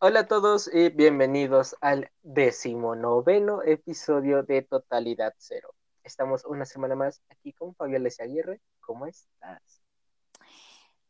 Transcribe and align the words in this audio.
Hola 0.00 0.20
a 0.20 0.26
todos 0.28 0.72
y 0.72 0.90
bienvenidos 0.90 1.74
al 1.80 2.08
decimonoveno 2.22 3.64
episodio 3.64 4.44
de 4.44 4.62
Totalidad 4.62 5.34
Cero. 5.38 5.74
Estamos 6.04 6.44
una 6.44 6.64
semana 6.66 6.94
más 6.94 7.20
aquí 7.30 7.52
con 7.52 7.74
Fabiola 7.74 8.08
Aguirre. 8.20 8.60
¿Cómo 8.78 9.06
estás? 9.06 9.82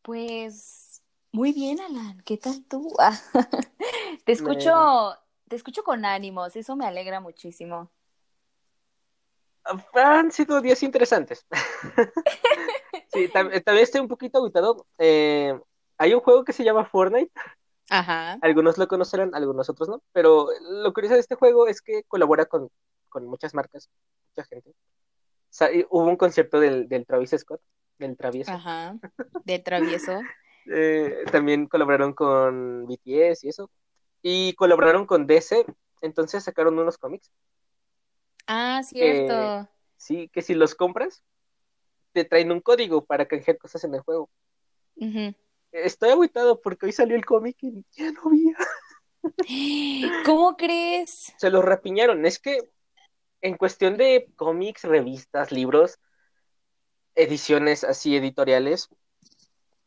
Pues 0.01 1.03
muy 1.33 1.53
bien, 1.53 1.81
Alan. 1.81 2.23
¿Qué 2.25 2.39
tal 2.39 2.65
tú? 2.65 2.97
te 4.25 4.33
escucho, 4.33 5.15
te 5.49 5.57
escucho 5.57 5.83
con 5.83 6.07
ánimos. 6.07 6.57
Eso 6.57 6.75
me 6.75 6.87
alegra 6.87 7.21
muchísimo. 7.21 7.91
Han 9.93 10.33
sido 10.33 10.63
días 10.63 10.83
interesantes. 10.83 11.47
sí, 13.13 13.29
también 13.29 13.63
estoy 13.83 14.01
un 14.01 14.09
poquito 14.09 14.39
agotado. 14.39 14.87
Eh, 14.97 15.61
hay 15.99 16.15
un 16.15 16.21
juego 16.21 16.43
que 16.43 16.55
se 16.55 16.65
llama 16.65 16.87
Fortnite. 16.87 17.31
Ajá. 17.91 18.39
Algunos 18.43 18.79
lo 18.79 18.87
conocerán, 18.89 19.35
algunos 19.35 19.69
otros 19.71 19.89
no. 19.89 20.03
Pero 20.13 20.49
lo 20.61 20.93
curioso 20.93 21.15
de 21.15 21.21
este 21.21 21.35
juego 21.35 21.67
es 21.69 21.81
que 21.81 22.03
colabora 22.05 22.47
con, 22.47 22.71
muchas 23.23 23.55
marcas, 23.55 23.89
mucha 24.31 24.49
gente. 24.49 24.75
hubo 25.91 26.05
un 26.05 26.17
concierto 26.17 26.61
del, 26.61 26.89
del 26.89 27.07
Travis 27.07 27.35
Scott, 27.39 27.61
del 27.99 28.17
travieso. 28.17 28.53
Ajá, 28.53 28.97
del 29.45 29.63
travieso. 29.63 30.21
Eh, 30.71 31.25
también 31.33 31.67
colaboraron 31.67 32.13
con 32.13 32.85
BTS 32.85 33.45
y 33.45 33.49
eso. 33.49 33.71
Y 34.21 34.53
colaboraron 34.53 35.07
con 35.07 35.27
DC, 35.27 35.65
entonces 36.03 36.45
sacaron 36.45 36.79
unos 36.79 36.99
cómics. 36.99 37.33
Ah, 38.47 38.83
cierto. 38.85 39.67
sí, 39.97 40.29
que 40.29 40.43
si 40.43 40.53
los 40.53 40.75
compras, 40.75 41.25
te 42.13 42.27
traen 42.27 42.53
un 42.53 42.61
código 42.61 43.03
para 43.05 43.27
canjear 43.27 43.57
cosas 43.57 43.83
en 43.85 43.95
el 43.95 44.03
juego. 44.03 44.29
Estoy 45.73 46.11
aguitado 46.11 46.61
porque 46.61 46.87
hoy 46.87 46.93
salió 46.93 47.17
el 47.17 47.25
cómic 47.25 47.57
y 47.63 47.85
ya 47.93 48.11
no 48.13 48.23
había. 48.27 48.57
¿Cómo 50.25 50.57
crees? 50.57 51.33
Se 51.37 51.51
los 51.51 51.65
rapiñaron. 51.65 52.25
Es 52.27 52.39
que 52.39 52.71
en 53.41 53.57
cuestión 53.57 53.97
de 53.97 54.29
cómics, 54.37 54.85
revistas, 54.85 55.53
libros, 55.53 55.99
ediciones 57.15 57.85
así 57.85 58.17
editoriales, 58.17 58.89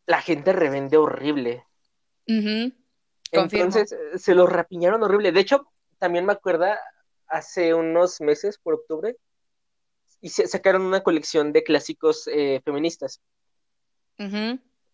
la 0.05 0.21
gente 0.21 0.53
revende 0.53 0.97
horrible. 0.97 1.65
Entonces 3.31 3.95
se 4.15 4.35
los 4.35 4.49
rapiñaron 4.49 5.03
horrible. 5.03 5.31
De 5.31 5.39
hecho, 5.39 5.67
también 5.97 6.25
me 6.25 6.33
acuerda 6.33 6.79
hace 7.27 7.73
unos 7.73 8.19
meses, 8.19 8.57
por 8.57 8.73
octubre, 8.73 9.15
y 10.19 10.29
se 10.29 10.47
sacaron 10.47 10.83
una 10.83 11.01
colección 11.01 11.53
de 11.53 11.63
clásicos 11.63 12.27
eh, 12.27 12.61
feministas. 12.63 13.21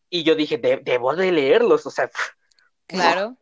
Y 0.10 0.24
yo 0.24 0.36
dije, 0.36 0.58
debo 0.58 1.16
de 1.16 1.32
leerlos, 1.32 1.86
o 1.86 1.92
sea. 1.92 2.10
Claro. 2.90 3.36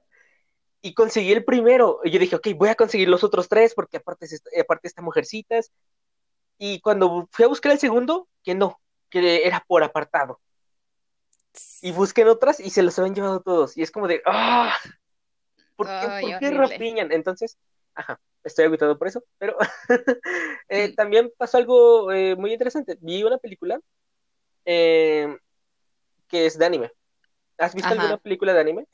Y 0.82 0.96
conseguí 0.96 1.32
el 1.32 1.46
primero. 1.46 2.00
Y 2.04 2.10
yo 2.10 2.18
dije, 2.18 2.36
ok, 2.36 2.48
voy 2.56 2.70
a 2.70 2.76
conseguir 2.76 3.10
los 3.10 3.24
otros 3.24 3.48
tres, 3.48 3.76
porque 3.76 3.98
aparte, 3.98 4.26
aparte 4.60 4.88
está 4.88 5.04
mujercitas. 5.04 5.72
Y 6.58 6.80
cuando 6.82 7.28
fui 7.32 7.46
a 7.46 7.48
buscar 7.48 7.72
el 7.72 7.78
segundo, 7.78 8.28
que 8.44 8.56
no, 8.56 8.80
que 9.10 9.46
era 9.46 9.64
por 9.68 9.84
apartado. 9.84 10.42
Y 11.82 11.92
busqué 11.92 12.26
otras 12.26 12.60
y 12.60 12.72
se 12.72 12.82
los 12.82 12.98
habían 12.98 13.14
llevado 13.14 13.42
todos. 13.42 13.78
Y 13.78 13.84
es 13.84 13.92
como 13.92 14.08
de, 14.08 14.22
¡ah! 14.26 14.76
¿Por 15.76 15.88
qué, 15.88 16.52
rapiñan? 16.52 17.12
Entonces, 17.12 17.58
ajá, 17.94 18.20
estoy 18.44 18.66
agotado 18.66 18.98
por 18.98 19.08
eso. 19.08 19.24
Pero 19.38 19.58
eh, 20.70 20.90
mm. 20.90 20.96
también 20.96 21.32
pasó 21.38 21.58
algo 21.58 22.12
eh, 22.12 22.36
muy 22.36 22.54
interesante. 22.54 22.98
Vi 23.02 23.24
una 23.24 23.38
película 23.38 23.80
eh, 24.66 25.38
que 26.28 26.46
es 26.46 26.58
de 26.58 26.66
anime. 26.66 26.92
¿Has 27.58 27.74
visto 27.74 27.90
alguna 27.90 28.18
película 28.18 28.54
de 28.54 28.60
anime? 28.60 28.86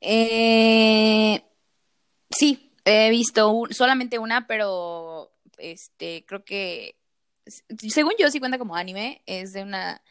Eh, 0.00 1.42
sí, 2.30 2.72
he 2.84 3.10
visto 3.10 3.62
solamente 3.70 4.18
una, 4.18 4.46
pero 4.46 5.32
este 5.58 6.24
creo 6.26 6.44
que 6.44 6.96
según 7.46 8.14
yo 8.18 8.30
sí 8.30 8.40
cuenta 8.40 8.58
como 8.58 8.76
anime, 8.76 9.22
es 9.26 9.52
de 9.52 9.62
una 9.62 10.02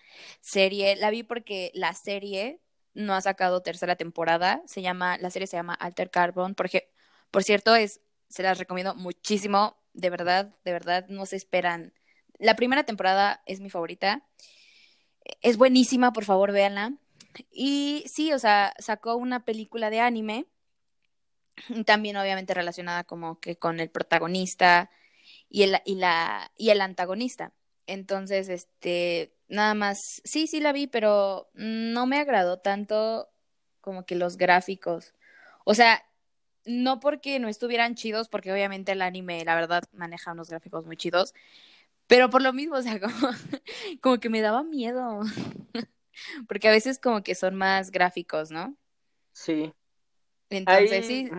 serie, 0.42 0.96
la 0.96 1.10
vi 1.10 1.24
porque 1.24 1.72
la 1.74 1.94
serie 1.94 2.60
no 2.94 3.16
ha 3.16 3.22
sacado 3.22 3.62
tercera 3.62 3.96
temporada, 3.96 4.62
se 4.68 4.82
llama, 4.82 5.18
la 5.18 5.32
serie 5.32 5.48
se 5.48 5.58
llama 5.58 5.74
Alter 5.74 6.12
Carbon, 6.12 6.54
porque, 6.54 6.92
por 7.32 7.44
cierto, 7.44 7.76
es, 7.76 8.02
se 8.30 8.44
las 8.44 8.60
recomiendo 8.60 8.94
muchísimo, 8.96 9.78
de 9.94 10.10
verdad, 10.10 10.54
de 10.64 10.72
verdad, 10.72 11.08
no 11.10 11.26
se 11.26 11.36
esperan. 11.36 11.94
La 12.38 12.56
primera 12.56 12.84
temporada 12.84 13.42
es 13.46 13.62
mi 13.62 13.70
favorita, 13.70 14.24
es 15.42 15.58
buenísima, 15.58 16.14
por 16.14 16.26
favor, 16.26 16.52
véanla. 16.52 16.94
Y 17.52 18.04
sí, 18.08 18.32
o 18.34 18.40
sea, 18.40 18.74
sacó 18.80 19.16
una 19.16 19.46
película 19.46 19.90
de 19.90 20.00
anime, 20.00 20.46
también 21.86 22.18
obviamente 22.18 22.54
relacionada 22.54 23.04
como 23.04 23.40
que 23.40 23.56
con 23.56 23.80
el 23.80 23.90
protagonista 23.90 24.90
y 25.50 25.64
el, 25.64 25.78
y 25.86 25.96
la, 25.96 26.52
y 26.58 26.70
el 26.70 26.82
antagonista. 26.82 27.54
Entonces, 27.88 28.50
este, 28.50 29.34
nada 29.48 29.74
más, 29.74 30.00
sí, 30.24 30.48
sí 30.48 30.60
la 30.60 30.72
vi, 30.72 30.88
pero 30.88 31.50
no 31.54 32.06
me 32.06 32.20
agradó 32.20 32.60
tanto 32.60 33.30
como 33.82 34.06
que 34.06 34.16
los 34.16 34.38
gráficos. 34.38 35.14
O 35.66 35.74
sea, 35.74 36.04
no 36.66 37.00
porque 37.00 37.40
no 37.40 37.50
estuvieran 37.50 37.96
chidos, 37.96 38.30
porque 38.30 38.52
obviamente 38.54 38.94
el 38.94 39.02
anime, 39.02 39.44
la 39.44 39.56
verdad, 39.56 39.84
maneja 39.92 40.32
unos 40.32 40.50
gráficos 40.50 40.86
muy 40.86 40.98
chidos, 40.98 41.34
pero 42.14 42.30
por 42.30 42.44
lo 42.44 42.54
mismo, 42.54 42.76
o 42.76 42.82
sea, 42.84 43.00
como, 43.00 43.34
como 44.00 44.20
que 44.20 44.30
me 44.30 44.42
daba 44.42 44.62
miedo. 44.62 45.22
Porque 46.48 46.68
a 46.68 46.72
veces 46.72 47.00
como 47.00 47.24
que 47.24 47.34
son 47.34 47.56
más 47.56 47.90
gráficos, 47.90 48.52
¿no? 48.52 48.78
Sí. 49.32 49.74
Entonces, 50.52 51.08
sí, 51.08 51.32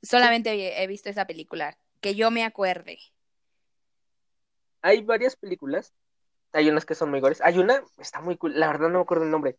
solamente 0.00 0.80
he 0.80 0.86
visto 0.86 1.08
esa 1.08 1.26
película, 1.26 1.76
que 2.00 2.14
yo 2.14 2.30
me 2.30 2.44
acuerde. 2.44 3.00
Hay 4.80 5.02
varias 5.02 5.34
películas, 5.34 5.92
hay 6.52 6.68
unas 6.70 6.86
que 6.86 6.94
son 6.94 7.10
muy 7.10 7.18
gores, 7.18 7.40
hay 7.40 7.58
una, 7.58 7.82
está 7.98 8.20
muy 8.20 8.36
cool, 8.36 8.60
la 8.60 8.68
verdad 8.68 8.90
no 8.90 8.98
me 8.98 9.02
acuerdo 9.02 9.24
el 9.24 9.32
nombre, 9.32 9.58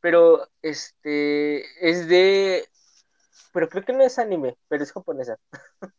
pero 0.00 0.48
este, 0.60 1.88
es 1.88 2.08
de, 2.08 2.68
pero 3.52 3.68
creo 3.68 3.84
que 3.84 3.92
no 3.92 4.02
es 4.02 4.18
anime, 4.18 4.56
pero 4.68 4.82
es 4.82 4.92
japonesa. 4.92 5.38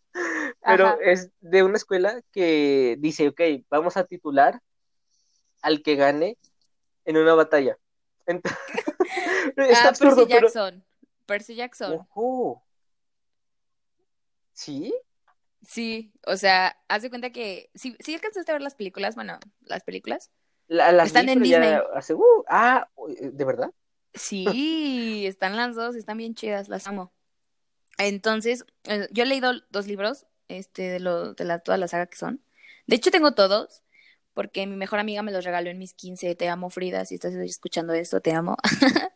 pero 0.61 0.99
es 1.01 1.31
de 1.39 1.63
una 1.63 1.77
escuela 1.77 2.21
que 2.31 2.95
dice, 2.99 3.29
ok, 3.29 3.41
vamos 3.69 3.97
a 3.97 4.05
titular 4.05 4.61
al 5.61 5.81
que 5.81 5.95
gane 5.95 6.37
en 7.05 7.17
una 7.17 7.33
batalla. 7.33 7.77
Está 8.27 9.85
ah, 9.85 9.87
absurdo, 9.89 10.27
Percy 10.27 10.33
Jackson. 10.33 10.85
Percy 11.25 11.55
Jackson. 11.55 12.07
¿Sí? 14.53 14.93
Sí, 15.61 16.13
o 16.25 16.37
sea, 16.37 16.77
haz 16.87 17.01
de 17.01 17.09
cuenta 17.09 17.31
que. 17.31 17.69
¿Sí, 17.73 17.95
¿sí 17.99 18.13
alcanzaste 18.13 18.51
a 18.51 18.55
ver 18.55 18.61
las 18.61 18.75
películas? 18.75 19.15
Bueno, 19.15 19.39
las 19.61 19.83
películas. 19.83 20.31
las 20.67 21.07
están 21.07 21.29
en 21.29 21.41
Disney. 21.41 21.75
Uh, 21.75 22.43
ah, 22.47 22.87
¿de 23.19 23.45
verdad? 23.45 23.71
Sí, 24.13 25.25
están 25.25 25.55
las 25.55 25.75
dos, 25.75 25.95
están 25.95 26.17
bien 26.17 26.33
chidas, 26.33 26.69
las 26.69 26.87
amo. 26.87 27.13
Entonces, 27.99 28.65
eh, 28.85 29.07
yo 29.11 29.23
he 29.23 29.27
leído 29.27 29.51
dos 29.69 29.85
libros, 29.85 30.25
este, 30.47 30.83
de, 30.83 30.99
lo, 30.99 31.33
de 31.33 31.45
la, 31.45 31.59
toda 31.59 31.77
la 31.77 31.87
saga 31.87 32.07
que 32.07 32.17
son. 32.17 32.41
De 32.87 32.95
hecho, 32.95 33.11
tengo 33.11 33.33
todos, 33.33 33.83
porque 34.33 34.65
mi 34.65 34.77
mejor 34.77 34.99
amiga 34.99 35.21
me 35.21 35.33
los 35.33 35.43
regaló 35.43 35.69
en 35.69 35.77
mis 35.77 35.93
15. 35.93 36.33
Te 36.35 36.47
amo, 36.47 36.69
Frida, 36.69 37.05
si 37.05 37.15
estás 37.15 37.33
escuchando 37.35 37.93
esto, 37.93 38.21
te 38.21 38.31
amo. 38.31 38.57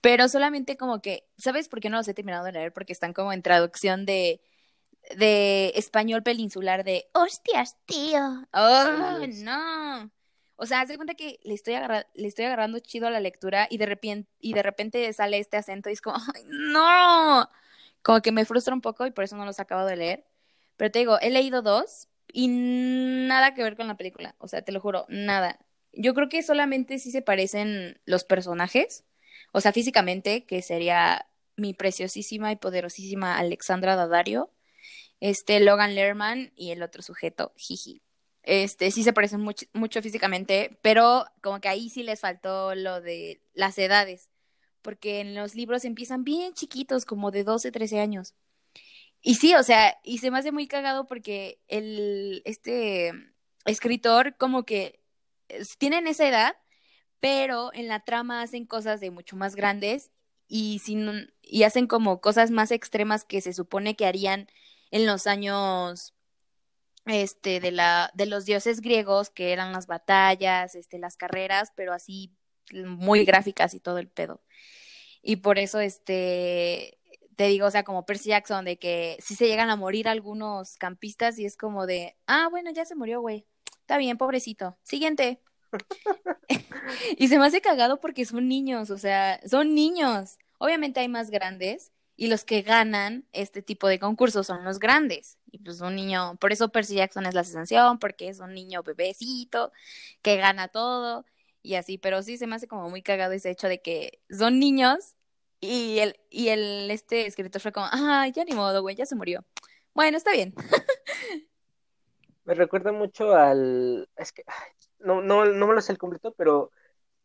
Pero 0.00 0.28
solamente 0.28 0.76
como 0.76 1.02
que, 1.02 1.28
¿sabes 1.36 1.68
por 1.68 1.80
qué 1.80 1.90
no 1.90 1.98
los 1.98 2.08
he 2.08 2.14
terminado 2.14 2.44
de 2.44 2.52
leer? 2.52 2.72
Porque 2.72 2.94
están 2.94 3.12
como 3.12 3.32
en 3.32 3.42
traducción 3.42 4.06
de, 4.06 4.40
de 5.16 5.72
español 5.76 6.22
peninsular 6.22 6.82
de, 6.82 7.06
hostias, 7.12 7.76
tío. 7.84 8.48
Oh, 8.52 9.26
no. 9.42 10.10
O 10.56 10.66
sea, 10.66 10.80
haz 10.80 10.88
de 10.88 10.96
cuenta 10.96 11.14
que 11.14 11.40
le 11.42 11.52
estoy, 11.52 11.74
le 12.14 12.28
estoy 12.28 12.46
agarrando 12.46 12.78
chido 12.78 13.06
a 13.06 13.10
la 13.10 13.20
lectura 13.20 13.66
y 13.68 13.76
de 13.76 13.86
repente, 13.86 14.30
y 14.40 14.54
de 14.54 14.62
repente 14.62 15.12
sale 15.12 15.38
este 15.38 15.58
acento 15.58 15.90
y 15.90 15.92
es 15.92 16.00
como, 16.00 16.16
¡ay, 16.16 16.42
no! 16.46 17.48
Como 18.04 18.20
que 18.20 18.32
me 18.32 18.44
frustra 18.44 18.74
un 18.74 18.82
poco 18.82 19.06
y 19.06 19.10
por 19.12 19.24
eso 19.24 19.36
no 19.36 19.46
los 19.46 19.58
acabo 19.58 19.86
de 19.86 19.96
leer. 19.96 20.24
Pero 20.76 20.90
te 20.90 20.98
digo, 21.00 21.18
he 21.20 21.30
leído 21.30 21.62
dos 21.62 22.08
y 22.32 22.48
nada 22.48 23.54
que 23.54 23.62
ver 23.62 23.76
con 23.76 23.88
la 23.88 23.96
película. 23.96 24.36
O 24.38 24.46
sea, 24.46 24.62
te 24.62 24.72
lo 24.72 24.80
juro, 24.80 25.06
nada. 25.08 25.58
Yo 25.92 26.12
creo 26.12 26.28
que 26.28 26.42
solamente 26.42 26.98
sí 26.98 27.10
se 27.10 27.22
parecen 27.22 27.98
los 28.04 28.24
personajes. 28.24 29.04
O 29.52 29.60
sea, 29.62 29.72
físicamente, 29.72 30.44
que 30.44 30.60
sería 30.60 31.26
mi 31.56 31.72
preciosísima 31.72 32.52
y 32.52 32.56
poderosísima 32.56 33.38
Alexandra 33.38 33.96
Daddario, 33.96 34.50
este 35.20 35.58
Logan 35.60 35.94
Lerman 35.94 36.52
y 36.56 36.72
el 36.72 36.82
otro 36.82 37.02
sujeto, 37.02 37.54
Jiji. 37.56 38.02
Este, 38.42 38.90
sí 38.90 39.02
se 39.02 39.14
parecen 39.14 39.40
mucho, 39.40 39.64
mucho 39.72 40.02
físicamente, 40.02 40.78
pero 40.82 41.24
como 41.42 41.60
que 41.60 41.68
ahí 41.68 41.88
sí 41.88 42.02
les 42.02 42.20
faltó 42.20 42.74
lo 42.74 43.00
de 43.00 43.40
las 43.54 43.78
edades, 43.78 44.28
porque 44.84 45.20
en 45.20 45.34
los 45.34 45.56
libros 45.56 45.84
empiezan 45.84 46.22
bien 46.22 46.52
chiquitos, 46.54 47.06
como 47.06 47.32
de 47.32 47.42
12, 47.42 47.72
13 47.72 48.00
años. 48.00 48.34
Y 49.22 49.36
sí, 49.36 49.54
o 49.54 49.62
sea, 49.62 49.98
y 50.04 50.18
se 50.18 50.30
me 50.30 50.38
hace 50.38 50.52
muy 50.52 50.68
cagado 50.68 51.06
porque 51.06 51.58
el, 51.68 52.42
este 52.44 53.12
escritor 53.64 54.36
como 54.36 54.64
que 54.64 55.00
tienen 55.78 56.06
esa 56.06 56.28
edad, 56.28 56.56
pero 57.20 57.72
en 57.72 57.88
la 57.88 58.00
trama 58.00 58.42
hacen 58.42 58.66
cosas 58.66 59.00
de 59.00 59.10
mucho 59.10 59.36
más 59.36 59.56
grandes 59.56 60.10
y, 60.46 60.80
sin, 60.80 61.32
y 61.42 61.62
hacen 61.62 61.86
como 61.86 62.20
cosas 62.20 62.50
más 62.50 62.70
extremas 62.70 63.24
que 63.24 63.40
se 63.40 63.54
supone 63.54 63.96
que 63.96 64.06
harían 64.06 64.48
en 64.90 65.06
los 65.06 65.26
años 65.26 66.14
este 67.06 67.60
de 67.60 67.70
la 67.70 68.10
de 68.14 68.26
los 68.26 68.46
dioses 68.46 68.80
griegos 68.80 69.30
que 69.30 69.52
eran 69.52 69.72
las 69.72 69.86
batallas, 69.86 70.74
este 70.74 70.98
las 70.98 71.16
carreras, 71.16 71.72
pero 71.74 71.92
así 71.92 72.32
muy 72.72 73.24
gráficas 73.24 73.74
y 73.74 73.80
todo 73.80 73.98
el 73.98 74.08
pedo. 74.08 74.42
Y 75.22 75.36
por 75.36 75.58
eso 75.58 75.80
este 75.80 76.98
te 77.36 77.48
digo, 77.48 77.66
o 77.66 77.70
sea, 77.70 77.84
como 77.84 78.06
Percy 78.06 78.30
Jackson 78.30 78.64
de 78.64 78.78
que 78.78 79.16
si 79.20 79.34
se 79.34 79.46
llegan 79.46 79.70
a 79.70 79.76
morir 79.76 80.08
algunos 80.08 80.76
campistas 80.76 81.38
y 81.38 81.44
es 81.46 81.56
como 81.56 81.86
de, 81.86 82.16
ah, 82.26 82.48
bueno, 82.50 82.70
ya 82.70 82.84
se 82.84 82.94
murió, 82.94 83.20
güey. 83.20 83.46
Está 83.80 83.98
bien, 83.98 84.16
pobrecito. 84.16 84.78
Siguiente. 84.82 85.40
y 87.18 87.28
se 87.28 87.38
me 87.38 87.46
hace 87.46 87.60
cagado 87.60 88.00
porque 88.00 88.24
son 88.24 88.48
niños, 88.48 88.90
o 88.90 88.98
sea, 88.98 89.40
son 89.46 89.74
niños. 89.74 90.38
Obviamente 90.58 91.00
hay 91.00 91.08
más 91.08 91.30
grandes 91.30 91.92
y 92.16 92.28
los 92.28 92.44
que 92.44 92.62
ganan 92.62 93.26
este 93.32 93.60
tipo 93.62 93.88
de 93.88 93.98
concursos 93.98 94.46
son 94.46 94.64
los 94.64 94.78
grandes. 94.78 95.38
Y 95.50 95.58
pues 95.58 95.80
un 95.80 95.96
niño, 95.96 96.36
por 96.40 96.52
eso 96.52 96.70
Percy 96.70 96.96
Jackson 96.96 97.26
es 97.26 97.34
la 97.34 97.44
sensación, 97.44 97.98
porque 97.98 98.28
es 98.28 98.38
un 98.38 98.54
niño 98.54 98.82
bebecito 98.82 99.72
que 100.22 100.36
gana 100.36 100.68
todo 100.68 101.24
y 101.64 101.76
así, 101.76 101.98
pero 101.98 102.22
sí 102.22 102.36
se 102.36 102.46
me 102.46 102.54
hace 102.54 102.68
como 102.68 102.90
muy 102.90 103.02
cagado 103.02 103.32
ese 103.32 103.50
hecho 103.50 103.68
de 103.68 103.80
que 103.80 104.20
son 104.30 104.60
niños 104.60 105.14
y 105.60 105.98
el, 105.98 106.20
y 106.28 106.48
el 106.48 106.90
este 106.90 107.26
escritor 107.26 107.60
fue 107.62 107.72
como, 107.72 107.86
ah, 107.90 108.28
ya 108.28 108.44
ni 108.44 108.52
modo, 108.52 108.82
güey, 108.82 108.94
ya 108.94 109.06
se 109.06 109.16
murió. 109.16 109.44
Bueno, 109.94 110.18
está 110.18 110.30
bien. 110.32 110.54
me 112.44 112.54
recuerda 112.54 112.92
mucho 112.92 113.34
al, 113.34 114.10
es 114.16 114.32
que, 114.32 114.44
no, 114.98 115.22
no, 115.22 115.46
no 115.46 115.66
me 115.66 115.74
lo 115.74 115.80
sé 115.80 115.92
el 115.92 115.98
completo, 115.98 116.34
pero 116.36 116.70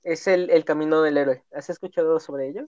es 0.03 0.25
el, 0.25 0.49
el 0.51 0.63
camino 0.63 1.01
del 1.01 1.17
héroe. 1.17 1.43
¿Has 1.51 1.69
escuchado 1.69 2.17
sobre 2.21 2.47
ello? 2.47 2.65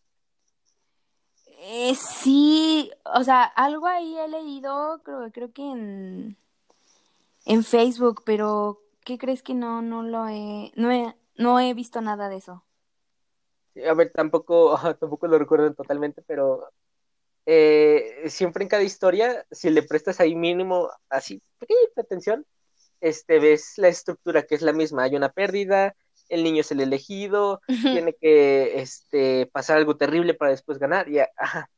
Eh, 1.46 1.96
sí, 1.96 2.92
o 3.06 3.24
sea, 3.24 3.44
algo 3.44 3.88
ahí 3.88 4.18
he 4.18 4.28
leído, 4.28 5.02
creo, 5.04 5.32
creo 5.32 5.54
que 5.54 5.62
en, 5.62 6.38
en 7.46 7.64
Facebook, 7.64 8.24
pero 8.26 8.82
¿qué 9.06 9.18
crees 9.18 9.42
que 9.42 9.54
no, 9.54 9.82
no 9.82 10.04
lo 10.04 10.28
he, 10.28 10.74
no 10.76 10.92
he, 10.92 11.16
no 11.36 11.60
he 11.60 11.74
visto 11.74 12.02
nada 12.02 12.30
de 12.30 12.38
eso? 12.38 12.66
A 13.88 13.94
ver, 13.94 14.12
tampoco, 14.12 14.78
tampoco 15.00 15.28
lo 15.28 15.38
recuerdo 15.38 15.74
totalmente, 15.74 16.22
pero 16.22 16.70
eh, 17.46 18.24
siempre 18.28 18.64
en 18.64 18.70
cada 18.70 18.84
historia, 18.84 19.46
si 19.52 19.70
le 19.70 19.84
prestas 19.84 20.20
ahí 20.20 20.36
mínimo, 20.36 20.90
así, 21.10 21.42
pequeñita 21.58 22.02
atención, 22.02 22.46
este, 23.00 23.40
ves 23.40 23.74
la 23.78 23.88
estructura 23.88 24.44
que 24.44 24.56
es 24.56 24.62
la 24.62 24.74
misma. 24.74 25.04
Hay 25.04 25.16
una 25.16 25.32
pérdida, 25.32 25.96
el 26.30 26.44
niño 26.44 26.62
es 26.62 26.72
el 26.72 26.82
elegido, 26.82 27.62
tiene 27.68 28.14
que 28.14 28.80
este, 28.80 29.48
pasar 29.48 29.78
algo 29.78 29.98
terrible 29.98 30.34
para 30.34 30.52
después 30.52 30.78
ganar. 30.78 31.10
Y, 31.10 31.20
ajá. 31.20 31.70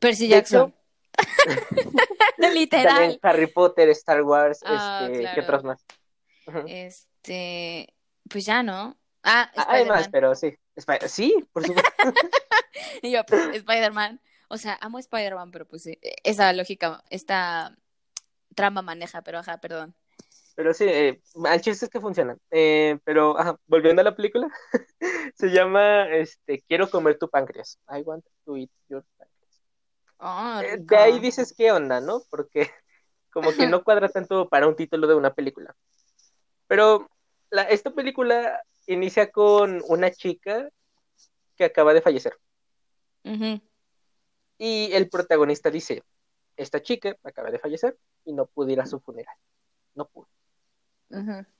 Percy 0.00 0.28
Jackson. 0.28 0.74
Literal. 2.54 3.18
Harry 3.22 3.46
Potter, 3.46 3.88
Star 3.90 4.22
Wars, 4.22 4.60
ah, 4.64 5.08
este, 5.10 5.28
¿qué 5.34 5.40
otros 5.40 5.64
más? 5.64 5.84
Este, 6.66 7.94
pues 8.28 8.46
ya, 8.46 8.62
¿no? 8.62 8.96
Ah, 9.22 9.50
Además, 9.54 10.08
pero 10.10 10.34
sí. 10.34 10.56
sí, 11.06 11.34
por 11.52 11.66
supuesto. 11.66 11.90
y 13.02 13.12
yo, 13.12 13.24
pues, 13.24 13.54
Spider-Man. 13.56 14.20
O 14.48 14.56
sea, 14.56 14.78
amo 14.80 14.98
Spider-Man, 14.98 15.52
pero 15.52 15.66
pues 15.66 15.84
sí, 15.84 15.98
esa 16.24 16.52
lógica, 16.52 17.04
esta 17.08 17.76
trama 18.56 18.82
maneja, 18.82 19.22
pero 19.22 19.38
ajá, 19.38 19.58
perdón. 19.58 19.94
Pero 20.56 20.74
sí, 20.74 20.84
eh, 20.86 21.22
al 21.44 21.60
chiste 21.60 21.86
es 21.86 21.90
que 21.90 22.00
funciona. 22.00 22.36
Eh, 22.50 22.98
pero, 23.04 23.38
ajá, 23.38 23.58
volviendo 23.66 24.00
a 24.00 24.04
la 24.04 24.16
película, 24.16 24.48
se 25.34 25.48
llama 25.48 26.08
este, 26.10 26.62
Quiero 26.66 26.90
comer 26.90 27.18
tu 27.18 27.30
páncreas. 27.30 27.78
I 27.88 28.02
want 28.02 28.24
to 28.44 28.56
eat 28.56 28.70
your 28.88 29.04
páncreas. 29.16 29.62
Oh, 30.18 30.60
eh, 30.62 30.76
de 30.78 30.96
ahí 30.96 31.18
dices 31.18 31.54
qué 31.56 31.72
onda, 31.72 32.00
¿no? 32.00 32.22
Porque 32.28 32.70
como 33.32 33.52
que 33.52 33.66
no 33.68 33.84
cuadra 33.84 34.08
tanto 34.08 34.48
para 34.48 34.66
un 34.66 34.76
título 34.76 35.06
de 35.06 35.14
una 35.14 35.32
película. 35.32 35.74
Pero 36.66 37.08
la, 37.50 37.62
esta 37.62 37.92
película 37.92 38.62
inicia 38.86 39.30
con 39.30 39.82
una 39.86 40.10
chica 40.10 40.68
que 41.56 41.64
acaba 41.64 41.94
de 41.94 42.02
fallecer. 42.02 42.38
Y 44.58 44.92
el 44.92 45.08
protagonista 45.08 45.70
dice, 45.70 46.02
esta 46.56 46.82
chica 46.82 47.16
acaba 47.22 47.50
de 47.50 47.58
fallecer 47.58 47.96
y 48.24 48.32
no 48.32 48.46
pude 48.46 48.72
ir 48.72 48.80
a 48.80 48.86
su 48.86 49.00
funeral. 49.00 49.34
No 49.94 50.06
pude. 50.06 50.28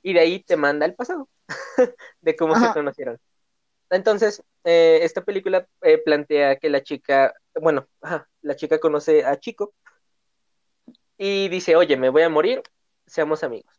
Y 0.03 0.13
de 0.13 0.21
ahí 0.21 0.43
te 0.43 0.57
manda 0.57 0.87
el 0.87 0.95
pasado 0.95 1.29
de 2.21 2.37
cómo 2.37 2.59
se 2.59 2.73
conocieron. 2.73 3.19
Entonces, 3.91 4.43
eh, 4.65 5.01
esta 5.03 5.25
película 5.25 5.67
eh, 5.83 5.99
plantea 5.99 6.57
que 6.57 6.71
la 6.71 6.83
chica, 6.83 7.35
bueno, 7.61 7.89
la 8.43 8.57
chica 8.57 8.79
conoce 8.79 9.25
a 9.25 9.39
Chico 9.39 9.75
y 11.19 11.49
dice, 11.49 11.77
oye, 11.77 11.97
me 11.97 12.09
voy 12.09 12.23
a 12.23 12.29
morir, 12.29 12.63
seamos 13.07 13.43
amigos. 13.43 13.75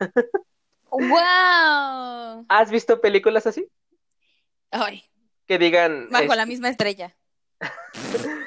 ¡Wow! 0.98 2.46
¿Has 2.48 2.70
visto 2.70 3.00
películas 3.00 3.46
así? 3.46 3.68
Ay. 4.70 5.04
Que 5.46 5.58
digan. 5.58 6.08
Bajo 6.10 6.34
la 6.34 6.46
misma 6.46 6.68
estrella. 6.68 7.16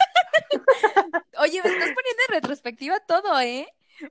Oye, 1.39 1.61
me 1.61 1.69
estás 1.69 1.91
poniendo 1.93 2.23
en 2.27 2.33
retrospectiva 2.33 2.99
todo, 3.01 3.39
¿eh? 3.39 3.67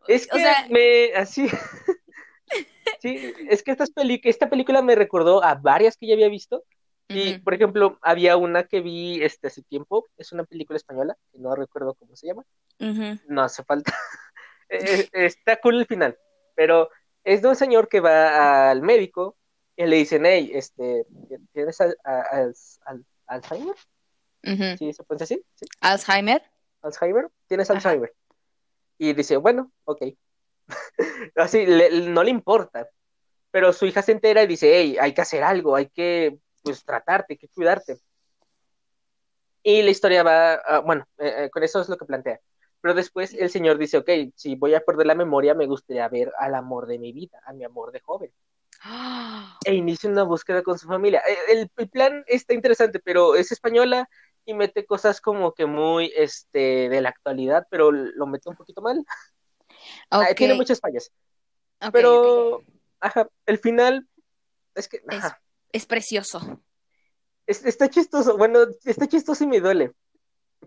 Es 0.07 0.27
que 0.27 0.45
me. 0.71 1.13
Así. 1.15 1.49
sí, 3.01 3.35
es 3.49 3.63
que 3.63 3.73
esta, 3.73 3.85
esta 4.25 4.51
película 4.51 4.83
me 4.83 4.95
recordó 4.95 5.43
a 5.43 5.55
varias 5.55 5.97
que 5.97 6.07
ya 6.07 6.15
había 6.15 6.29
visto. 6.29 6.65
Y, 7.09 7.39
por 7.39 7.55
ejemplo, 7.55 7.99
había 8.03 8.37
una 8.37 8.65
que 8.65 8.81
vi 8.81 9.23
este 9.23 9.47
hace 9.47 9.63
tiempo, 9.63 10.09
es 10.17 10.33
una 10.33 10.43
película 10.43 10.77
española, 10.77 11.17
que 11.31 11.39
no 11.39 11.55
recuerdo 11.55 11.95
cómo 11.95 12.17
se 12.17 12.27
llama. 12.27 12.43
No 13.29 13.43
hace 13.43 13.65
falta. 13.65 13.93
Eh, 14.69 15.09
está 15.13 15.61
cool 15.61 15.79
el 15.79 15.87
final, 15.87 16.19
pero 16.57 16.91
es 17.27 17.43
de 17.43 17.49
un 17.49 17.57
señor 17.57 17.89
que 17.89 17.99
va 17.99 18.71
al 18.71 18.83
médico 18.83 19.37
y 19.75 19.85
le 19.85 19.97
dicen, 19.97 20.25
hey, 20.25 20.53
este, 20.55 21.05
¿tienes 21.53 21.77
Alzheimer? 23.27 23.75
¿Sí 24.79 24.93
se 24.93 25.03
puede 25.03 25.19
decir? 25.19 25.45
¿Alzheimer? 25.81 26.41
¿Alzheimer? 26.83 27.29
¿Tienes 27.49 27.69
Alzheimer? 27.69 28.15
Y 28.97 29.13
dice, 29.13 29.39
bueno, 29.39 29.73
ok. 29.85 30.03
Así, 31.35 31.67
no 31.67 32.23
le 32.23 32.31
importa. 32.31 32.89
Pero 33.51 33.73
su 33.73 33.87
hija 33.87 34.03
se 34.03 34.13
entera 34.13 34.45
y 34.45 34.47
dice, 34.47 34.71
hey, 34.73 34.97
hay 35.01 35.13
que 35.13 35.23
hacer 35.23 35.43
algo, 35.43 35.75
hay 35.75 35.89
que, 35.89 36.39
pues, 36.63 36.85
tratarte, 36.85 37.33
hay 37.33 37.39
que 37.39 37.49
cuidarte. 37.49 37.99
Y 39.65 39.83
la 39.83 39.91
historia 39.91 40.23
va, 40.23 40.55
ah, 40.55 40.79
bueno, 40.79 41.09
eh, 41.19 41.35
eh, 41.39 41.51
con 41.51 41.65
eso 41.65 41.81
es 41.81 41.89
lo 41.89 41.97
que 41.97 42.05
plantea. 42.05 42.39
Pero 42.81 42.95
después 42.95 43.35
el 43.35 43.51
señor 43.51 43.79
dice, 43.79 43.99
ok, 43.99 44.11
si 44.35 44.55
voy 44.55 44.75
a 44.75 44.81
perder 44.81 45.07
la 45.07 45.15
memoria, 45.15 45.55
me 45.55 45.67
gustaría 45.67 46.09
ver 46.09 46.33
al 46.39 46.55
amor 46.55 46.87
de 46.87 46.99
mi 46.99 47.13
vida, 47.13 47.41
a 47.45 47.53
mi 47.53 47.65
amor 47.65 47.93
de 47.93 48.01
joven. 48.01 48.33
E 49.67 49.75
inicia 49.75 50.09
una 50.09 50.23
búsqueda 50.23 50.63
con 50.63 50.79
su 50.79 50.87
familia. 50.87 51.23
E, 51.27 51.69
el, 51.77 51.89
plan 51.89 52.25
está 52.27 52.55
interesante, 52.55 53.01
pero 53.01 53.35
es 53.35 53.51
española 53.51 54.09
y 54.45 54.55
mete 54.55 54.87
cosas 54.87 55.21
como 55.21 55.55
que 55.55 55.67
muy 55.67 56.13
este 56.15 56.89
de 56.89 57.01
la 57.01 57.09
actualidad, 57.09 57.67
pero 57.71 57.91
lo 57.91 58.27
mete 58.27 58.49
un 58.49 58.57
poquito 58.57 58.81
mal. 58.81 59.05
Ah, 60.11 60.29
tiene 60.37 60.55
muchas 60.55 60.81
fallas. 60.81 61.11
pero, 61.93 62.63
ajá, 63.01 63.29
el 63.47 63.59
final 63.59 64.07
es 64.75 64.89
que... 64.89 65.03
Es, 65.73 65.87
precioso. 65.87 66.61
está 67.47 67.89
chistoso, 67.89 68.37
bueno, 68.39 68.61
está 68.85 69.07
chistoso 69.07 69.45
y 69.45 69.47
me 69.47 69.61
duele. 69.61 69.93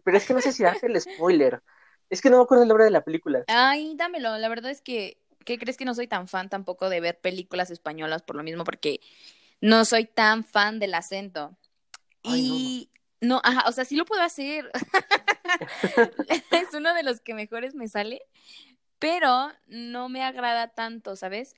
Pero 0.03 0.17
es 0.17 0.25
que 0.25 0.33
no 0.33 0.41
sé 0.41 0.51
si 0.51 0.65
hace 0.65 0.87
el 0.87 0.99
spoiler. 1.01 1.61
Es 2.09 2.21
que 2.21 2.29
no 2.29 2.37
me 2.37 2.43
acuerdo 2.43 2.63
el 2.63 2.69
nombre 2.69 2.85
de 2.85 2.91
la 2.91 3.03
película. 3.03 3.43
Ay, 3.47 3.93
dámelo. 3.95 4.37
La 4.37 4.49
verdad 4.49 4.71
es 4.71 4.81
que, 4.81 5.21
¿qué 5.45 5.57
crees 5.57 5.77
que 5.77 5.85
no 5.85 5.93
soy 5.93 6.07
tan 6.07 6.27
fan 6.27 6.49
tampoco 6.49 6.89
de 6.89 7.01
ver 7.01 7.19
películas 7.19 7.71
españolas 7.71 8.23
por 8.23 8.35
lo 8.35 8.43
mismo? 8.43 8.63
Porque 8.63 8.99
no 9.61 9.85
soy 9.85 10.05
tan 10.05 10.43
fan 10.43 10.79
del 10.79 10.93
acento. 10.93 11.55
y 12.23 12.89
no, 13.21 13.41
ajá, 13.43 13.65
o 13.67 13.71
sea, 13.71 13.85
sí 13.85 13.95
lo 13.95 14.05
puedo 14.05 14.21
hacer. 14.21 14.71
es 16.51 16.73
uno 16.73 16.93
de 16.93 17.03
los 17.03 17.19
que 17.21 17.33
mejores 17.33 17.75
me 17.75 17.87
sale, 17.87 18.21
pero 18.97 19.51
no 19.67 20.09
me 20.09 20.23
agrada 20.23 20.69
tanto, 20.69 21.15
¿sabes? 21.15 21.55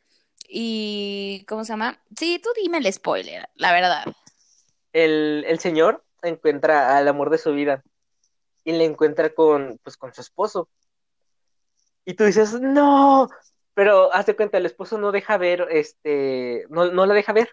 Y, 0.47 1.45
¿cómo 1.47 1.63
se 1.63 1.73
llama? 1.73 1.99
Sí, 2.17 2.39
tú 2.43 2.49
dime 2.61 2.79
el 2.79 2.91
spoiler, 2.91 3.47
la 3.55 3.71
verdad. 3.71 4.05
El, 4.91 5.45
el 5.47 5.59
señor 5.59 6.03
encuentra 6.23 6.97
al 6.97 7.07
amor 7.07 7.29
de 7.29 7.37
su 7.37 7.53
vida 7.53 7.83
y 8.63 8.73
le 8.73 8.85
encuentra 8.85 9.33
con, 9.33 9.79
pues, 9.83 9.97
con 9.97 10.13
su 10.13 10.21
esposo. 10.21 10.69
Y 12.05 12.15
tú 12.15 12.23
dices, 12.23 12.59
no, 12.59 13.29
pero 13.73 14.13
hace 14.13 14.35
cuenta, 14.35 14.57
el 14.57 14.65
esposo 14.65 14.97
no 14.97 15.11
deja 15.11 15.37
ver, 15.37 15.67
este, 15.71 16.65
no, 16.69 16.91
no 16.91 17.05
la 17.05 17.13
deja 17.13 17.33
ver. 17.33 17.49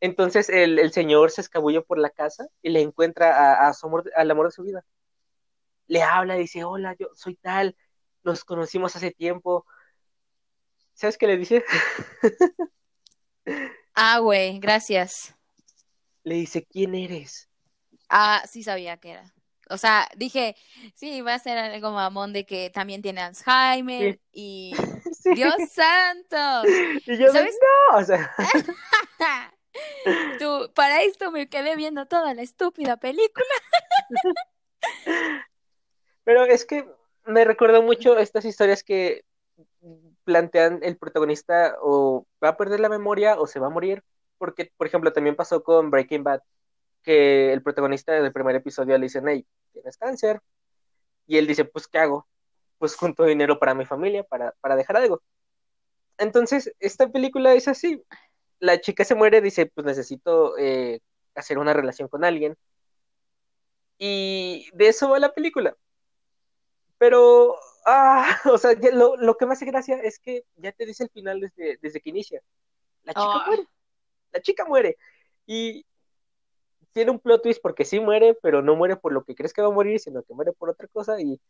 Entonces 0.00 0.48
el, 0.48 0.92
señor 0.92 1.30
se 1.30 1.42
escabulle 1.42 1.80
por 1.80 1.96
la 1.96 2.10
casa 2.10 2.48
y 2.60 2.70
le 2.70 2.80
encuentra 2.80 3.68
a, 3.68 3.72
su 3.72 3.86
amor, 3.86 4.10
al 4.16 4.30
amor 4.30 4.46
de 4.46 4.52
su 4.52 4.64
vida. 4.64 4.84
Le 5.86 6.02
habla, 6.02 6.34
dice, 6.34 6.64
hola, 6.64 6.96
yo 6.98 7.08
soy 7.14 7.36
tal, 7.36 7.76
nos 8.24 8.44
conocimos 8.44 8.96
hace 8.96 9.12
tiempo. 9.12 9.64
¿Sabes 10.94 11.16
qué 11.16 11.28
le 11.28 11.36
dice? 11.36 11.64
ah, 13.94 14.18
güey, 14.18 14.58
gracias. 14.58 15.36
Le 16.24 16.34
dice, 16.34 16.64
¿quién 16.64 16.96
eres? 16.96 17.48
Ah, 18.08 18.42
sí 18.50 18.64
sabía 18.64 18.96
que 18.96 19.10
era. 19.12 19.32
O 19.72 19.78
sea, 19.78 20.08
dije, 20.16 20.56
sí, 20.94 21.22
va 21.22 21.34
a 21.34 21.38
ser 21.38 21.58
algo 21.58 21.90
mamón 21.90 22.32
de 22.32 22.44
que 22.44 22.70
también 22.70 23.02
tiene 23.02 23.22
Alzheimer 23.22 24.20
y 24.32 24.72
Sí. 25.22 25.34
Dios 25.34 25.54
santo. 25.70 26.36
Y 27.06 27.16
yo, 27.16 27.32
¿Sabes? 27.32 27.58
no, 27.60 27.98
o 27.98 28.04
sea, 28.04 28.30
Tú, 30.38 30.70
para 30.74 31.02
esto 31.02 31.30
me 31.30 31.48
quedé 31.48 31.76
viendo 31.76 32.06
toda 32.06 32.34
la 32.34 32.42
estúpida 32.42 32.98
película. 32.98 33.46
pero 36.24 36.44
es 36.44 36.66
que 36.66 36.86
me 37.24 37.44
recordó 37.44 37.82
mucho 37.82 38.18
estas 38.18 38.44
historias 38.44 38.82
que 38.82 39.24
plantean 40.24 40.80
el 40.82 40.98
protagonista 40.98 41.76
o 41.80 42.26
va 42.42 42.48
a 42.48 42.56
perder 42.56 42.80
la 42.80 42.88
memoria 42.88 43.40
o 43.40 43.46
se 43.46 43.60
va 43.60 43.68
a 43.68 43.70
morir, 43.70 44.02
porque, 44.38 44.72
por 44.76 44.86
ejemplo, 44.86 45.12
también 45.12 45.36
pasó 45.36 45.62
con 45.62 45.90
Breaking 45.90 46.24
Bad, 46.24 46.42
que 47.02 47.52
el 47.52 47.62
protagonista 47.62 48.12
del 48.12 48.32
primer 48.32 48.56
episodio 48.56 48.98
le 48.98 49.04
dicen, 49.04 49.26
hey, 49.28 49.46
tienes 49.72 49.96
cáncer, 49.96 50.40
y 51.26 51.38
él 51.38 51.46
dice, 51.46 51.64
pues, 51.64 51.86
¿qué 51.88 51.98
hago? 51.98 52.26
Pues 52.78 52.96
junto 52.96 53.24
dinero 53.24 53.58
para 53.58 53.74
mi 53.74 53.84
familia, 53.86 54.24
para, 54.24 54.52
para 54.60 54.76
dejar 54.76 54.96
algo. 54.96 55.22
Entonces, 56.18 56.72
esta 56.80 57.08
película 57.08 57.54
es 57.54 57.68
así. 57.68 58.02
La 58.58 58.80
chica 58.80 59.04
se 59.04 59.14
muere, 59.14 59.40
dice, 59.40 59.66
pues 59.66 59.84
necesito 59.86 60.56
eh, 60.58 61.00
hacer 61.34 61.58
una 61.58 61.72
relación 61.72 62.08
con 62.08 62.24
alguien. 62.24 62.56
Y 63.98 64.68
de 64.74 64.88
eso 64.88 65.10
va 65.10 65.18
la 65.18 65.32
película. 65.32 65.76
Pero, 66.98 67.56
ah, 67.86 68.40
o 68.52 68.58
sea, 68.58 68.72
lo, 68.92 69.16
lo 69.16 69.36
que 69.36 69.46
me 69.46 69.52
hace 69.52 69.64
gracia 69.64 69.96
es 70.02 70.18
que 70.18 70.44
ya 70.56 70.72
te 70.72 70.86
dice 70.86 71.04
el 71.04 71.10
final 71.10 71.40
desde, 71.40 71.78
desde 71.80 72.00
que 72.00 72.10
inicia. 72.10 72.42
La 73.04 73.12
chica 73.14 73.26
Oh. 73.26 73.46
muere. 73.46 73.66
La 74.32 74.40
chica 74.40 74.64
muere. 74.64 74.96
Y 75.46 75.84
tiene 76.92 77.10
un 77.12 77.20
plot 77.20 77.42
twist 77.42 77.60
porque 77.62 77.84
sí 77.84 78.00
muere, 78.00 78.36
pero 78.42 78.62
no 78.62 78.76
muere 78.76 78.96
por 78.96 79.12
lo 79.12 79.24
que 79.24 79.34
crees 79.34 79.52
que 79.52 79.62
va 79.62 79.68
a 79.68 79.70
morir, 79.72 80.00
sino 80.00 80.22
que 80.22 80.34
muere 80.34 80.52
por 80.52 80.70
otra 80.70 80.88
cosa. 80.88 81.20
Y 81.20 81.40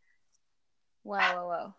Wow, 1.05 1.19
wow, 1.49 1.75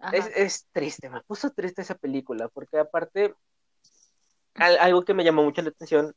wow. 0.00 0.12
es, 0.12 0.26
es 0.36 0.66
triste, 0.72 1.08
me 1.10 1.20
puso 1.22 1.50
triste 1.50 1.82
esa 1.82 1.94
película, 1.96 2.48
porque 2.48 2.78
aparte, 2.78 3.34
al- 4.54 4.78
algo 4.78 5.04
que 5.04 5.14
me 5.14 5.24
llamó 5.24 5.44
mucho 5.44 5.62
la 5.62 5.70
atención 5.70 6.14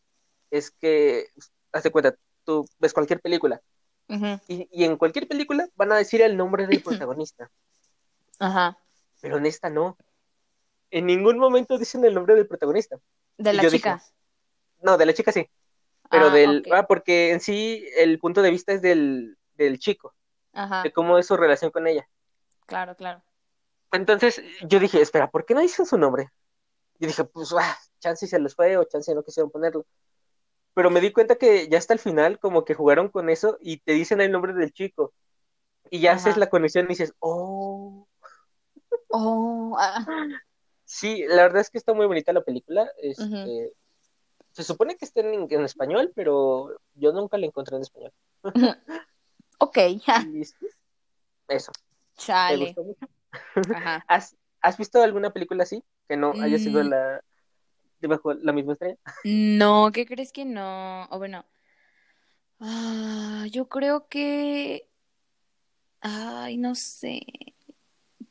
es 0.52 0.72
que, 0.72 1.28
haz 1.72 1.84
de 1.84 1.92
cuenta, 1.92 2.16
tú 2.46 2.66
ves 2.80 2.94
cualquier 2.94 3.22
película 3.22 3.62
y, 4.48 4.68
y 4.72 4.86
en 4.86 4.98
cualquier 4.98 5.28
película 5.28 5.68
van 5.76 5.92
a 5.94 5.98
decir 5.98 6.22
el 6.22 6.38
nombre 6.38 6.68
del 6.68 6.82
protagonista, 6.84 7.52
Ajá. 8.40 8.78
pero 9.22 9.38
en 9.38 9.46
esta 9.46 9.70
no. 9.70 9.98
En 10.92 11.06
ningún 11.08 11.40
momento 11.40 11.78
dicen 11.78 12.06
el 12.06 12.16
nombre 12.16 12.36
del 12.36 12.48
protagonista. 12.48 12.98
De 13.38 13.54
Y 13.54 13.58
la 13.58 13.66
chica. 13.66 14.00
dije, 14.00 14.04
No, 14.84 14.98
de 14.98 15.06
la 15.06 15.14
chica 15.14 15.32
sí, 15.32 15.50
pero 16.10 16.28
Ah, 16.28 16.34
del... 16.34 16.64
Ah, 16.72 16.88
porque 16.88 17.32
en 17.32 17.40
sí 17.40 17.86
el 17.98 18.20
punto 18.20 18.42
de 18.42 18.52
vista 18.52 18.74
es 18.74 18.82
del, 18.82 19.38
del 19.56 19.80
chico, 19.80 20.16
Ajá. 20.54 20.84
de 20.84 20.92
cómo 20.92 21.18
es 21.18 21.28
su 21.28 21.38
relación 21.38 21.72
con 21.72 21.88
ella. 21.88 22.08
Claro, 22.66 22.96
claro. 22.96 23.24
Entonces 23.92 24.42
yo 24.62 24.80
dije, 24.80 25.02
espera, 25.02 25.30
¿por 25.32 25.46
qué 25.46 25.54
no 25.54 25.62
dicen 25.62 25.86
su 25.86 25.98
nombre? 25.98 26.30
Yo 27.00 27.08
dije, 27.08 27.24
pues, 27.24 27.54
ah, 27.58 27.78
chance 28.00 28.28
se 28.28 28.40
les 28.40 28.56
fue 28.56 28.78
o 28.78 28.84
chance 28.84 29.14
no 29.16 29.24
quisieron 29.24 29.50
ponerlo. 29.52 29.86
Pero 30.74 30.90
me 30.92 31.02
di 31.02 31.12
cuenta 31.12 31.36
que 31.36 31.68
ya 31.68 31.78
hasta 31.78 31.94
el 31.94 32.00
final 32.00 32.40
como 32.40 32.64
que 32.66 32.74
jugaron 32.74 33.10
con 33.10 33.30
eso 33.30 33.58
y 33.62 33.78
te 33.80 33.94
dicen 33.94 34.22
el 34.22 34.32
nombre 34.32 34.54
del 34.54 34.72
chico. 34.72 35.14
Y 35.90 36.02
ya 36.02 36.14
haces 36.14 36.38
la 36.38 36.50
conexión 36.50 36.86
y 36.86 36.90
dices, 36.90 37.14
oh, 37.20 38.08
Oh, 39.10 39.76
ah. 39.80 40.06
sí, 40.86 41.24
la 41.28 41.44
verdad 41.44 41.62
es 41.62 41.70
que 41.70 41.78
está 41.78 41.94
muy 41.94 42.06
bonita 42.06 42.32
la 42.34 42.44
película. 42.44 42.90
Este. 43.02 43.72
Se 44.60 44.66
supone 44.66 44.98
que 44.98 45.06
está 45.06 45.22
en, 45.22 45.48
en 45.50 45.64
español, 45.64 46.12
pero 46.14 46.78
yo 46.96 47.14
nunca 47.14 47.38
la 47.38 47.46
encontré 47.46 47.78
en 47.78 47.82
español. 47.84 48.12
Ok, 49.62 49.78
sí, 49.78 50.42
eso, 51.48 51.72
¿te 51.72 51.80
chale. 52.18 52.66
gustó 52.66 52.84
mucho? 52.84 53.08
Ajá. 53.74 54.04
¿Has, 54.10 54.36
has 54.62 54.78
visto 54.78 55.02
alguna 55.02 55.32
película 55.32 55.64
así? 55.64 55.82
Que 56.10 56.18
no 56.18 56.34
haya 56.42 56.58
sido 56.58 56.84
Mm. 56.84 56.90
la, 56.90 57.22
debajo 58.02 58.34
la 58.34 58.52
misma 58.52 58.74
estrella. 58.74 58.98
No, 59.24 59.92
¿qué 59.94 60.06
crees 60.06 60.34
que 60.34 60.44
no? 60.44 61.06
O 61.06 61.20
bueno, 61.20 61.46
ah, 62.60 63.46
yo 63.50 63.70
creo 63.70 64.08
que, 64.10 64.90
ay, 66.02 66.58
no 66.58 66.76
sé. 66.76 67.22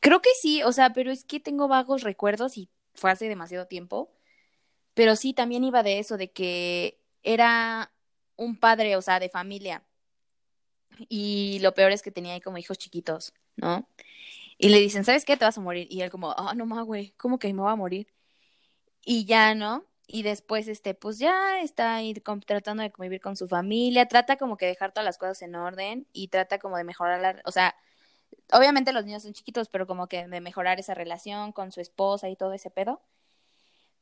Creo 0.01 0.21
que 0.21 0.31
sí, 0.41 0.63
o 0.63 0.73
sea, 0.73 0.93
pero 0.93 1.11
es 1.11 1.25
que 1.25 1.41
tengo 1.41 1.69
vagos 1.69 2.03
recuerdos 2.03 2.59
y 2.59 2.71
fue 2.95 3.11
hace 3.11 3.29
demasiado 3.29 3.67
tiempo. 3.67 4.11
Pero 4.99 5.15
sí, 5.15 5.33
también 5.33 5.63
iba 5.63 5.85
de 5.85 6.01
eso, 6.01 6.17
de 6.17 6.33
que 6.33 6.99
era 7.23 7.93
un 8.35 8.59
padre, 8.59 8.97
o 8.97 9.01
sea, 9.01 9.21
de 9.21 9.29
familia. 9.29 9.85
Y 11.09 11.61
lo 11.61 11.73
peor 11.73 11.93
es 11.93 12.03
que 12.03 12.11
tenía 12.11 12.35
ahí 12.35 12.41
como 12.41 12.59
hijos 12.59 12.79
chiquitos, 12.79 13.33
¿no? 13.55 13.89
Y 14.59 14.71
le 14.71 14.81
dicen, 14.81 15.05
¿sabes 15.05 15.25
qué? 15.25 15.37
Te 15.37 15.45
vas 15.45 15.57
a 15.57 15.61
morir. 15.61 15.87
Y 15.89 16.01
él 16.01 16.11
como, 16.11 16.33
ah, 16.37 16.53
no 16.57 16.67
más, 16.67 16.85
güey, 16.85 17.13
¿cómo 17.17 17.39
que 17.39 17.55
me 17.55 17.63
va 17.63 17.71
a 17.71 17.77
morir? 17.77 18.09
Y 19.05 19.25
ya, 19.25 19.55
¿no? 19.55 19.85
Y 20.09 20.25
después, 20.25 20.67
este, 20.67 20.95
pues 20.95 21.21
ya 21.21 21.61
está 21.61 21.95
ahí 21.95 22.13
tratando 22.15 22.83
de 22.83 22.91
convivir 22.91 23.21
con 23.21 23.37
su 23.37 23.47
familia, 23.47 24.09
trata 24.09 24.37
como 24.37 24.57
que 24.57 24.67
dejar 24.67 24.91
todas 24.91 25.05
las 25.05 25.17
cosas 25.17 25.43
en 25.43 25.55
orden 25.55 26.09
y 26.13 26.27
trata 26.27 26.59
como 26.59 26.77
de 26.77 26.83
mejorar 26.83 27.21
la, 27.21 27.41
o 27.45 27.53
sea, 27.53 27.77
obviamente 28.53 28.93
los 28.93 29.05
niños 29.05 29.23
son 29.23 29.33
chiquitos, 29.33 29.69
pero 29.69 29.87
como 29.87 30.09
que 30.09 30.27
de 30.27 30.41
mejorar 30.41 30.81
esa 30.81 30.95
relación 30.95 31.53
con 31.53 31.71
su 31.71 31.81
esposa 31.81 32.29
y 32.29 32.35
todo 32.35 32.53
ese 32.53 32.71
pedo. 32.71 33.01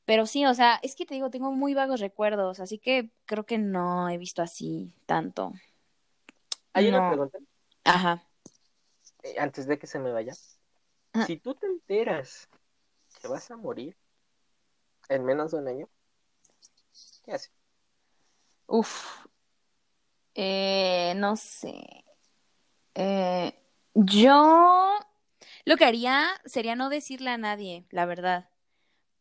Pero 0.07 0.25
sí, 0.25 0.47
o 0.47 0.55
sea, 0.55 0.79
es 0.83 0.95
que 0.95 1.05
te 1.05 1.15
digo, 1.15 1.31
tengo 1.31 1.53
muy 1.53 1.75
vagos 1.75 2.01
recuerdos, 2.01 2.61
así 2.61 2.79
que 2.79 3.11
creo 3.27 3.45
que 3.45 3.59
no 3.59 4.09
he 4.09 4.17
visto 4.19 4.41
así 4.41 4.93
tanto. 5.05 5.53
Hay 6.73 6.89
una 6.89 7.09
pregunta, 7.09 7.39
Ajá. 7.85 8.23
eh, 9.25 9.35
antes 9.39 9.67
de 9.67 9.79
que 9.79 9.89
se 9.89 9.99
me 9.99 10.13
vaya. 10.13 10.33
Ajá. 11.13 11.27
Si 11.27 11.39
tú 11.39 11.55
te 11.55 11.67
enteras 11.67 12.49
que 13.21 13.27
vas 13.27 13.51
a 13.51 13.57
morir 13.57 13.97
en 15.09 15.25
menos 15.25 15.51
de 15.51 15.59
un 15.59 15.69
año, 15.69 15.89
¿qué 17.25 17.33
haces? 17.33 17.53
Uf. 18.69 19.27
Eh, 20.35 21.15
no 21.17 21.37
sé. 21.37 22.05
Eh, 22.95 23.59
yo 23.95 24.99
lo 25.65 25.77
que 25.77 25.85
haría 25.85 26.29
sería 26.45 26.77
no 26.77 26.91
decirle 26.91 27.31
a 27.31 27.39
nadie, 27.39 27.87
la 27.91 28.07
verdad. 28.07 28.51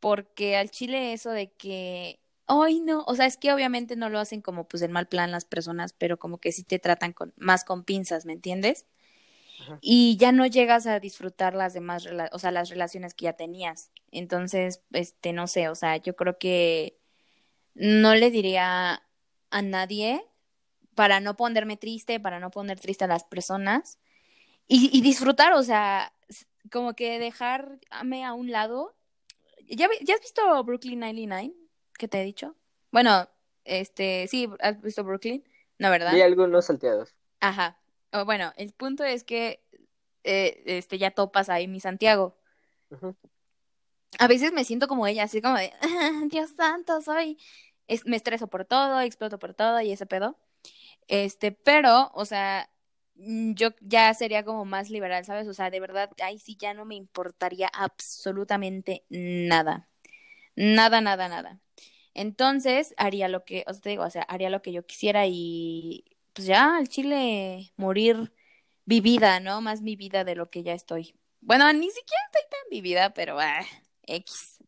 Porque 0.06 0.56
al 0.56 0.70
chile 0.70 1.14
eso 1.14 1.32
de 1.32 1.52
que, 1.54 2.20
ay 2.46 2.80
no, 2.80 3.04
o 3.08 3.16
sea, 3.16 3.26
es 3.26 3.38
que 3.38 3.52
obviamente 3.52 3.96
no 3.96 4.08
lo 4.08 4.20
hacen 4.20 4.40
como 4.40 4.68
pues 4.68 4.84
en 4.84 4.92
mal 4.92 5.08
plan 5.08 5.32
las 5.32 5.46
personas, 5.46 5.94
pero 5.94 6.20
como 6.20 6.38
que 6.38 6.52
sí 6.52 6.64
te 6.64 6.78
tratan 6.78 7.12
con, 7.12 7.34
más 7.38 7.64
con 7.64 7.84
pinzas, 7.84 8.24
¿me 8.24 8.34
entiendes? 8.34 8.86
Ajá. 9.62 9.80
Y 9.82 10.16
ya 10.18 10.32
no 10.32 10.46
llegas 10.46 10.86
a 10.86 11.00
disfrutar 11.00 11.56
las 11.56 11.74
demás, 11.74 12.08
o 12.32 12.38
sea, 12.38 12.52
las 12.52 12.70
relaciones 12.70 13.16
que 13.16 13.24
ya 13.24 13.34
tenías. 13.34 13.90
Entonces, 14.12 14.84
este, 14.92 15.34
no 15.34 15.48
sé, 15.48 15.70
o 15.70 15.76
sea, 15.76 15.98
yo 15.98 16.16
creo 16.16 16.38
que 16.38 17.00
no 17.74 18.14
le 18.14 18.30
diría 18.30 19.02
a 19.50 19.62
nadie 19.64 20.24
para 20.94 21.20
no 21.20 21.36
ponerme 21.36 21.78
triste, 21.78 22.20
para 22.20 22.40
no 22.40 22.52
poner 22.52 22.80
triste 22.80 23.06
a 23.06 23.08
las 23.08 23.24
personas 23.24 23.98
y, 24.68 24.96
y 24.96 25.02
disfrutar, 25.02 25.54
o 25.54 25.64
sea, 25.64 26.14
como 26.72 26.94
que 26.94 27.18
dejarme 27.18 28.24
a 28.24 28.34
un 28.34 28.52
lado. 28.52 28.96
¿Ya, 29.68 29.88
vi- 29.88 29.98
¿Ya 30.06 30.16
has 30.16 30.22
visto 30.22 30.64
Brooklyn 30.64 31.00
99? 31.00 31.54
¿Qué 31.98 32.08
te 32.08 32.22
he 32.22 32.24
dicho? 32.26 32.56
Bueno, 32.92 33.28
este, 33.64 34.28
sí, 34.28 34.50
¿has 34.60 34.82
visto 34.82 35.04
Brooklyn? 35.04 35.44
No, 35.80 35.90
¿verdad? 35.90 36.14
Vi 36.14 36.22
algunos 36.22 36.66
salteados. 36.66 37.16
Ajá. 37.40 37.80
O, 38.14 38.26
bueno, 38.26 38.54
el 38.58 38.74
punto 38.74 39.04
es 39.04 39.24
que 39.24 39.64
eh, 40.24 40.64
este, 40.66 40.98
ya 40.98 41.12
topas 41.12 41.50
ahí 41.50 41.68
mi 41.68 41.80
Santiago. 41.80 42.38
A 44.20 44.28
veces 44.28 44.54
me 44.54 44.64
siento 44.64 44.88
como 44.88 45.08
ella, 45.08 45.24
así 45.24 45.42
como 45.42 45.58
de, 45.58 45.74
"Ah, 45.82 46.22
Dios 46.30 46.52
santo, 46.56 47.02
soy, 47.02 47.38
es- 47.88 48.06
me 48.06 48.16
estreso 48.16 48.48
por 48.48 48.66
todo, 48.66 49.00
exploto 49.02 49.40
por 49.40 49.54
todo 49.54 49.82
y 49.82 49.92
ese 49.92 50.06
pedo. 50.06 50.38
Este, 51.08 51.52
pero, 51.52 52.12
o 52.14 52.26
sea, 52.26 52.70
yo 53.16 53.70
ya 53.82 54.14
sería 54.14 54.44
como 54.44 54.66
más 54.66 54.90
liberal, 54.90 55.24
¿sabes? 55.26 55.48
O 55.48 55.54
sea, 55.54 55.70
de 55.70 55.80
verdad, 55.80 56.12
ahí 56.24 56.40
sí 56.40 56.58
ya 56.60 56.74
no 56.74 56.86
me 56.86 56.96
importaría 56.96 57.68
absolutamente 57.68 59.06
nada. 59.10 59.90
Nada, 60.56 61.02
nada, 61.02 61.28
nada. 61.28 61.60
Entonces, 62.14 62.94
haría 62.98 63.28
lo 63.28 63.46
que, 63.46 63.64
o 63.68 63.74
sea, 63.74 63.82
te 63.82 63.90
digo, 63.90 64.04
o 64.04 64.10
sea, 64.10 64.24
haría 64.24 64.50
lo 64.50 64.62
que 64.62 64.72
yo 64.72 64.86
quisiera 64.86 65.26
y 65.28 66.06
pues 66.34 66.48
ya 66.48 66.78
al 66.78 66.88
chile 66.90 67.74
morir 67.78 68.34
vivida, 68.86 69.40
¿no? 69.40 69.62
Más 69.62 69.82
vivida 69.82 70.24
de 70.24 70.36
lo 70.36 70.50
que 70.50 70.64
ya 70.64 70.74
estoy. 70.74 71.16
Bueno, 71.42 71.72
ni 71.74 71.90
siquiera 71.90 72.22
estoy 72.28 72.50
tan 72.50 72.70
vivida, 72.70 73.14
pero 73.14 73.40
ah, 73.40 73.66
X. 74.04 74.64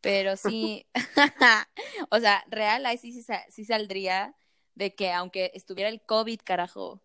Pero 0.00 0.36
sí, 0.36 0.86
o 2.10 2.18
sea, 2.18 2.44
real, 2.48 2.86
ahí 2.86 2.98
sí, 2.98 3.24
sí 3.48 3.64
saldría 3.64 4.34
de 4.74 4.94
que 4.94 5.12
aunque 5.12 5.52
estuviera 5.54 5.88
el 5.90 6.02
COVID, 6.02 6.40
carajo, 6.44 7.02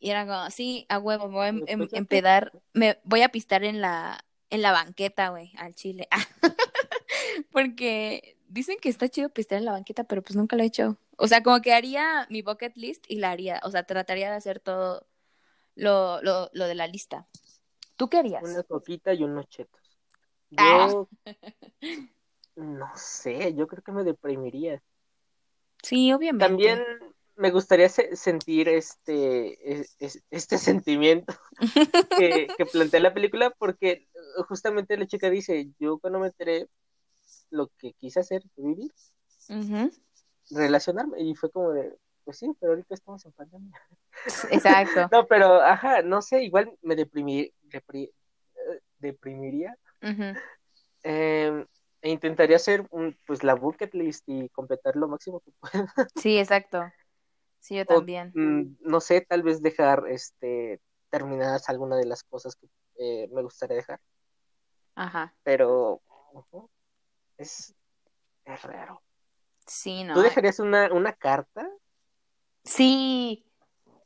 y 0.00 0.10
era 0.10 0.26
como, 0.26 0.50
sí, 0.50 0.86
a 0.88 0.98
huevo, 0.98 1.28
me 1.28 1.34
voy 1.34 1.44
a 1.44 1.48
em- 1.48 1.64
em- 1.66 1.88
empedar, 1.92 2.52
me 2.72 2.98
voy 3.04 3.20
a 3.20 3.28
pistar 3.28 3.64
en 3.64 3.82
la, 3.82 4.24
en 4.48 4.62
la 4.62 4.72
banqueta, 4.72 5.28
güey, 5.28 5.52
al 5.58 5.74
chile. 5.74 6.08
Porque 7.52 8.36
dicen 8.48 8.78
que 8.80 8.88
está 8.88 9.08
chido 9.10 9.28
pistear 9.28 9.60
en 9.60 9.66
la 9.66 9.72
banqueta, 9.72 10.04
pero 10.04 10.22
pues 10.22 10.36
nunca 10.36 10.56
lo 10.56 10.62
he 10.62 10.66
hecho. 10.66 10.96
O 11.18 11.28
sea, 11.28 11.42
como 11.42 11.60
que 11.60 11.74
haría 11.74 12.26
mi 12.30 12.40
bucket 12.40 12.76
list 12.76 13.04
y 13.08 13.16
la 13.16 13.30
haría. 13.30 13.60
O 13.62 13.70
sea, 13.70 13.84
trataría 13.84 14.30
de 14.30 14.36
hacer 14.36 14.58
todo 14.58 15.06
lo, 15.74 16.22
lo, 16.22 16.48
lo 16.54 16.66
de 16.66 16.74
la 16.74 16.86
lista. 16.86 17.26
¿Tú 17.96 18.08
qué 18.08 18.18
harías? 18.18 18.42
Una 18.42 18.62
coquita 18.62 19.12
y 19.12 19.22
unos 19.22 19.48
chetos. 19.50 19.98
Ah. 20.56 20.88
Yo 20.88 21.08
no 22.56 22.90
sé, 22.96 23.54
yo 23.54 23.66
creo 23.66 23.82
que 23.82 23.92
me 23.92 24.02
deprimiría. 24.02 24.82
Sí, 25.82 26.10
obviamente. 26.12 26.46
También 26.46 26.78
me 27.40 27.50
gustaría 27.50 27.88
se- 27.88 28.14
sentir 28.16 28.68
este, 28.68 29.80
es- 29.80 29.96
es- 29.98 30.22
este 30.30 30.58
sentimiento 30.84 31.34
que, 32.16 32.48
que 32.56 32.66
plantea 32.66 33.00
la 33.00 33.14
película, 33.14 33.50
porque 33.58 34.06
justamente 34.48 34.96
la 34.96 35.06
chica 35.06 35.30
dice, 35.30 35.68
yo 35.78 35.98
cuando 35.98 36.18
me 36.20 36.26
enteré 36.28 36.68
lo 37.50 37.68
que 37.78 37.94
quise 37.94 38.20
hacer, 38.20 38.42
vivir, 38.56 38.92
relacionarme, 40.50 41.20
y 41.22 41.34
fue 41.34 41.50
como 41.50 41.70
de, 41.72 41.96
pues 42.24 42.38
sí, 42.38 42.52
pero 42.60 42.72
ahorita 42.72 42.94
estamos 42.94 43.24
en 43.24 43.32
pandemia. 43.32 43.80
Exacto. 44.50 45.08
No, 45.10 45.26
pero, 45.26 45.60
ajá, 45.62 46.02
no 46.02 46.22
sé, 46.22 46.42
igual 46.44 46.72
me 46.82 46.94
deprimí, 46.96 47.50
depri- 47.62 48.10
eh, 48.54 48.80
deprimiría, 48.98 49.76
eh, 51.02 51.64
e 52.02 52.10
intentaría 52.10 52.56
hacer 52.56 52.86
un, 52.90 53.16
pues 53.26 53.42
la 53.44 53.54
bucket 53.54 53.92
list 53.94 54.24
y 54.26 54.48
completar 54.50 54.96
lo 54.96 55.06
máximo 55.08 55.40
que 55.40 55.52
pueda. 55.60 55.92
Sí, 56.16 56.38
exacto. 56.38 56.90
Sí, 57.60 57.76
yo 57.76 57.86
también. 57.86 58.32
mm, 58.34 58.78
no 58.80 59.00
sé, 59.00 59.20
tal 59.20 59.42
vez 59.42 59.62
dejar 59.62 60.04
este 60.08 60.80
terminadas 61.10 61.68
alguna 61.68 61.96
de 61.96 62.06
las 62.06 62.22
cosas 62.22 62.56
que 62.56 62.68
eh, 62.98 63.28
me 63.32 63.42
gustaría 63.42 63.76
dejar, 63.76 64.00
Ajá. 64.94 65.34
pero 65.42 66.02
es, 67.36 67.74
es 68.44 68.62
raro. 68.62 69.02
Sí, 69.66 70.04
¿no? 70.04 70.14
¿Tú 70.14 70.20
dejarías 70.20 70.58
una, 70.58 70.92
una 70.92 71.12
carta? 71.12 71.68
Sí, 72.64 73.44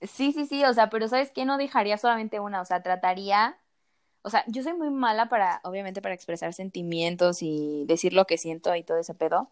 sí, 0.00 0.32
sí, 0.32 0.46
sí, 0.46 0.64
o 0.64 0.72
sea, 0.72 0.90
pero 0.90 1.08
¿sabes 1.08 1.30
qué? 1.30 1.44
No 1.44 1.58
dejaría 1.58 1.98
solamente 1.98 2.40
una, 2.40 2.60
o 2.60 2.64
sea, 2.64 2.82
trataría, 2.82 3.58
o 4.22 4.30
sea, 4.30 4.44
yo 4.46 4.62
soy 4.62 4.74
muy 4.74 4.90
mala 4.90 5.28
para, 5.28 5.60
obviamente, 5.64 6.00
para 6.00 6.14
expresar 6.14 6.52
sentimientos 6.54 7.42
y 7.42 7.84
decir 7.86 8.12
lo 8.12 8.26
que 8.26 8.38
siento 8.38 8.74
y 8.74 8.82
todo 8.82 8.98
ese 8.98 9.14
pedo, 9.14 9.50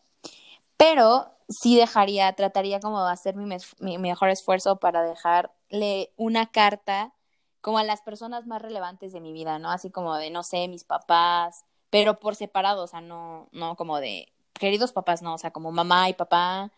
pero 0.76 1.34
sí 1.52 1.76
dejaría, 1.76 2.32
trataría 2.34 2.80
como 2.80 3.04
de 3.04 3.12
hacer 3.12 3.36
mi, 3.36 3.56
mi 3.80 3.98
mejor 3.98 4.30
esfuerzo 4.30 4.76
para 4.76 5.02
dejarle 5.02 6.12
una 6.16 6.50
carta 6.50 7.12
como 7.60 7.78
a 7.78 7.84
las 7.84 8.02
personas 8.02 8.46
más 8.46 8.60
relevantes 8.60 9.12
de 9.12 9.20
mi 9.20 9.32
vida, 9.32 9.58
¿no? 9.58 9.70
Así 9.70 9.90
como 9.90 10.16
de, 10.16 10.30
no 10.30 10.42
sé, 10.42 10.68
mis 10.68 10.84
papás, 10.84 11.64
pero 11.90 12.18
por 12.18 12.34
separado, 12.34 12.84
o 12.84 12.86
sea, 12.86 13.00
no, 13.00 13.48
no 13.52 13.76
como 13.76 14.00
de 14.00 14.32
queridos 14.54 14.92
papás, 14.92 15.22
no, 15.22 15.34
o 15.34 15.38
sea, 15.38 15.52
como 15.52 15.72
mamá 15.72 16.08
y 16.08 16.14
papá, 16.14 16.72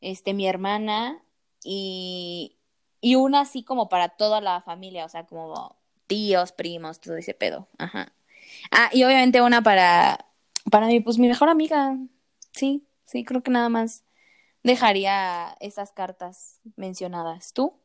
este, 0.00 0.34
mi 0.34 0.46
hermana 0.46 1.22
y, 1.64 2.56
y 3.00 3.16
una 3.16 3.40
así 3.40 3.64
como 3.64 3.88
para 3.88 4.10
toda 4.10 4.40
la 4.40 4.62
familia, 4.62 5.04
o 5.04 5.08
sea, 5.08 5.26
como 5.26 5.76
tíos, 6.06 6.52
primos, 6.52 7.00
todo 7.00 7.16
ese 7.16 7.34
pedo. 7.34 7.68
Ajá. 7.78 8.12
Ah, 8.70 8.90
y 8.92 9.04
obviamente 9.04 9.42
una 9.42 9.62
para, 9.62 10.26
para 10.70 10.88
pues 11.04 11.18
mi 11.18 11.28
mejor 11.28 11.48
amiga. 11.48 11.96
Sí, 12.52 12.84
sí, 13.04 13.24
creo 13.24 13.42
que 13.42 13.50
nada 13.50 13.68
más 13.68 14.04
dejaría 14.62 15.56
esas 15.60 15.92
cartas 15.92 16.60
mencionadas. 16.76 17.52
¿Tú? 17.52 17.78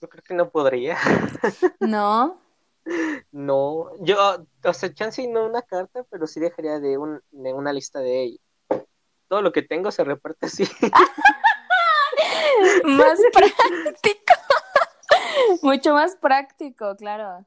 Yo 0.00 0.08
creo 0.08 0.22
que 0.22 0.34
no 0.34 0.50
podría. 0.50 0.96
No. 1.80 2.40
No, 3.30 3.90
yo, 4.00 4.46
o 4.64 4.72
sea, 4.72 4.92
chance 4.92 5.26
no 5.28 5.44
una 5.46 5.62
carta, 5.62 6.02
pero 6.10 6.26
sí 6.26 6.40
dejaría 6.40 6.80
de, 6.80 6.96
un, 6.96 7.20
de 7.30 7.52
una 7.52 7.72
lista 7.74 8.00
de 8.00 8.22
ella. 8.22 8.38
Todo 9.28 9.42
lo 9.42 9.52
que 9.52 9.62
tengo 9.62 9.90
se 9.90 10.02
reparte 10.02 10.46
así. 10.46 10.64
Más 12.84 13.18
práctico. 13.32 14.34
Mucho 15.62 15.94
más 15.94 16.16
práctico, 16.16 16.96
claro. 16.96 17.46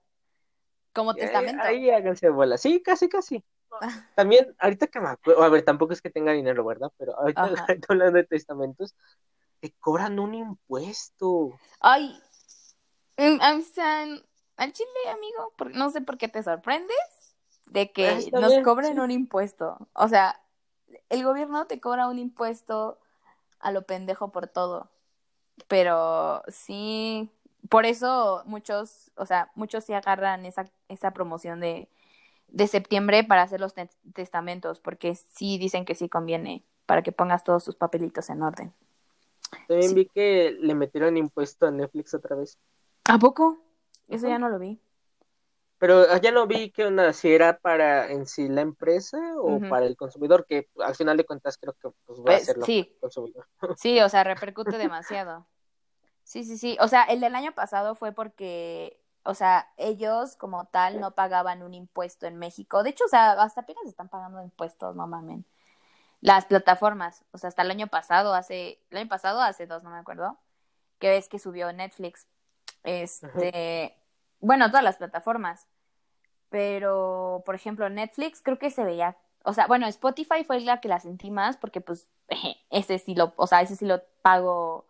Como 0.94 1.14
testamento. 1.16 1.64
Ahí 1.64 1.90
háganse 1.90 2.30
bola. 2.30 2.58
Sí, 2.58 2.82
casi, 2.82 3.10
casi. 3.10 3.44
También, 4.16 4.56
ahorita 4.60 4.88
que 4.88 5.00
me 5.00 5.10
acuerdo, 5.10 5.44
a 5.44 5.50
ver, 5.50 5.64
tampoco 5.64 5.94
es 5.94 6.02
que 6.02 6.10
tenga 6.12 6.34
dinero, 6.34 6.66
¿verdad? 6.66 6.92
Pero 6.98 7.18
ahorita 7.18 7.42
Ajá. 7.42 7.68
hablando 7.90 8.18
de 8.18 8.24
testamentos, 8.26 8.96
te 9.60 9.72
cobran 9.80 10.20
un 10.20 10.36
impuesto. 10.36 11.60
Ay, 11.82 12.20
o 13.18 13.62
sea, 13.62 14.04
al 14.58 14.74
chile, 14.74 14.90
amigo, 15.12 15.54
por- 15.58 15.76
no 15.76 15.90
sé 15.90 16.02
por 16.02 16.18
qué 16.18 16.28
te 16.28 16.44
sorprendes 16.44 16.98
de 17.68 17.92
Ah, 17.98 18.12
que 18.18 18.18
está 18.18 18.40
nos 18.40 18.54
bien, 18.54 18.64
cobren 18.64 18.96
sí. 18.96 19.00
un 19.00 19.12
impuesto. 19.12 19.88
O 19.94 20.08
sea, 20.08 20.40
el 21.10 21.24
gobierno 21.24 21.66
te 21.68 21.80
cobra 21.80 22.08
un 22.08 22.20
impuesto 22.20 23.00
a 23.60 23.72
lo 23.72 23.84
pendejo 23.86 24.32
por 24.32 24.48
todo. 24.48 24.90
Pero 25.68 26.44
sí, 26.48 27.30
por 27.70 27.86
eso 27.86 28.44
muchos, 28.46 29.12
o 29.16 29.26
sea, 29.26 29.52
muchos 29.56 29.86
sí 29.86 29.94
agarran 29.94 30.46
esa, 30.46 30.66
esa 30.90 31.12
promoción 31.12 31.60
de, 31.60 31.90
de 32.54 32.68
septiembre 32.68 33.24
para 33.26 33.42
hacer 33.42 33.60
los 33.60 33.74
te- 33.74 33.90
testamentos, 34.14 34.80
porque 34.80 35.16
sí 35.16 35.58
dicen 35.58 35.84
que 35.84 35.96
sí 35.96 36.08
conviene 36.08 36.64
para 36.86 37.02
que 37.02 37.12
pongas 37.12 37.44
todos 37.44 37.66
tus 37.66 37.76
papelitos 37.76 38.30
en 38.30 38.42
orden. 38.44 38.74
También 39.68 39.90
Sí. 39.90 39.96
vi 39.96 40.06
que 40.08 40.56
le 40.60 40.76
metieron 40.76 41.18
impuesto 41.18 41.66
a 41.68 41.72
Netflix 41.72 42.14
otra 42.14 42.36
vez. 42.36 42.58
¿A 43.06 43.18
poco? 43.20 43.58
Eso 44.08 44.28
ya 44.28 44.40
no 44.40 44.50
lo 44.50 44.60
vi. 44.60 44.80
Pero 45.80 46.06
ah, 46.10 46.22
ya 46.22 46.32
no 46.32 46.48
vi 46.48 46.72
que 46.72 46.86
onda, 46.86 47.12
si 47.12 47.34
era 47.34 47.58
para 47.58 48.10
en 48.12 48.26
sí 48.26 48.48
la 48.48 48.62
empresa 48.62 49.18
o 49.38 49.60
para 49.60 49.86
el 49.86 49.98
consumidor, 49.98 50.46
que 50.46 50.70
al 50.80 50.96
final 50.96 51.18
de 51.18 51.26
cuentas 51.26 51.58
creo 51.58 51.74
que 51.74 51.90
pues, 52.06 52.20
va 52.20 52.22
a 52.22 52.26
Pues, 52.26 52.44
ser 52.44 52.58
lo 52.58 52.66
sí. 52.66 52.96
consumidor. 53.02 53.48
Sí, 53.78 54.00
o 54.00 54.08
sea, 54.08 54.24
repercute 54.24 54.78
demasiado. 54.78 55.46
Sí, 56.24 56.46
sí, 56.46 56.58
sí. 56.58 56.78
O 56.80 56.88
sea, 56.88 57.04
el 57.04 57.20
del 57.20 57.36
año 57.36 57.54
pasado 57.54 57.96
fue 57.96 58.14
porque, 58.14 59.03
o 59.24 59.34
sea, 59.34 59.70
ellos 59.78 60.36
como 60.36 60.66
tal 60.66 61.00
no 61.00 61.12
pagaban 61.12 61.64
un 61.64 61.74
impuesto 61.74 62.28
en 62.28 62.38
México. 62.38 62.84
De 62.84 62.92
hecho, 62.92 63.06
o 63.06 63.10
sea, 63.10 63.32
hasta 63.34 63.62
apenas 63.62 63.86
están 63.86 64.10
pagando 64.10 64.42
impuestos, 64.42 64.96
no 64.96 65.08
mamen. 65.08 65.46
Las 66.22 66.46
plataformas, 66.46 67.24
o 67.32 67.38
sea, 67.38 67.50
hasta 67.50 67.64
el 67.64 67.72
año 67.72 67.88
pasado, 67.88 68.34
hace, 68.34 68.80
el 68.92 68.98
año 68.98 69.10
pasado, 69.10 69.42
hace 69.42 69.68
dos, 69.68 69.84
no 69.84 69.90
me 69.90 69.98
acuerdo, 69.98 70.38
que 71.00 71.10
ves 71.10 71.28
que 71.30 71.40
subió 71.40 71.72
Netflix. 71.74 72.28
Este, 72.84 73.98
bueno, 74.40 74.68
todas 74.70 74.84
las 74.84 74.98
plataformas. 74.98 75.68
Pero, 76.50 77.44
por 77.46 77.56
ejemplo, 77.56 77.90
Netflix 77.90 78.42
creo 78.42 78.60
que 78.60 78.72
se 78.72 78.84
veía, 78.84 79.18
o 79.44 79.54
sea, 79.54 79.68
bueno, 79.68 79.88
Spotify 79.88 80.44
fue 80.46 80.62
la 80.62 80.80
que 80.80 80.88
la 80.88 81.00
sentí 81.00 81.32
más 81.32 81.58
porque 81.58 81.82
pues 81.82 82.08
ese 82.70 83.00
sí 83.00 83.16
lo, 83.16 83.34
o 83.38 83.48
sea, 83.48 83.62
ese 83.62 83.76
sí 83.76 83.86
lo 83.86 84.02
pago 84.22 84.86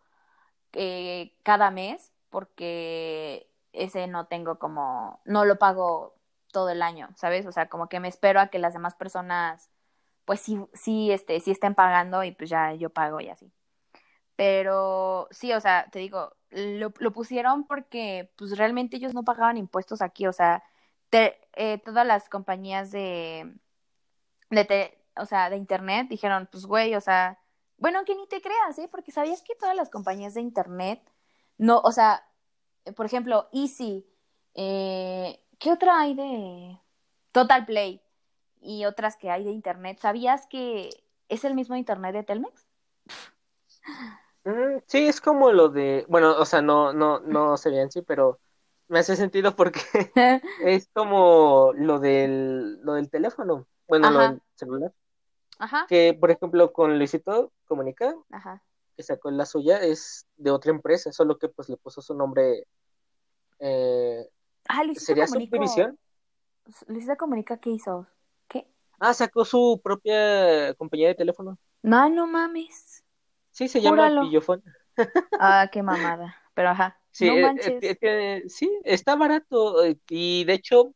eh, 0.74 1.34
cada 1.44 1.72
mes 1.72 2.12
porque 2.30 3.48
ese 3.74 4.08
no 4.08 4.28
tengo 4.28 4.60
como, 4.60 5.22
no 5.26 5.46
lo 5.46 5.58
pago 5.60 6.16
todo 6.52 6.70
el 6.70 6.82
año, 6.82 7.10
¿sabes? 7.18 7.46
O 7.48 7.52
sea, 7.52 7.70
como 7.70 7.90
que 7.90 8.00
me 8.00 8.08
espero 8.10 8.40
a 8.40 8.48
que 8.48 8.60
las 8.60 8.74
demás 8.74 8.96
personas, 8.96 9.70
pues 10.26 10.42
sí, 10.42 10.60
sí, 10.74 11.12
este, 11.12 11.40
sí 11.42 11.52
estén 11.52 11.76
pagando 11.76 12.24
y 12.24 12.32
pues 12.34 12.50
ya 12.50 12.74
yo 12.76 12.90
pago 12.92 13.22
y 13.22 13.30
así. 13.30 13.52
Pero 14.36 15.28
sí, 15.32 15.54
o 15.54 15.62
sea, 15.62 15.90
te 15.92 16.00
digo, 16.00 16.36
lo, 16.52 16.94
lo 17.00 17.14
pusieron 17.14 17.66
porque 17.68 18.32
pues 18.38 18.58
realmente 18.58 18.98
ellos 18.98 19.14
no 19.14 19.24
pagaban 19.24 19.58
impuestos 19.58 20.02
aquí, 20.02 20.28
o 20.28 20.34
sea, 20.34 20.64
eh, 21.56 21.80
todas 21.86 22.06
las 22.06 22.30
compañías 22.30 22.92
de, 22.92 23.54
de 24.50 24.66
te- 24.66 24.98
o 25.18 25.26
sea, 25.26 25.50
de 25.50 25.58
internet 25.58 26.08
dijeron, 26.10 26.48
pues 26.52 26.66
güey, 26.66 26.96
o 26.96 27.02
sea, 27.02 27.40
bueno, 27.78 28.06
que 28.06 28.16
ni 28.16 28.28
te 28.28 28.42
creas, 28.42 28.78
¿eh? 28.80 28.88
Porque 28.92 29.12
sabías 29.12 29.42
que 29.44 29.56
todas 29.56 29.76
las 29.76 29.90
compañías 29.90 30.34
de 30.34 30.42
internet, 30.42 31.02
no, 31.58 31.80
o 31.84 31.92
sea, 31.92 32.26
por 32.96 33.06
ejemplo, 33.06 33.50
Easy, 33.54 34.06
eh, 34.56 35.40
¿qué 35.60 35.72
otra 35.72 36.00
hay 36.02 36.14
de 36.16 36.80
Total 37.32 37.66
Play 37.66 38.02
y 38.62 38.86
otras 38.86 39.18
que 39.18 39.32
hay 39.32 39.44
de 39.44 39.52
internet? 39.52 40.00
¿Sabías 40.02 40.48
que 40.48 40.90
es 41.30 41.46
el 41.46 41.56
mismo 41.56 41.76
internet 41.76 42.14
de 42.14 42.24
Telmex? 42.24 42.68
Mm, 44.46 44.80
sí, 44.88 45.06
es 45.08 45.22
como 45.22 45.52
lo 45.52 45.70
de, 45.70 46.06
bueno, 46.10 46.38
o 46.38 46.46
sea, 46.46 46.62
no, 46.62 46.92
no, 46.94 47.20
no 47.22 47.56
sería 47.58 47.82
en 47.82 47.92
sí, 47.92 48.02
pero 48.02 48.42
me 48.88 49.00
hace 49.00 49.16
sentido 49.16 49.56
porque 49.56 49.80
es 50.58 50.90
como 50.94 51.72
lo 51.76 52.00
del, 52.00 52.82
lo 52.82 52.94
del 52.96 53.10
teléfono, 53.10 53.68
bueno, 53.88 54.10
lo 54.10 54.20
Ajá. 54.20 54.22
del 54.22 54.42
celular, 54.56 54.94
Ajá, 55.60 55.88
que 55.88 56.16
por 56.20 56.32
ejemplo 56.32 56.74
con 56.74 56.98
Luisito 57.00 57.54
Comunica, 57.66 58.16
ajá. 58.32 58.62
Que 58.96 59.04
sacó 59.04 59.32
la 59.32 59.46
suya, 59.46 59.80
es 59.82 60.28
de 60.38 60.52
otra 60.52 60.72
empresa, 60.72 61.12
solo 61.12 61.38
que 61.38 61.50
pues 61.50 61.70
le 61.70 61.78
puso 61.78 62.02
su 62.02 62.14
nombre, 62.16 62.66
eh, 63.60 64.28
Ah, 64.70 64.84
Luisito 64.84 65.06
¿sería 65.06 65.26
Comunica. 65.26 65.58
subdivisión? 65.58 66.00
Comunica, 67.18 67.58
¿qué 67.58 67.72
hizo? 67.72 68.08
¿Qué? 68.48 68.68
Ah, 69.00 69.14
sacó 69.14 69.46
su 69.46 69.82
propia 69.84 70.74
compañía 70.76 71.10
de 71.10 71.16
teléfono. 71.16 71.58
No, 71.82 72.10
no 72.10 72.28
mames. 72.28 73.04
Sí, 73.52 73.68
se 73.68 73.82
llama. 73.82 74.10
Pillofón. 74.20 74.64
Ah, 75.40 75.70
qué 75.72 75.82
mamada. 75.84 76.36
Pero 76.54 76.70
ajá. 76.70 77.00
Sí, 77.12 77.26
no 77.28 77.34
eh, 77.34 77.40
eh, 77.40 77.42
manches. 77.44 77.80
ti- 77.82 77.96
tiene- 77.96 78.50
sí, 78.50 78.72
está 78.84 79.16
barato 79.16 79.84
eh, 79.84 79.98
y 80.10 80.46
de 80.46 80.54
hecho 80.54 80.94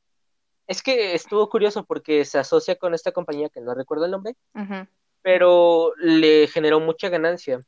es 0.68 0.82
que 0.84 1.14
estuvo 1.14 1.50
curioso 1.50 1.86
porque 1.86 2.26
se 2.26 2.40
asocia 2.40 2.76
con 2.76 2.94
esta 2.94 3.12
compañía 3.12 3.50
que 3.50 3.62
no 3.62 3.74
recuerdo 3.74 4.06
el 4.06 4.12
nombre, 4.12 4.36
pero 5.22 5.94
le 5.98 6.48
generó 6.48 6.80
mucha 6.80 7.10
ganancia. 7.10 7.60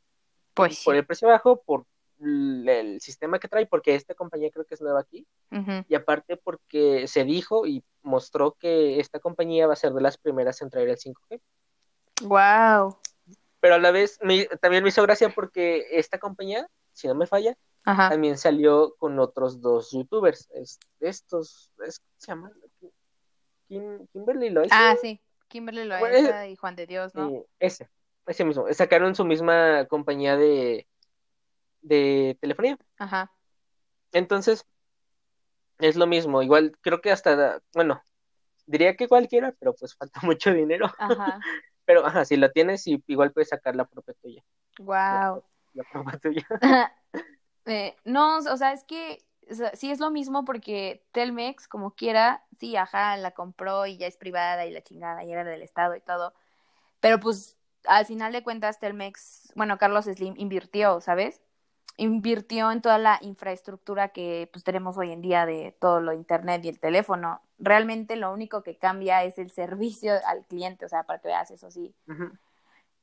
Pues 0.54 0.82
Por 0.84 0.96
el 0.96 1.06
precio 1.06 1.28
bajo, 1.28 1.62
por 1.62 1.84
el 2.22 3.00
sistema 3.00 3.38
que 3.38 3.48
trae, 3.48 3.66
porque 3.66 3.94
esta 3.94 4.14
compañía 4.14 4.50
creo 4.50 4.64
que 4.66 4.74
es 4.74 4.80
nueva 4.82 5.00
aquí, 5.00 5.26
y 5.88 5.94
aparte 5.94 6.36
porque 6.36 7.06
se 7.08 7.24
dijo 7.24 7.66
y 7.66 7.82
mostró 8.02 8.52
que 8.52 9.00
esta 9.00 9.20
compañía 9.20 9.66
va 9.66 9.72
a 9.72 9.76
ser 9.76 9.92
de 9.92 10.02
las 10.02 10.18
primeras 10.18 10.60
en 10.60 10.68
traer 10.70 10.88
el 10.90 10.98
5G. 10.98 11.40
Wow. 12.22 12.98
Pero 13.60 13.74
a 13.74 13.78
la 13.78 13.90
vez 13.90 14.18
me- 14.22 14.46
también 14.60 14.82
me 14.82 14.88
hizo 14.90 15.02
gracia 15.02 15.30
porque 15.34 15.86
esta 15.92 16.18
compañía, 16.18 16.66
si 16.92 17.08
no 17.08 17.14
me 17.14 17.26
falla, 17.26 17.56
Ajá. 17.84 18.10
también 18.10 18.36
salió 18.36 18.94
con 18.98 19.18
otros 19.18 19.60
dos 19.60 19.90
youtubers. 19.92 20.48
Es- 20.52 20.78
estos, 21.00 21.70
es, 21.86 21.98
¿qué 21.98 22.04
se 22.18 22.26
llaman? 22.28 22.52
Kim, 23.68 24.06
Kimberly 24.12 24.50
Loaiza. 24.50 24.74
Ah, 24.90 24.96
sí. 25.00 25.20
Kimberly 25.48 25.86
Bueno, 25.88 26.08
Loaiza 26.08 26.48
y 26.48 26.56
Juan 26.56 26.76
de 26.76 26.86
Dios, 26.86 27.14
¿no? 27.14 27.28
Eh, 27.30 27.46
ese, 27.58 27.88
ese 28.26 28.44
mismo. 28.44 28.66
Sacaron 28.72 29.14
su 29.14 29.24
misma 29.24 29.86
compañía 29.86 30.36
de, 30.36 30.86
de 31.82 32.36
telefonía. 32.40 32.78
Ajá. 32.98 33.32
Entonces, 34.12 34.66
es 35.78 35.96
lo 35.96 36.06
mismo. 36.06 36.42
Igual, 36.42 36.76
creo 36.80 37.00
que 37.00 37.10
hasta, 37.10 37.62
bueno, 37.74 38.02
diría 38.66 38.96
que 38.96 39.08
cualquiera, 39.08 39.54
pero 39.58 39.74
pues 39.74 39.94
falta 39.94 40.20
mucho 40.26 40.52
dinero. 40.52 40.90
Ajá. 40.98 41.40
Pero, 41.86 42.06
ajá, 42.06 42.24
si 42.24 42.36
la 42.36 42.52
tienes, 42.52 42.86
y 42.86 43.02
igual 43.08 43.32
puedes 43.32 43.48
sacar 43.48 43.74
la 43.74 43.84
propia 43.84 44.14
tuya. 44.22 44.44
Wow. 44.78 45.42
La 45.74 45.84
propia 45.90 46.18
tuya. 46.18 46.46
Eh, 47.66 47.96
no, 48.04 48.38
o 48.38 48.56
sea, 48.56 48.72
es 48.72 48.84
que 48.84 49.24
o 49.50 49.54
sea, 49.54 49.74
sí 49.74 49.90
es 49.90 49.98
lo 49.98 50.10
mismo 50.10 50.44
porque 50.44 51.04
Telmex, 51.12 51.66
como 51.66 51.94
quiera, 51.94 52.44
sí, 52.58 52.76
ajá, 52.76 53.16
la 53.16 53.32
compró 53.32 53.86
y 53.86 53.96
ya 53.96 54.06
es 54.06 54.16
privada 54.16 54.66
y 54.66 54.70
la 54.70 54.82
chingada 54.82 55.24
y 55.24 55.32
era 55.32 55.44
del 55.44 55.62
Estado 55.62 55.96
y 55.96 56.00
todo. 56.00 56.32
Pero 57.00 57.18
pues 57.18 57.58
al 57.84 58.06
final 58.06 58.32
de 58.32 58.42
cuentas 58.42 58.78
Telmex, 58.78 59.52
bueno, 59.54 59.78
Carlos 59.78 60.04
Slim 60.06 60.34
invirtió, 60.36 61.00
¿sabes? 61.00 61.40
Invirtió 61.96 62.70
en 62.70 62.82
toda 62.82 62.98
la 62.98 63.18
infraestructura 63.20 64.08
que 64.08 64.48
pues 64.52 64.64
tenemos 64.64 64.96
hoy 64.96 65.12
en 65.12 65.20
día 65.20 65.46
de 65.46 65.76
todo 65.80 66.00
lo 66.00 66.12
internet 66.12 66.64
y 66.64 66.68
el 66.68 66.80
teléfono. 66.80 67.42
Realmente 67.58 68.16
lo 68.16 68.32
único 68.32 68.62
que 68.62 68.76
cambia 68.76 69.24
es 69.24 69.38
el 69.38 69.50
servicio 69.50 70.12
al 70.26 70.44
cliente, 70.46 70.84
o 70.84 70.88
sea, 70.88 71.04
para 71.04 71.20
que 71.20 71.28
veas 71.28 71.50
eso 71.50 71.70
sí. 71.70 71.94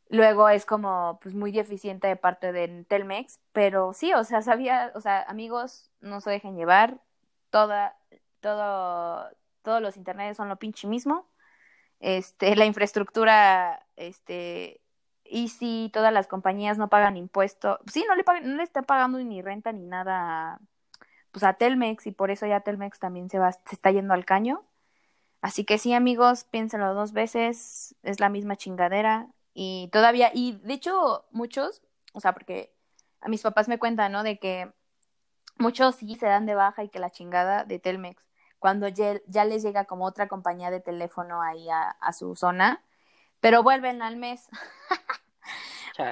Luego 0.10 0.48
es 0.48 0.66
como 0.66 1.20
pues 1.22 1.36
muy 1.36 1.52
deficiente 1.52 2.08
de 2.08 2.16
parte 2.16 2.54
de 2.54 2.86
Telmex, 2.86 3.40
pero 3.52 3.94
sí, 3.94 4.14
o 4.14 4.24
sea, 4.24 4.42
sabía, 4.42 4.92
o 4.96 5.02
sea, 5.02 5.24
amigos, 5.24 5.92
no 6.00 6.22
se 6.22 6.30
dejen 6.30 6.56
llevar, 6.56 7.02
toda, 7.50 7.98
todo, 8.40 9.30
todos 9.64 9.82
los 9.82 9.98
internets 9.98 10.38
son 10.38 10.48
lo 10.48 10.56
pinche 10.56 10.88
mismo. 10.88 11.28
Este, 12.00 12.56
la 12.56 12.66
infraestructura, 12.66 13.86
este, 13.96 14.82
Easy, 15.26 15.90
todas 15.94 16.14
las 16.14 16.28
compañías 16.28 16.78
no 16.78 16.90
pagan 16.90 17.18
impuesto. 17.18 17.80
Sí, 17.92 18.06
no 18.08 18.16
le 18.16 18.24
pagan, 18.24 18.56
no 18.56 18.62
le 18.62 18.68
pagando 18.84 19.20
ni 19.20 19.42
renta 19.42 19.72
ni 19.72 19.86
nada 19.86 20.60
pues 21.32 21.44
a 21.44 21.54
Telmex 21.54 22.08
y 22.08 22.12
por 22.12 22.32
eso 22.32 22.48
ya 22.48 22.62
Telmex 22.62 23.00
también 23.00 23.30
se 23.30 23.40
va, 23.40 23.52
se 23.52 23.76
está 23.76 23.92
yendo 23.92 24.14
al 24.14 24.26
caño. 24.26 24.64
Así 25.42 25.66
que 25.66 25.78
sí, 25.78 25.94
amigos, 25.94 26.46
piénsenlo 26.46 26.94
dos 26.94 27.14
veces, 27.14 27.96
es 28.04 28.20
la 28.20 28.30
misma 28.30 28.56
chingadera 28.56 29.28
y 29.54 29.90
todavía, 29.92 30.32
y 30.34 30.54
de 30.64 30.74
hecho 30.74 31.26
muchos, 31.32 31.84
o 32.14 32.20
sea, 32.20 32.34
porque 32.34 32.74
a 33.22 33.30
mis 33.30 33.42
papás 33.44 33.68
me 33.68 33.80
cuentan, 33.80 34.12
¿no? 34.12 34.24
De 34.24 34.40
que 34.40 34.72
muchos 35.58 35.96
sí 35.96 36.16
se 36.16 36.26
dan 36.26 36.46
de 36.46 36.56
baja 36.56 36.84
y 36.84 36.90
que 36.90 37.00
la 37.00 37.12
chingada 37.12 37.64
de 37.66 37.80
Telmex, 37.80 38.27
cuando 38.60 38.88
ya, 38.88 39.20
ya 39.28 39.46
les 39.46 39.64
llega 39.64 39.86
como 39.86 40.06
otra 40.06 40.28
compañía 40.28 40.72
de 40.72 40.80
teléfono 40.80 41.42
ahí 41.42 41.70
a, 41.70 41.90
a 41.90 42.14
su 42.14 42.36
zona, 42.36 42.84
pero 43.40 43.64
vuelven 43.64 44.02
al 44.02 44.18
mes. 44.18 44.50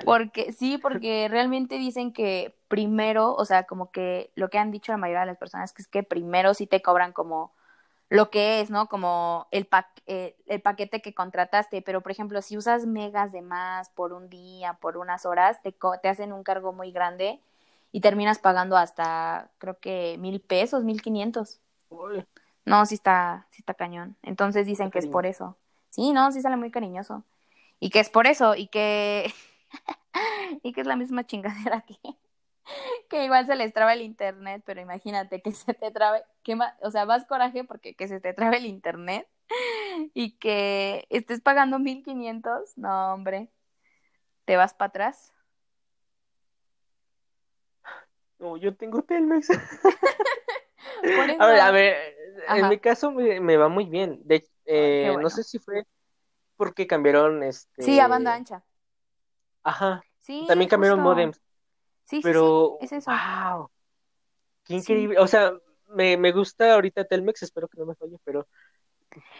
Porque 0.04 0.52
sí, 0.52 0.78
porque 0.82 1.28
realmente 1.30 1.78
dicen 1.78 2.14
que 2.14 2.56
primero, 2.68 3.34
o 3.36 3.46
sea, 3.46 3.64
como 3.64 3.92
que 3.92 4.32
lo 4.36 4.50
que 4.50 4.58
han 4.58 4.72
dicho 4.72 4.92
la 4.92 4.98
mayoría 4.98 5.22
de 5.22 5.28
las 5.28 5.38
personas 5.38 5.74
que 5.74 5.82
es 5.82 5.88
que 5.88 6.04
primero 6.04 6.54
sí 6.54 6.68
te 6.68 6.82
cobran 6.82 7.14
como 7.14 7.54
lo 8.10 8.30
que 8.30 8.62
es, 8.62 8.70
¿no? 8.70 8.88
Como 8.88 9.48
el, 9.52 9.66
pa 9.66 9.90
eh, 10.06 10.36
el 10.46 10.62
paquete 10.62 11.02
que 11.02 11.14
contrataste, 11.14 11.82
pero 11.82 12.02
por 12.02 12.12
ejemplo, 12.12 12.42
si 12.42 12.58
usas 12.58 12.86
megas 12.86 13.32
de 13.32 13.42
más 13.42 13.90
por 13.90 14.14
un 14.14 14.30
día, 14.30 14.74
por 14.74 14.98
unas 14.98 15.26
horas, 15.26 15.62
te, 15.64 15.76
te 16.02 16.10
hacen 16.10 16.34
un 16.34 16.44
cargo 16.44 16.72
muy 16.72 16.92
grande 16.92 17.42
y 17.92 18.02
terminas 18.02 18.40
pagando 18.40 18.78
hasta, 18.78 19.50
creo 19.58 19.80
que 19.80 20.18
mil 20.20 20.40
pesos, 20.42 20.84
mil 20.84 21.02
quinientos. 21.02 21.60
No, 22.66 22.86
sí 22.86 22.96
está, 22.96 23.48
sí 23.52 23.62
está 23.62 23.74
cañón. 23.74 24.18
Entonces 24.24 24.66
dicen 24.66 24.92
que 24.92 25.00
es 25.00 25.08
por 25.08 25.26
eso. 25.26 25.58
Sí, 25.90 26.14
no, 26.14 26.32
sí 26.32 26.42
sale 26.42 26.58
muy 26.58 26.72
cariñoso. 26.72 27.24
Y 27.80 27.90
que 27.90 28.00
es 28.00 28.10
por 28.10 28.28
eso, 28.28 28.56
y 28.56 28.68
que 28.68 29.34
y 30.64 30.74
que 30.74 30.82
es 30.82 30.88
la 30.88 30.96
misma 30.96 31.26
chingadera 31.26 31.82
que 31.82 31.98
que 33.10 33.26
igual 33.26 33.46
se 33.46 33.56
les 33.56 33.74
traba 33.74 33.94
el 33.94 34.02
internet, 34.02 34.64
pero 34.66 34.82
imagínate 34.82 35.42
que 35.42 35.52
se 35.52 35.74
te 35.74 35.92
trabe, 35.92 36.24
que 36.44 36.58
o 36.82 36.92
sea, 36.92 37.06
vas 37.06 37.26
coraje 37.26 37.64
porque 37.64 37.96
que 37.96 38.08
se 38.08 38.20
te 38.20 38.34
trabe 38.34 38.58
el 38.58 38.66
internet 38.66 39.28
y 40.14 40.38
que 40.38 41.06
estés 41.10 41.42
pagando 41.42 41.80
1500, 41.80 42.78
no, 42.78 43.14
hombre. 43.14 43.50
¿Te 44.46 44.58
vas 44.58 44.74
para 44.74 44.90
atrás? 44.90 45.34
No, 48.38 48.58
yo 48.58 48.76
tengo 48.76 49.02
Telmex. 49.02 49.50
Eso... 51.04 51.42
A 51.42 51.48
ver, 51.48 51.60
a 51.62 51.72
ver, 51.72 52.16
en 52.50 52.70
mi 52.70 52.80
caso 52.80 53.12
me, 53.12 53.40
me 53.40 53.58
va 53.58 53.70
muy 53.70 53.86
bien. 53.86 54.20
De, 54.24 54.48
eh, 54.66 55.06
bueno. 55.08 55.22
No 55.24 55.30
sé 55.30 55.44
si 55.44 55.60
fue 55.60 55.86
porque 56.58 56.88
cambiaron 56.88 57.44
este. 57.44 57.82
Sí, 57.84 58.00
a 58.00 58.08
banda 58.08 58.34
ancha. 58.34 58.64
Ajá. 59.64 60.02
Sí, 60.20 60.46
También 60.48 60.70
cambiaron 60.70 61.00
justo. 61.00 61.10
modems. 61.16 61.38
Sí, 62.06 62.18
sí, 62.18 62.22
Pero, 62.24 62.78
sí, 62.80 62.86
es 62.86 62.92
eso. 62.94 63.12
wow, 63.12 63.70
qué 64.64 64.74
Sí. 64.74 64.80
increíble. 64.80 65.20
O 65.20 65.28
sea, 65.28 65.54
me, 65.88 66.18
me 66.18 66.32
gusta 66.32 66.74
ahorita 66.74 67.06
Telmex, 67.06 67.44
espero 67.44 67.68
que 67.68 67.80
no 67.80 67.86
me 67.86 67.96
falle, 67.96 68.18
pero 68.24 68.48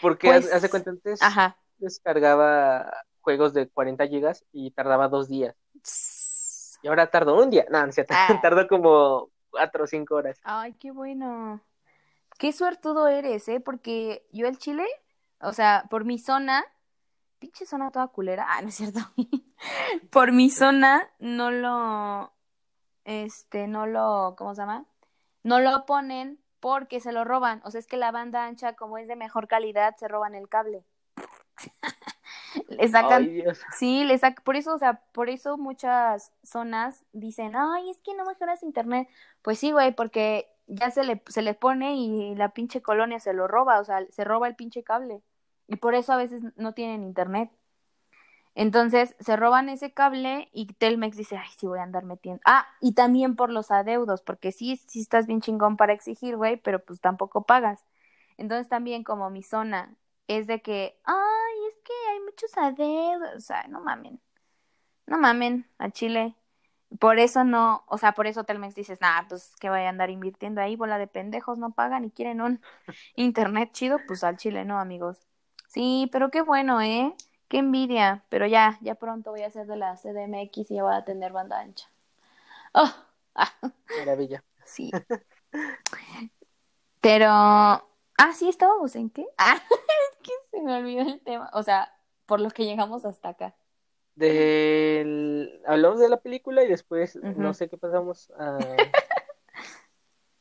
porque 0.00 0.28
Pues, 0.28 0.52
hace 0.52 0.68
cuenta 0.70 0.90
antes 0.90 1.22
Ajá. 1.22 1.56
descargaba 1.78 2.92
juegos 3.20 3.52
de 3.54 3.68
40 3.68 4.06
gigas 4.06 4.44
y 4.52 4.70
tardaba 4.70 5.08
dos 5.08 5.28
días. 5.28 5.54
Y 6.82 6.88
ahora 6.88 7.10
tardo 7.10 7.40
un 7.42 7.50
día. 7.50 7.66
No, 7.70 7.86
no. 7.86 7.92
Ah. 8.10 8.40
Tardo 8.44 8.68
como 8.68 9.30
cuatro 9.56 9.84
o 9.84 9.86
cinco 9.86 10.16
horas. 10.16 10.38
Ay, 10.44 10.74
qué 10.74 10.90
bueno. 10.90 11.60
Qué 12.38 12.52
suertudo 12.52 13.08
eres, 13.08 13.48
¿eh? 13.48 13.60
Porque 13.60 14.26
yo 14.30 14.46
el 14.46 14.58
Chile, 14.58 14.86
o 15.40 15.54
sea, 15.54 15.86
por 15.88 16.04
mi 16.04 16.18
zona, 16.18 16.62
pinche 17.38 17.64
zona 17.64 17.90
toda 17.90 18.08
culera. 18.08 18.46
Ah, 18.48 18.60
no 18.60 18.68
es 18.68 18.74
cierto. 18.74 19.00
por 20.10 20.32
mi 20.32 20.50
zona 20.50 21.08
no 21.18 21.50
lo, 21.50 22.32
este, 23.04 23.66
no 23.66 23.86
lo, 23.86 24.34
¿cómo 24.36 24.54
se 24.54 24.60
llama? 24.60 24.84
No 25.42 25.60
lo 25.60 25.86
ponen 25.86 26.38
porque 26.60 27.00
se 27.00 27.12
lo 27.12 27.24
roban. 27.24 27.62
O 27.64 27.70
sea, 27.70 27.78
es 27.78 27.86
que 27.86 27.96
la 27.96 28.10
banda 28.10 28.44
ancha, 28.44 28.74
como 28.74 28.98
es 28.98 29.08
de 29.08 29.16
mejor 29.16 29.48
calidad, 29.48 29.96
se 29.96 30.08
roban 30.08 30.34
el 30.34 30.48
cable. 30.48 30.84
Le 32.68 32.88
sacan 32.88 33.22
Ay. 33.24 33.44
Sí, 33.76 34.04
le 34.04 34.18
sac- 34.18 34.42
por 34.42 34.56
eso, 34.56 34.74
o 34.74 34.78
sea, 34.78 35.02
por 35.12 35.28
eso 35.28 35.58
muchas 35.58 36.32
zonas 36.42 37.04
dicen, 37.12 37.54
ay, 37.56 37.90
es 37.90 38.00
que 38.00 38.14
no 38.14 38.24
mejoras 38.24 38.62
internet. 38.62 39.08
Pues 39.42 39.58
sí, 39.58 39.72
güey, 39.72 39.94
porque 39.94 40.48
ya 40.66 40.90
se 40.90 41.04
le, 41.04 41.22
se 41.28 41.42
le 41.42 41.54
pone 41.54 41.96
y 41.96 42.34
la 42.34 42.50
pinche 42.50 42.82
colonia 42.82 43.20
se 43.20 43.32
lo 43.32 43.48
roba, 43.48 43.80
o 43.80 43.84
sea, 43.84 44.04
se 44.10 44.24
roba 44.24 44.48
el 44.48 44.56
pinche 44.56 44.82
cable. 44.82 45.22
Y 45.68 45.76
por 45.76 45.94
eso 45.94 46.12
a 46.12 46.16
veces 46.16 46.42
no 46.56 46.72
tienen 46.74 47.02
internet. 47.02 47.50
Entonces, 48.54 49.14
se 49.20 49.36
roban 49.36 49.68
ese 49.68 49.92
cable 49.92 50.48
y 50.52 50.66
Telmex 50.66 51.16
dice, 51.16 51.36
ay, 51.36 51.48
sí 51.58 51.66
voy 51.66 51.78
a 51.78 51.82
andar 51.82 52.04
metiendo. 52.04 52.40
Ah, 52.46 52.66
y 52.80 52.92
también 52.94 53.36
por 53.36 53.50
los 53.50 53.70
adeudos, 53.70 54.22
porque 54.22 54.50
sí, 54.50 54.80
sí 54.86 55.00
estás 55.00 55.26
bien 55.26 55.42
chingón 55.42 55.76
para 55.76 55.92
exigir, 55.92 56.36
güey, 56.36 56.56
pero 56.56 56.82
pues 56.82 57.00
tampoco 57.00 57.42
pagas. 57.44 57.84
Entonces 58.38 58.68
también 58.68 59.04
como 59.04 59.28
mi 59.30 59.42
zona 59.42 59.94
es 60.28 60.46
de 60.46 60.60
que, 60.62 60.98
ay, 61.04 61.54
es 61.68 61.76
que 61.84 61.92
hay 62.12 62.20
muchos 62.20 62.56
adeudos, 62.56 63.36
o 63.36 63.40
sea, 63.40 63.66
no 63.68 63.80
mamen, 63.80 64.20
no 65.06 65.18
mamen 65.18 65.68
a 65.78 65.90
Chile. 65.90 66.34
Por 67.00 67.18
eso 67.18 67.44
no, 67.44 67.84
o 67.88 67.98
sea, 67.98 68.12
por 68.12 68.26
eso 68.26 68.44
Telmex 68.44 68.74
dices, 68.74 69.00
nah, 69.00 69.26
pues 69.28 69.54
que 69.60 69.68
vaya 69.68 69.86
a 69.86 69.90
andar 69.90 70.10
invirtiendo 70.10 70.60
ahí, 70.60 70.76
bola 70.76 70.98
de 70.98 71.08
pendejos, 71.08 71.58
no 71.58 71.72
pagan 71.72 72.04
y 72.04 72.10
quieren 72.10 72.40
un 72.40 72.60
internet 73.16 73.70
chido, 73.72 73.98
pues 74.06 74.24
al 74.24 74.36
Chile 74.36 74.64
no, 74.64 74.78
amigos. 74.78 75.18
Sí, 75.68 76.08
pero 76.12 76.30
qué 76.30 76.42
bueno, 76.42 76.80
¿eh? 76.80 77.14
Qué 77.48 77.58
envidia, 77.58 78.24
pero 78.28 78.46
ya, 78.46 78.78
ya 78.82 78.94
pronto 78.96 79.30
voy 79.32 79.42
a 79.42 79.50
ser 79.50 79.66
de 79.66 79.76
la 79.76 79.96
CDMX 79.96 80.70
y 80.70 80.76
ya 80.76 80.82
voy 80.84 80.94
a 80.94 81.04
tener 81.04 81.32
banda 81.32 81.60
ancha. 81.60 81.88
Oh, 82.72 82.92
ah, 83.34 83.52
Maravilla. 83.98 84.42
sí. 84.64 84.90
Pero, 87.00 87.88
ah, 88.18 88.32
sí, 88.32 88.48
estábamos 88.48 88.94
en 88.96 89.10
qué? 89.10 89.26
Ah, 89.38 89.60
es 89.70 90.18
que 90.22 90.32
se 90.50 90.62
me 90.62 90.74
olvidó 90.76 91.02
el 91.02 91.20
tema, 91.20 91.50
o 91.52 91.62
sea, 91.62 91.92
por 92.26 92.40
lo 92.40 92.50
que 92.50 92.64
llegamos 92.64 93.04
hasta 93.04 93.30
acá. 93.30 93.54
Del... 94.14 95.60
Hablamos 95.66 96.00
de 96.00 96.08
la 96.08 96.20
película 96.20 96.64
y 96.64 96.68
después 96.68 97.16
no 97.16 97.52
sé 97.54 97.68
qué 97.68 97.76
pasamos 97.78 98.30
a... 98.38 98.58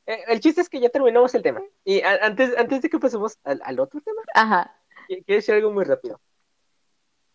Eh, 0.07 0.23
El 0.27 0.39
chiste 0.39 0.61
es 0.61 0.69
que 0.69 0.79
ya 0.79 0.89
terminamos 0.89 1.33
el 1.33 1.41
tema. 1.41 1.63
Y 1.83 2.01
antes, 2.03 2.55
antes 2.59 2.83
de 2.83 2.91
que 2.91 2.99
pasemos 2.99 3.39
al, 3.43 3.59
al 3.63 3.79
otro 3.79 4.01
tema, 4.01 4.21
Ajá, 4.35 4.79
qui- 5.09 5.25
quiero 5.25 5.37
decir 5.39 5.55
algo 5.55 5.71
muy 5.71 5.83
rápido. 5.83 6.21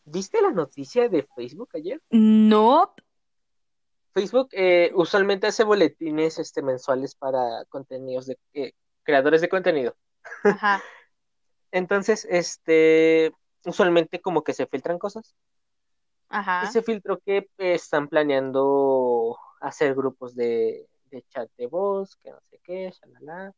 ¿Viste 0.04 0.40
la 0.40 0.52
noticia 0.52 1.08
de 1.08 1.26
Facebook 1.34 1.70
ayer? 1.74 2.00
No. 2.10 2.94
Facebook 4.14 4.50
eh, 4.52 4.92
usualmente 4.94 5.48
hace 5.48 5.64
boletines 5.64 6.38
este, 6.38 6.62
mensuales 6.62 7.16
para 7.16 7.64
contenidos 7.70 8.26
de 8.26 8.38
eh, 8.54 8.72
creadores 9.02 9.40
de 9.40 9.48
contenido. 9.48 9.96
Ajá. 10.44 10.82
Entonces, 11.72 12.26
este, 12.30 13.32
usualmente 13.64 14.20
como 14.20 14.42
que 14.42 14.54
se 14.54 14.66
filtran 14.66 14.98
cosas. 14.98 15.34
Ajá. 16.28 16.62
Y 16.64 16.72
se 16.72 16.82
filtró 16.82 17.18
que 17.18 17.48
eh, 17.58 17.74
están 17.74 18.08
planeando 18.08 19.38
hacer 19.60 19.94
grupos 19.94 20.34
de, 20.34 20.88
de 21.10 21.22
chat 21.28 21.50
de 21.56 21.66
voz, 21.66 22.16
que 22.16 22.30
no 22.30 22.40
sé 22.50 22.60
qué, 22.62 22.90
shalala. 22.90 23.52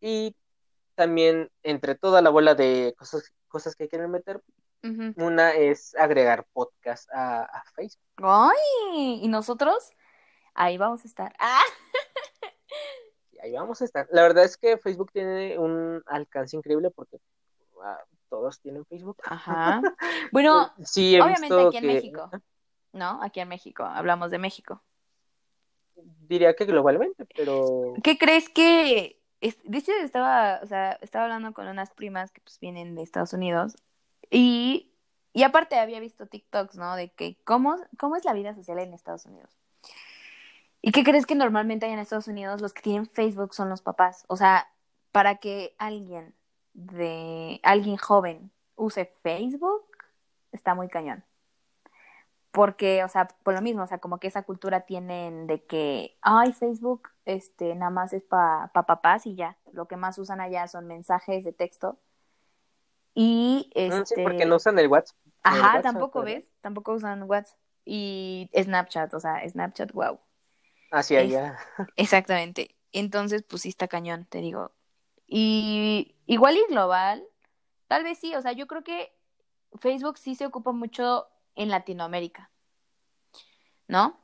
Y 0.00 0.36
también 0.94 1.50
entre 1.62 1.94
toda 1.94 2.22
la 2.22 2.30
bola 2.30 2.54
de 2.54 2.94
cosas, 2.98 3.32
cosas 3.48 3.76
que 3.76 3.88
quieren 3.88 4.10
meter, 4.10 4.42
una 5.16 5.50
es 5.50 5.96
agregar 5.96 6.46
podcast 6.52 7.10
a, 7.12 7.42
a 7.42 7.64
Facebook. 7.74 8.04
Ay, 8.22 9.20
¿y 9.20 9.26
nosotros? 9.26 9.90
Ahí 10.54 10.78
vamos 10.78 11.04
a 11.04 11.08
estar. 11.08 11.34
Ah. 11.40 11.60
Ahí 13.46 13.52
vamos 13.52 13.80
a 13.80 13.84
estar. 13.84 14.08
La 14.10 14.22
verdad 14.22 14.44
es 14.44 14.56
que 14.56 14.76
Facebook 14.76 15.12
tiene 15.12 15.56
un 15.58 16.02
alcance 16.06 16.56
increíble 16.56 16.90
porque 16.90 17.18
ah, 17.82 18.00
todos 18.28 18.60
tienen 18.60 18.84
Facebook. 18.86 19.18
Ajá. 19.24 19.80
Bueno, 20.32 20.72
sí, 20.82 21.14
he 21.14 21.22
obviamente 21.22 21.54
aquí 21.54 21.76
en 21.76 21.82
que- 21.82 21.86
México. 21.86 22.30
¿no? 22.92 23.22
Aquí 23.22 23.40
en 23.40 23.48
México, 23.48 23.84
hablamos 23.84 24.30
de 24.32 24.38
México. 24.38 24.82
Diría 25.94 26.54
que 26.56 26.64
globalmente, 26.64 27.26
pero 27.36 27.94
¿Qué 28.02 28.18
crees 28.18 28.48
que 28.48 29.20
de 29.40 29.78
hecho 29.78 29.92
estaba, 30.02 30.58
o 30.62 30.66
sea, 30.66 30.98
estaba 31.00 31.26
hablando 31.26 31.52
con 31.52 31.68
unas 31.68 31.90
primas 31.90 32.32
que 32.32 32.40
pues 32.40 32.58
vienen 32.58 32.96
de 32.96 33.02
Estados 33.02 33.32
Unidos 33.32 33.76
y, 34.30 34.90
y 35.32 35.44
aparte 35.44 35.78
había 35.78 36.00
visto 36.00 36.26
TikToks, 36.26 36.76
¿no? 36.76 36.96
De 36.96 37.10
que 37.10 37.36
cómo, 37.44 37.76
cómo 37.98 38.16
es 38.16 38.24
la 38.24 38.32
vida 38.32 38.54
social 38.54 38.78
en 38.80 38.92
Estados 38.92 39.26
Unidos. 39.26 39.56
¿Y 40.86 40.92
qué 40.92 41.02
crees 41.02 41.26
que 41.26 41.34
normalmente 41.34 41.84
hay 41.84 41.92
en 41.92 41.98
Estados 41.98 42.28
Unidos? 42.28 42.60
Los 42.60 42.72
que 42.72 42.80
tienen 42.80 43.06
Facebook 43.06 43.52
son 43.54 43.68
los 43.68 43.82
papás. 43.82 44.24
O 44.28 44.36
sea, 44.36 44.68
para 45.10 45.34
que 45.34 45.74
alguien 45.78 46.32
de 46.74 47.58
alguien 47.64 47.96
joven 47.96 48.52
use 48.76 49.12
Facebook, 49.20 49.84
está 50.52 50.76
muy 50.76 50.86
cañón. 50.86 51.24
Porque, 52.52 53.02
o 53.02 53.08
sea, 53.08 53.26
por 53.26 53.54
lo 53.54 53.62
mismo, 53.62 53.82
o 53.82 53.86
sea, 53.88 53.98
como 53.98 54.20
que 54.20 54.28
esa 54.28 54.44
cultura 54.44 54.82
tienen 54.82 55.48
de 55.48 55.64
que, 55.64 56.16
ay, 56.22 56.52
Facebook, 56.52 57.08
este, 57.24 57.74
nada 57.74 57.90
más 57.90 58.12
es 58.12 58.22
para 58.22 58.68
pa 58.72 58.84
papás 58.84 59.26
y 59.26 59.34
ya. 59.34 59.58
Lo 59.72 59.88
que 59.88 59.96
más 59.96 60.16
usan 60.18 60.40
allá 60.40 60.68
son 60.68 60.86
mensajes 60.86 61.42
de 61.42 61.52
texto. 61.52 61.98
Y, 63.12 63.72
sí, 63.74 63.80
este, 63.88 64.22
porque 64.22 64.46
no 64.46 64.54
usan 64.54 64.78
el 64.78 64.86
WhatsApp. 64.86 65.16
el 65.24 65.32
ajá, 65.42 65.66
WhatsApp, 65.66 65.82
tampoco. 65.82 66.22
¿ves? 66.22 66.44
Tampoco 66.60 66.92
usan 66.92 67.24
WhatsApp. 67.24 67.58
Y 67.84 68.48
Snapchat, 68.54 69.12
o 69.14 69.18
sea, 69.18 69.42
Snapchat, 69.48 69.90
wow. 69.90 70.20
Hacia 70.98 71.20
Es- 71.20 71.26
allá. 71.34 71.58
Exactamente. 71.96 72.76
Entonces, 72.92 73.42
pues 73.42 73.62
sí 73.62 73.68
está 73.68 73.88
cañón, 73.88 74.26
te 74.26 74.38
digo. 74.38 74.72
Y 75.26 76.14
igual 76.26 76.56
y 76.56 76.64
global, 76.72 77.24
tal 77.88 78.04
vez 78.04 78.18
sí, 78.18 78.34
o 78.34 78.42
sea, 78.42 78.52
yo 78.52 78.66
creo 78.66 78.82
que 78.84 79.12
Facebook 79.80 80.18
sí 80.18 80.34
se 80.34 80.46
ocupa 80.46 80.72
mucho 80.72 81.26
en 81.56 81.68
Latinoamérica, 81.70 82.50
¿no? 83.88 84.18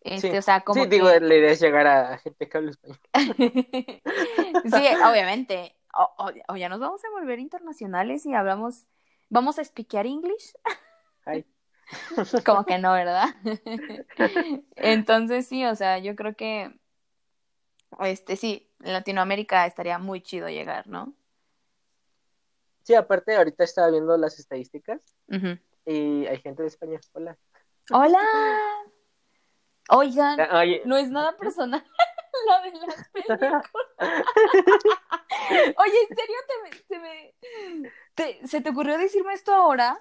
Este, 0.00 0.30
Sí. 0.30 0.36
o 0.38 0.42
sea, 0.42 0.62
como 0.62 0.82
Sí, 0.84 0.88
digo, 0.88 1.08
la 1.10 1.34
idea 1.34 1.50
es 1.52 1.60
llegar 1.60 1.86
a 1.86 2.18
gente 2.18 2.48
que 2.48 2.56
habla 2.58 2.70
español. 2.70 2.98
Sí, 4.64 4.86
obviamente. 5.04 5.76
O, 5.94 6.08
o- 6.24 6.52
o 6.52 6.56
ya 6.56 6.68
nos 6.68 6.80
vamos 6.80 7.02
a 7.04 7.10
volver 7.10 7.38
internacionales 7.38 8.24
y 8.24 8.32
hablamos, 8.34 8.86
vamos 9.28 9.58
a 9.58 9.62
explicar 9.62 10.06
English. 10.06 10.54
Ay. 11.26 11.44
Como 12.46 12.64
que 12.64 12.78
no, 12.78 12.92
¿verdad? 12.92 13.26
Entonces 14.76 15.46
sí, 15.46 15.64
o 15.64 15.74
sea, 15.74 15.98
yo 15.98 16.14
creo 16.16 16.34
que 16.34 16.72
este 18.00 18.36
sí, 18.36 18.70
en 18.82 18.92
Latinoamérica 18.92 19.66
estaría 19.66 19.98
muy 19.98 20.22
chido 20.22 20.48
llegar, 20.48 20.86
¿no? 20.86 21.14
Sí, 22.82 22.94
aparte, 22.94 23.36
ahorita 23.36 23.64
estaba 23.64 23.90
viendo 23.90 24.16
las 24.16 24.38
estadísticas 24.38 25.00
y 25.86 26.26
hay 26.26 26.38
gente 26.40 26.62
de 26.62 26.68
España. 26.68 27.00
Hola. 27.12 27.36
Hola. 27.92 28.26
Oigan, 29.92 30.40
Ah, 30.40 30.60
oye, 30.60 30.82
no 30.84 30.96
es 30.96 31.10
nada 31.10 31.36
personal 31.36 31.84
lo 32.46 32.62
de 32.62 32.86
las 32.86 33.08
películas. 33.08 33.66
Oye, 35.76 35.98
¿en 36.08 36.16
serio 36.16 36.36
te, 36.46 36.62
me- 36.62 36.82
te 36.88 36.98
me- 36.98 37.34
te- 38.14 38.46
se 38.46 38.60
te 38.60 38.70
ocurrió 38.70 38.98
decirme 38.98 39.34
esto 39.34 39.52
ahora? 39.52 40.00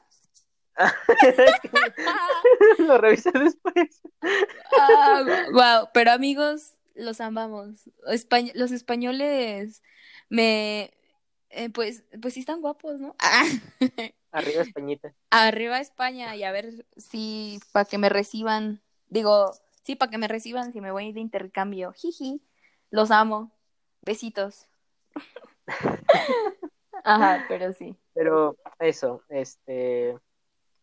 lo 2.80 2.98
revisé 2.98 3.32
después. 3.32 4.02
Ah, 4.80 5.24
wow, 5.52 5.90
pero 5.94 6.12
amigos, 6.12 6.74
los 6.96 7.22
amamos. 7.22 7.90
Españ- 8.08 8.54
los 8.56 8.72
españoles 8.72 9.82
me 10.30 10.94
eh, 11.50 11.70
pues 11.70 12.04
pues 12.22 12.34
sí 12.36 12.42
están 12.42 12.62
guapos, 12.62 13.00
¿no? 13.00 13.16
Ah. 13.20 13.46
Arriba 14.32 14.62
Españita. 14.62 15.14
Arriba 15.32 15.80
España 15.80 16.36
y 16.36 16.44
a 16.44 16.52
ver 16.52 16.86
si 16.98 17.60
para 17.72 17.86
que 17.86 17.98
me 17.98 18.10
reciban, 18.10 18.82
digo, 19.08 19.52
sí, 19.82 19.96
para 19.96 20.12
que 20.12 20.20
me 20.20 20.28
reciban 20.28 20.72
si 20.72 20.82
me 20.82 20.92
voy 20.92 21.12
de 21.14 21.20
intercambio. 21.20 21.94
Jiji. 21.94 22.42
Los 22.92 23.10
amo. 23.12 23.52
Besitos. 24.02 24.68
Ajá, 27.04 27.46
pero 27.48 27.74
sí. 27.74 27.96
Pero 28.14 28.56
eso, 28.80 29.24
este 29.30 30.18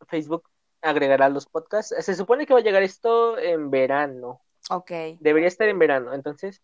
Facebook 0.07 0.49
agregará 0.81 1.29
los 1.29 1.47
podcasts. 1.47 1.95
Se 1.99 2.15
supone 2.15 2.47
que 2.47 2.55
va 2.55 2.61
a 2.61 2.63
llegar 2.63 2.83
esto 2.83 3.39
en 3.39 3.71
verano. 3.71 4.41
Ok. 4.71 4.91
Debería 5.21 5.49
estar 5.49 5.69
en 5.69 5.79
verano. 5.79 6.13
Entonces, 6.13 6.63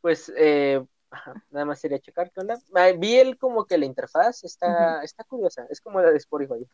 pues 0.00 0.32
eh, 0.36 0.84
ajá, 1.10 1.44
nada 1.50 1.66
más 1.66 1.80
sería 1.80 1.98
checar 1.98 2.30
qué 2.30 2.40
onda. 2.40 2.58
Ah, 2.74 2.90
Vi 2.96 3.16
el 3.16 3.38
como 3.38 3.66
que 3.66 3.78
la 3.78 3.86
interfaz 3.86 4.44
está, 4.44 5.02
está 5.02 5.24
curiosa. 5.24 5.66
Es 5.70 5.80
como 5.80 6.00
la 6.00 6.10
de 6.10 6.18
Spotify. 6.18 6.66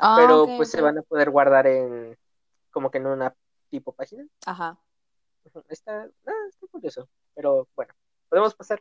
Ah, 0.00 0.16
pero 0.18 0.46
pues 0.56 0.70
se 0.70 0.80
van 0.80 0.98
a 0.98 1.02
poder 1.02 1.30
guardar 1.30 1.66
en 1.66 2.16
como 2.70 2.90
que 2.90 2.98
en 2.98 3.06
una 3.06 3.34
tipo 3.68 3.92
página. 3.92 4.26
Ajá. 4.46 4.78
Está, 5.68 6.08
ah, 6.26 6.32
está 6.48 6.66
curioso. 6.70 7.08
Pero 7.34 7.68
bueno, 7.74 7.92
podemos 8.28 8.54
pasar 8.54 8.80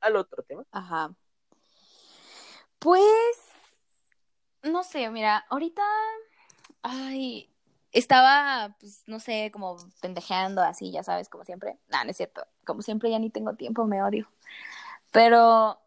al 0.00 0.16
otro 0.16 0.42
tema. 0.42 0.64
Ajá. 0.72 1.14
Pues, 2.78 3.53
no 4.64 4.84
sé, 4.84 5.08
mira, 5.10 5.44
ahorita, 5.48 5.82
ay, 6.82 7.50
estaba, 7.92 8.76
pues, 8.80 9.04
no 9.06 9.20
sé, 9.20 9.50
como 9.52 9.76
pendejeando 10.00 10.62
así, 10.62 10.90
ya 10.90 11.02
sabes, 11.02 11.28
como 11.28 11.44
siempre. 11.44 11.78
No, 11.88 12.04
no 12.04 12.10
es 12.10 12.16
cierto. 12.16 12.46
Como 12.66 12.82
siempre 12.82 13.10
ya 13.10 13.18
ni 13.18 13.30
tengo 13.30 13.54
tiempo, 13.54 13.86
me 13.86 14.02
odio. 14.02 14.28
Pero, 15.12 15.78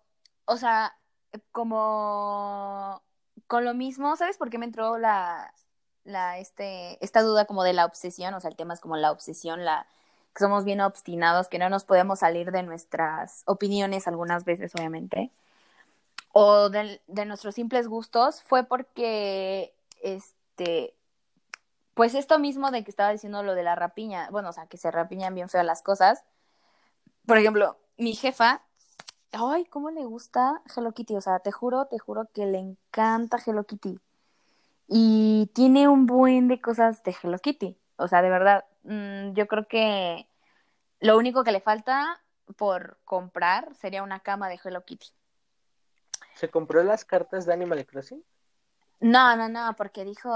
o 0.45 0.57
sea, 0.57 0.97
como 1.51 3.01
con 3.47 3.65
lo 3.65 3.73
mismo, 3.73 4.15
¿sabes 4.15 4.37
por 4.37 4.49
qué 4.49 4.57
me 4.57 4.65
entró 4.65 4.97
la, 4.97 5.53
la, 6.05 6.37
este, 6.39 7.03
esta 7.03 7.21
duda 7.21 7.45
como 7.45 7.63
de 7.63 7.73
la 7.73 7.85
obsesión? 7.85 8.33
O 8.33 8.41
sea, 8.41 8.49
el 8.49 8.55
tema 8.57 8.73
es 8.73 8.79
como 8.79 8.97
la 8.97 9.11
obsesión, 9.11 9.65
la, 9.65 9.87
que 10.33 10.43
somos 10.43 10.65
bien 10.65 10.81
obstinados, 10.81 11.49
que 11.49 11.59
no 11.59 11.69
nos 11.69 11.83
podemos 11.85 12.19
salir 12.19 12.51
de 12.51 12.63
nuestras 12.63 13.43
opiniones 13.45 14.07
algunas 14.07 14.45
veces, 14.45 14.73
obviamente, 14.75 15.31
o 16.39 16.69
de, 16.69 17.01
de 17.07 17.25
nuestros 17.25 17.55
simples 17.55 17.87
gustos, 17.87 18.43
fue 18.43 18.63
porque, 18.63 19.73
este, 20.03 20.93
pues 21.95 22.13
esto 22.13 22.37
mismo 22.37 22.69
de 22.69 22.83
que 22.83 22.91
estaba 22.91 23.11
diciendo 23.11 23.41
lo 23.41 23.55
de 23.55 23.63
la 23.63 23.73
rapiña, 23.73 24.29
bueno, 24.29 24.49
o 24.49 24.53
sea, 24.53 24.67
que 24.67 24.77
se 24.77 24.91
rapiñan 24.91 25.33
bien 25.33 25.49
feo 25.49 25.63
las 25.63 25.81
cosas. 25.81 26.23
Por 27.25 27.39
ejemplo, 27.39 27.79
mi 27.97 28.13
jefa, 28.13 28.61
ay, 29.31 29.65
cómo 29.65 29.89
le 29.89 30.05
gusta 30.05 30.61
Hello 30.75 30.91
Kitty, 30.91 31.15
o 31.15 31.21
sea, 31.21 31.39
te 31.39 31.51
juro, 31.51 31.87
te 31.87 31.97
juro 31.97 32.29
que 32.31 32.45
le 32.45 32.59
encanta 32.59 33.39
Hello 33.43 33.63
Kitty. 33.63 33.99
Y 34.87 35.49
tiene 35.55 35.87
un 35.87 36.05
buen 36.05 36.47
de 36.49 36.61
cosas 36.61 37.01
de 37.01 37.15
Hello 37.19 37.39
Kitty. 37.39 37.79
O 37.95 38.07
sea, 38.07 38.21
de 38.21 38.29
verdad, 38.29 38.65
mm, 38.83 39.33
yo 39.33 39.47
creo 39.47 39.67
que 39.67 40.29
lo 40.99 41.17
único 41.17 41.43
que 41.43 41.51
le 41.51 41.61
falta 41.61 42.21
por 42.57 42.99
comprar 43.05 43.73
sería 43.73 44.03
una 44.03 44.19
cama 44.19 44.49
de 44.49 44.59
Hello 44.63 44.85
Kitty. 44.85 45.07
¿Se 46.37 46.49
compró 46.49 46.83
las 46.83 47.03
cartas 47.03 47.47
de 47.47 47.53
Animal 47.53 47.85
Crossing? 47.85 48.23
No, 48.99 49.35
no, 49.35 49.49
no, 49.49 49.75
porque 49.75 50.05
dijo, 50.05 50.29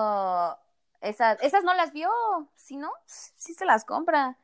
esas, 0.99 1.41
esas 1.43 1.63
no 1.63 1.75
las 1.75 1.93
vio, 1.93 2.09
si 2.55 2.75
no, 2.75 2.91
sí 3.05 3.53
se 3.53 3.65
las 3.65 3.85
compra. 3.85 4.37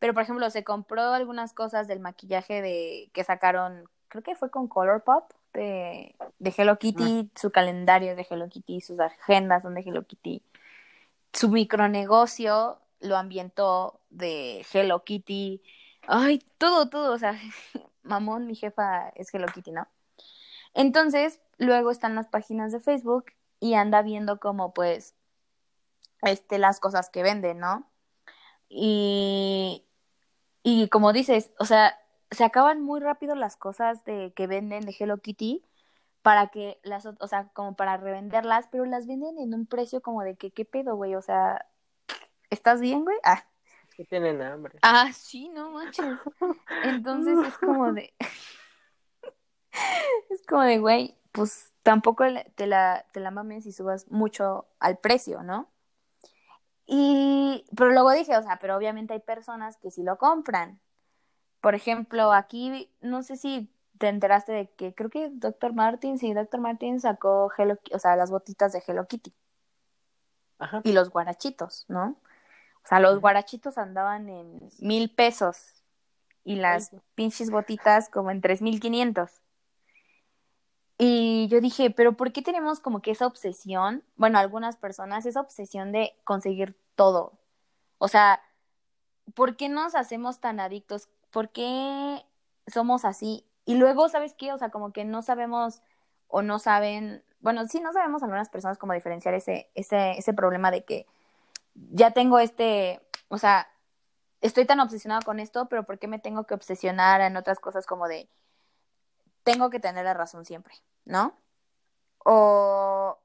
Pero, 0.00 0.12
por 0.12 0.24
ejemplo, 0.24 0.50
se 0.50 0.64
compró 0.64 1.02
algunas 1.12 1.52
cosas 1.54 1.86
del 1.86 2.00
maquillaje 2.00 2.60
de 2.62 3.10
que 3.12 3.22
sacaron, 3.22 3.88
creo 4.08 4.24
que 4.24 4.34
fue 4.34 4.50
con 4.50 4.66
Colourpop, 4.66 5.30
de, 5.52 6.16
de 6.40 6.54
Hello 6.56 6.78
Kitty, 6.78 7.30
su 7.36 7.52
calendario 7.52 8.16
de 8.16 8.26
Hello 8.28 8.48
Kitty, 8.48 8.80
sus 8.80 8.98
agendas 8.98 9.62
son 9.62 9.74
de 9.74 9.82
Hello 9.82 10.04
Kitty. 10.04 10.42
Su 11.32 11.48
micronegocio 11.48 12.80
lo 12.98 13.16
ambientó 13.16 14.00
de 14.10 14.66
Hello 14.72 15.04
Kitty. 15.04 15.62
Ay, 16.08 16.40
todo, 16.58 16.88
todo, 16.88 17.12
o 17.14 17.18
sea, 17.18 17.38
mamón, 18.02 18.48
mi 18.48 18.56
jefa 18.56 19.10
es 19.10 19.32
Hello 19.32 19.46
Kitty, 19.46 19.70
¿no? 19.70 19.86
Entonces, 20.74 21.40
luego 21.58 21.90
están 21.90 22.14
las 22.14 22.28
páginas 22.28 22.72
de 22.72 22.80
Facebook 22.80 23.26
y 23.60 23.74
anda 23.74 24.02
viendo 24.02 24.40
como 24.40 24.74
pues 24.74 25.14
este 26.22 26.58
las 26.58 26.80
cosas 26.80 27.10
que 27.10 27.22
venden, 27.22 27.58
¿no? 27.60 27.90
Y 28.68 29.84
y 30.66 30.88
como 30.88 31.12
dices, 31.12 31.52
o 31.58 31.66
sea, 31.66 31.94
se 32.30 32.42
acaban 32.42 32.80
muy 32.80 32.98
rápido 32.98 33.34
las 33.34 33.56
cosas 33.56 34.04
de 34.04 34.32
que 34.34 34.46
venden 34.46 34.86
de 34.86 34.96
Hello 34.98 35.18
Kitty 35.18 35.62
para 36.22 36.48
que 36.48 36.80
las, 36.82 37.04
o 37.04 37.28
sea, 37.28 37.50
como 37.52 37.76
para 37.76 37.98
revenderlas, 37.98 38.66
pero 38.72 38.86
las 38.86 39.06
venden 39.06 39.38
en 39.38 39.52
un 39.52 39.66
precio 39.66 40.00
como 40.00 40.22
de 40.22 40.36
que 40.36 40.50
qué 40.50 40.64
pedo, 40.64 40.96
güey, 40.96 41.14
o 41.16 41.20
sea, 41.20 41.66
¿estás 42.48 42.80
bien, 42.80 43.04
güey? 43.04 43.18
Ah. 43.24 43.44
que 43.94 44.06
tienen 44.06 44.40
hambre. 44.40 44.78
Ah, 44.80 45.10
sí, 45.12 45.50
no 45.50 45.70
manches. 45.72 46.16
Entonces 46.84 47.38
es 47.46 47.58
como 47.58 47.92
de 47.92 48.14
es 50.30 50.46
como 50.46 50.62
de, 50.62 50.78
güey, 50.78 51.16
pues 51.32 51.72
tampoco 51.82 52.24
te 52.54 52.66
la, 52.66 53.04
te 53.12 53.20
la 53.20 53.30
mames 53.30 53.66
y 53.66 53.72
subas 53.72 54.10
mucho 54.10 54.66
al 54.78 54.98
precio, 54.98 55.42
¿no? 55.42 55.68
Y, 56.86 57.64
pero 57.76 57.92
luego 57.92 58.12
dije, 58.12 58.36
o 58.36 58.42
sea, 58.42 58.58
pero 58.60 58.76
obviamente 58.76 59.14
hay 59.14 59.20
personas 59.20 59.76
que 59.78 59.90
sí 59.90 60.02
lo 60.02 60.18
compran. 60.18 60.80
Por 61.60 61.74
ejemplo, 61.74 62.32
aquí, 62.32 62.90
no 63.00 63.22
sé 63.22 63.36
si 63.36 63.70
te 63.98 64.08
enteraste 64.08 64.52
de 64.52 64.70
que 64.70 64.94
creo 64.94 65.08
que 65.08 65.30
Dr. 65.32 65.72
Martin, 65.72 66.18
sí, 66.18 66.34
Dr. 66.34 66.60
Martin 66.60 67.00
sacó 67.00 67.50
Hello, 67.56 67.78
o 67.92 67.98
sea, 67.98 68.16
las 68.16 68.30
botitas 68.30 68.72
de 68.72 68.82
Hello 68.86 69.06
Kitty. 69.06 69.32
Ajá. 70.58 70.82
Y 70.84 70.92
los 70.92 71.10
guarachitos, 71.10 71.86
¿no? 71.88 72.16
O 72.84 72.86
sea, 72.86 73.00
los 73.00 73.20
guarachitos 73.20 73.78
andaban 73.78 74.28
en 74.28 74.60
mil 74.78 75.10
pesos 75.10 75.82
y 76.44 76.56
las 76.56 76.90
pinches 77.14 77.50
botitas 77.50 78.10
como 78.10 78.30
en 78.30 78.42
tres 78.42 78.60
mil 78.60 78.78
quinientos. 78.78 79.40
Y 80.98 81.48
yo 81.48 81.60
dije, 81.60 81.90
pero 81.90 82.16
¿por 82.16 82.32
qué 82.32 82.42
tenemos 82.42 82.80
como 82.80 83.02
que 83.02 83.10
esa 83.10 83.26
obsesión? 83.26 84.04
Bueno, 84.16 84.38
algunas 84.38 84.76
personas, 84.76 85.26
esa 85.26 85.40
obsesión 85.40 85.92
de 85.92 86.16
conseguir 86.24 86.76
todo. 86.94 87.32
O 87.98 88.08
sea, 88.08 88.40
¿por 89.34 89.56
qué 89.56 89.68
nos 89.68 89.94
hacemos 89.94 90.40
tan 90.40 90.60
adictos? 90.60 91.08
¿Por 91.30 91.50
qué 91.50 92.24
somos 92.66 93.04
así? 93.04 93.44
Y 93.64 93.74
luego, 93.76 94.08
¿sabes 94.08 94.34
qué? 94.34 94.52
O 94.52 94.58
sea, 94.58 94.70
como 94.70 94.92
que 94.92 95.04
no 95.04 95.22
sabemos 95.22 95.82
o 96.28 96.42
no 96.42 96.58
saben, 96.58 97.24
bueno, 97.40 97.66
sí, 97.66 97.80
no 97.80 97.92
sabemos 97.92 98.22
algunas 98.22 98.48
personas 98.48 98.78
cómo 98.78 98.92
diferenciar 98.92 99.34
ese, 99.34 99.70
ese, 99.74 100.12
ese 100.12 100.32
problema 100.34 100.70
de 100.70 100.84
que 100.84 101.06
ya 101.74 102.12
tengo 102.12 102.38
este, 102.38 103.00
o 103.28 103.38
sea, 103.38 103.68
estoy 104.40 104.66
tan 104.66 104.80
obsesionado 104.80 105.22
con 105.22 105.40
esto, 105.40 105.68
pero 105.68 105.84
¿por 105.84 105.98
qué 105.98 106.08
me 106.08 106.18
tengo 106.18 106.44
que 106.44 106.54
obsesionar 106.54 107.20
en 107.20 107.36
otras 107.36 107.58
cosas 107.60 107.86
como 107.86 108.08
de 108.08 108.28
tengo 109.44 109.70
que 109.70 109.80
tener 109.80 110.04
la 110.04 110.14
razón 110.14 110.44
siempre, 110.44 110.74
¿no? 111.04 111.38
O, 112.24 113.18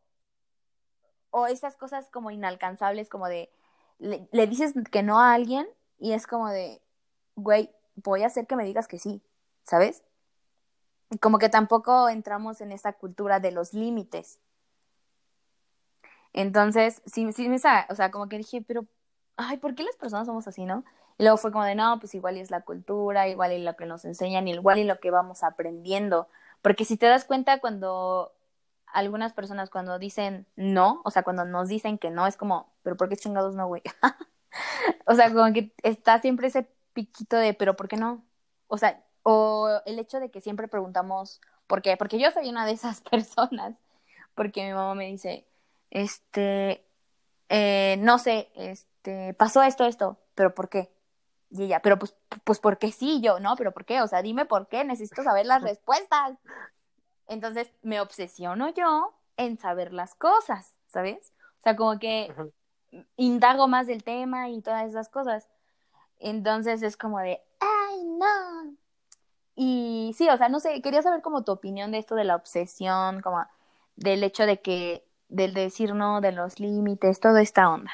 o 1.31 1.47
esas 1.47 1.75
cosas 1.75 2.09
como 2.09 2.31
inalcanzables, 2.31 3.09
como 3.09 3.27
de, 3.27 3.49
le, 3.99 4.47
dices 4.47 4.73
que 4.91 5.03
no 5.03 5.19
a 5.19 5.33
alguien 5.33 5.67
y 5.97 6.11
es 6.13 6.27
como 6.27 6.49
de, 6.49 6.81
güey, 7.35 7.71
voy 7.95 8.23
a 8.23 8.27
hacer 8.27 8.47
que 8.47 8.55
me 8.55 8.65
digas 8.65 8.87
que 8.87 8.99
sí, 8.99 9.21
¿sabes? 9.63 10.03
Como 11.21 11.39
que 11.39 11.49
tampoco 11.49 12.09
entramos 12.09 12.61
en 12.61 12.71
esa 12.71 12.93
cultura 12.93 13.39
de 13.39 13.51
los 13.51 13.73
límites. 13.73 14.39
Entonces, 16.33 17.01
sí, 17.05 17.31
sí, 17.33 17.49
o 17.49 17.95
sea, 17.95 18.11
como 18.11 18.29
que 18.29 18.37
dije, 18.37 18.61
pero, 18.61 18.85
ay, 19.35 19.57
¿por 19.57 19.73
qué 19.73 19.83
las 19.83 19.95
personas 19.95 20.27
somos 20.27 20.47
así, 20.47 20.65
no? 20.65 20.83
Y 21.19 21.23
luego 21.23 21.37
fue 21.37 21.51
como 21.51 21.65
de, 21.65 21.75
no, 21.75 21.99
pues 21.99 22.15
igual 22.15 22.37
es 22.37 22.49
la 22.49 22.61
cultura, 22.61 23.27
igual 23.27 23.51
y 23.51 23.61
lo 23.61 23.75
que 23.75 23.85
nos 23.85 24.05
enseñan, 24.05 24.47
igual 24.47 24.79
y 24.79 24.85
lo 24.85 24.99
que 25.01 25.11
vamos 25.11 25.43
aprendiendo. 25.43 26.29
Porque 26.61 26.85
si 26.85 26.95
te 26.97 27.07
das 27.07 27.25
cuenta 27.25 27.59
cuando 27.59 28.33
algunas 28.87 29.33
personas 29.33 29.69
cuando 29.69 29.99
dicen 29.99 30.47
no, 30.55 31.01
o 31.03 31.11
sea, 31.11 31.23
cuando 31.23 31.45
nos 31.45 31.67
dicen 31.67 31.97
que 31.97 32.09
no, 32.09 32.25
es 32.25 32.37
como, 32.37 32.71
pero 32.83 32.97
¿por 32.97 33.09
qué 33.09 33.17
chingados 33.17 33.53
no, 33.53 33.67
güey? 33.67 33.83
o 35.05 35.13
sea, 35.13 35.31
como 35.33 35.51
que 35.53 35.73
está 35.83 36.19
siempre 36.21 36.47
ese 36.47 36.69
piquito 36.93 37.35
de, 37.37 37.53
pero 37.53 37.75
¿por 37.75 37.89
qué 37.89 37.97
no? 37.97 38.23
O 38.67 38.77
sea, 38.77 39.03
o 39.23 39.81
el 39.85 39.99
hecho 39.99 40.21
de 40.21 40.31
que 40.31 40.39
siempre 40.39 40.69
preguntamos, 40.69 41.41
¿por 41.67 41.81
qué? 41.81 41.97
Porque 41.97 42.17
yo 42.17 42.31
soy 42.31 42.49
una 42.49 42.65
de 42.65 42.71
esas 42.71 43.01
personas, 43.11 43.77
porque 44.35 44.65
mi 44.65 44.73
mamá 44.73 44.95
me 44.95 45.07
dice, 45.07 45.45
este, 45.91 46.85
eh, 47.49 47.97
no 47.99 48.19
sé, 48.19 48.49
este, 48.55 49.33
pasó 49.33 49.63
esto, 49.63 49.85
esto, 49.85 50.17
pero 50.33 50.55
¿por 50.55 50.69
qué? 50.69 50.89
Y 51.51 51.63
ella, 51.63 51.81
pero 51.81 51.97
pues, 51.97 52.15
pues 52.43 52.59
porque 52.59 52.91
sí, 52.91 53.21
yo, 53.21 53.39
no, 53.39 53.55
pero 53.55 53.71
¿por 53.71 53.85
qué? 53.85 54.01
O 54.01 54.07
sea, 54.07 54.21
dime 54.21 54.45
por 54.45 54.67
qué, 54.67 54.83
necesito 54.83 55.23
saber 55.23 55.45
las 55.45 55.63
respuestas. 55.63 56.37
Entonces 57.27 57.71
me 57.81 58.01
obsesiono 58.01 58.69
yo 58.69 59.13
en 59.37 59.57
saber 59.57 59.93
las 59.93 60.15
cosas, 60.15 60.75
¿sabes? 60.87 61.33
O 61.59 61.61
sea, 61.63 61.75
como 61.75 61.99
que 61.99 62.33
indago 63.17 63.67
más 63.67 63.87
del 63.87 64.03
tema 64.03 64.49
y 64.49 64.61
todas 64.61 64.87
esas 64.87 65.09
cosas. 65.09 65.47
Entonces 66.19 66.81
es 66.81 66.97
como 66.97 67.19
de, 67.19 67.41
ay, 67.59 68.03
no. 68.03 68.75
Y 69.55 70.13
sí, 70.17 70.29
o 70.29 70.37
sea, 70.37 70.49
no 70.49 70.59
sé, 70.59 70.81
quería 70.81 71.01
saber 71.01 71.21
como 71.21 71.43
tu 71.43 71.51
opinión 71.51 71.91
de 71.91 71.97
esto 71.97 72.15
de 72.15 72.23
la 72.23 72.35
obsesión, 72.35 73.21
como 73.21 73.45
del 73.95 74.23
hecho 74.23 74.45
de 74.45 74.61
que, 74.61 75.05
del 75.27 75.53
decir 75.53 75.93
no, 75.93 76.21
de 76.21 76.31
los 76.31 76.59
límites, 76.59 77.19
toda 77.19 77.41
esta 77.41 77.69
onda. 77.69 77.91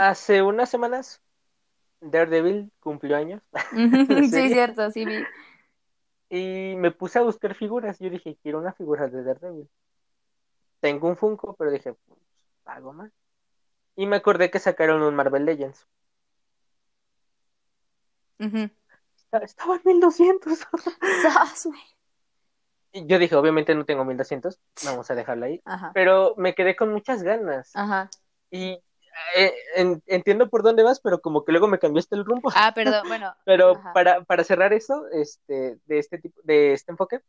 Hace 0.00 0.40
unas 0.40 0.70
semanas, 0.70 1.20
Daredevil 2.00 2.72
cumplió 2.80 3.18
años. 3.18 3.42
sí, 4.30 4.48
cierto, 4.48 4.90
sí 4.90 5.04
vi. 5.04 5.22
Y 6.30 6.74
me 6.76 6.90
puse 6.90 7.18
a 7.18 7.22
buscar 7.22 7.54
figuras. 7.54 7.98
Yo 7.98 8.08
dije, 8.08 8.38
quiero 8.42 8.60
una 8.60 8.72
figura 8.72 9.08
de 9.08 9.22
Daredevil. 9.22 9.68
Tengo 10.80 11.06
un 11.06 11.18
Funko, 11.18 11.54
pero 11.54 11.70
dije, 11.70 11.92
pues, 11.92 12.18
pago 12.64 12.94
más. 12.94 13.12
Y 13.94 14.06
me 14.06 14.16
acordé 14.16 14.50
que 14.50 14.58
sacaron 14.58 15.02
un 15.02 15.14
Marvel 15.14 15.44
Legends. 15.44 15.86
Estaba 19.32 19.74
en 19.74 19.82
1200. 19.84 20.66
y 22.92 23.06
yo 23.06 23.18
dije, 23.18 23.36
obviamente 23.36 23.74
no 23.74 23.84
tengo 23.84 24.06
1200, 24.06 24.58
vamos 24.86 25.10
a 25.10 25.14
dejarla 25.14 25.44
ahí. 25.44 25.62
Pero 25.92 26.32
me 26.38 26.54
quedé 26.54 26.74
con 26.74 26.90
muchas 26.90 27.22
ganas. 27.22 27.76
Ajá. 27.76 28.08
Y 28.50 28.82
eh, 29.36 29.54
entiendo 30.06 30.48
por 30.48 30.62
dónde 30.62 30.82
vas, 30.82 31.00
pero 31.00 31.20
como 31.20 31.44
que 31.44 31.52
luego 31.52 31.68
me 31.68 31.78
cambiaste 31.78 32.14
el 32.16 32.24
rumbo. 32.24 32.50
Ah, 32.54 32.72
perdón, 32.74 33.08
bueno. 33.08 33.34
pero 33.44 33.80
para, 33.94 34.24
para 34.24 34.44
cerrar 34.44 34.72
eso, 34.72 35.06
este, 35.12 35.78
de 35.86 35.98
este 35.98 36.18
tipo, 36.18 36.40
de 36.44 36.72
este 36.72 36.92
enfoque, 36.92 37.20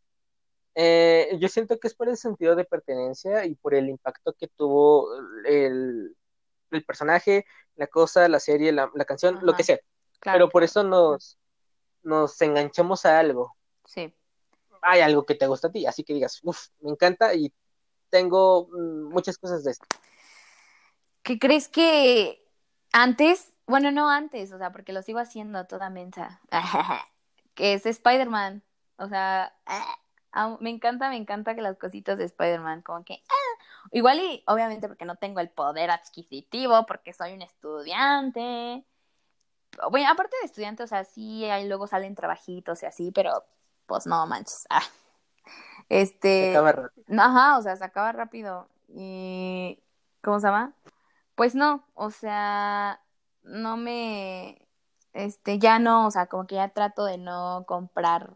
eh, 0.75 1.37
yo 1.39 1.47
siento 1.49 1.79
que 1.79 1.87
es 1.87 1.93
por 1.93 2.07
el 2.07 2.17
sentido 2.17 2.55
de 2.55 2.63
pertenencia 2.63 3.45
y 3.45 3.55
por 3.55 3.73
el 3.73 3.89
impacto 3.89 4.33
que 4.33 4.47
tuvo 4.47 5.07
el, 5.45 6.15
el 6.71 6.85
personaje, 6.85 7.45
la 7.75 7.87
cosa, 7.87 8.27
la 8.29 8.39
serie, 8.39 8.71
la, 8.71 8.89
la 8.93 9.05
canción, 9.05 9.39
lo 9.41 9.53
que 9.53 9.63
sea. 9.63 9.79
pero 10.21 10.49
por 10.49 10.63
eso 10.63 10.83
nos, 10.83 11.37
nos 12.03 12.41
enganchamos 12.41 13.05
a 13.05 13.19
algo. 13.19 13.55
Sí. 13.85 14.13
Hay 14.81 15.01
algo 15.01 15.25
que 15.25 15.35
te 15.35 15.47
gusta 15.47 15.67
a 15.67 15.71
ti, 15.71 15.85
así 15.85 16.03
que 16.03 16.13
digas, 16.13 16.39
uff, 16.43 16.67
me 16.79 16.91
encanta 16.91 17.33
y 17.35 17.53
tengo 18.09 18.67
mm, 18.67 19.13
muchas 19.13 19.37
cosas 19.37 19.63
de 19.63 19.71
esto. 19.71 19.85
¿Qué 21.23 21.39
crees 21.39 21.67
que 21.67 22.43
antes, 22.91 23.53
bueno, 23.67 23.91
no 23.91 24.09
antes, 24.09 24.51
o 24.51 24.57
sea, 24.57 24.71
porque 24.71 24.93
lo 24.93 25.01
sigo 25.01 25.19
haciendo 25.19 25.65
toda 25.65 25.89
mensa, 25.89 26.41
que 27.55 27.73
es 27.73 27.85
Spider-Man, 27.85 28.63
o 28.97 29.07
sea, 29.07 29.53
me 30.59 30.69
encanta, 30.69 31.09
me 31.09 31.17
encanta 31.17 31.55
que 31.55 31.61
las 31.61 31.77
cositas 31.77 32.17
de 32.17 32.25
Spider-Man, 32.25 32.81
como 32.81 33.03
que, 33.03 33.23
ah, 33.29 33.63
igual 33.91 34.19
y 34.19 34.43
obviamente 34.47 34.87
porque 34.87 35.05
no 35.05 35.15
tengo 35.15 35.39
el 35.39 35.49
poder 35.49 35.91
adquisitivo, 35.91 36.85
porque 36.85 37.13
soy 37.13 37.33
un 37.33 37.41
estudiante, 37.41 38.85
bueno, 39.89 40.09
aparte 40.09 40.35
de 40.41 40.45
estudiante, 40.45 40.83
o 40.83 40.87
sea, 40.87 41.03
sí, 41.05 41.45
ahí 41.45 41.67
luego 41.67 41.87
salen 41.87 42.15
trabajitos 42.15 42.83
y 42.83 42.85
así, 42.85 43.11
pero 43.11 43.45
pues 43.85 44.05
no 44.05 44.25
manches, 44.27 44.65
ah. 44.69 44.83
Este. 45.89 46.45
Se 46.45 46.49
acaba 46.51 46.71
rápido. 46.71 47.21
Ajá, 47.21 47.57
o 47.57 47.61
sea, 47.61 47.75
se 47.75 47.83
acaba 47.83 48.11
rápido. 48.13 48.69
Y. 48.87 49.77
¿Cómo 50.21 50.39
se 50.39 50.47
llama? 50.47 50.73
Pues 51.41 51.55
no, 51.55 51.83
o 51.95 52.11
sea, 52.11 53.01
no 53.41 53.75
me, 53.75 54.61
este, 55.11 55.57
ya 55.57 55.79
no, 55.79 56.05
o 56.05 56.11
sea, 56.11 56.27
como 56.27 56.45
que 56.45 56.53
ya 56.53 56.69
trato 56.69 57.03
de 57.03 57.17
no 57.17 57.65
comprar 57.67 58.33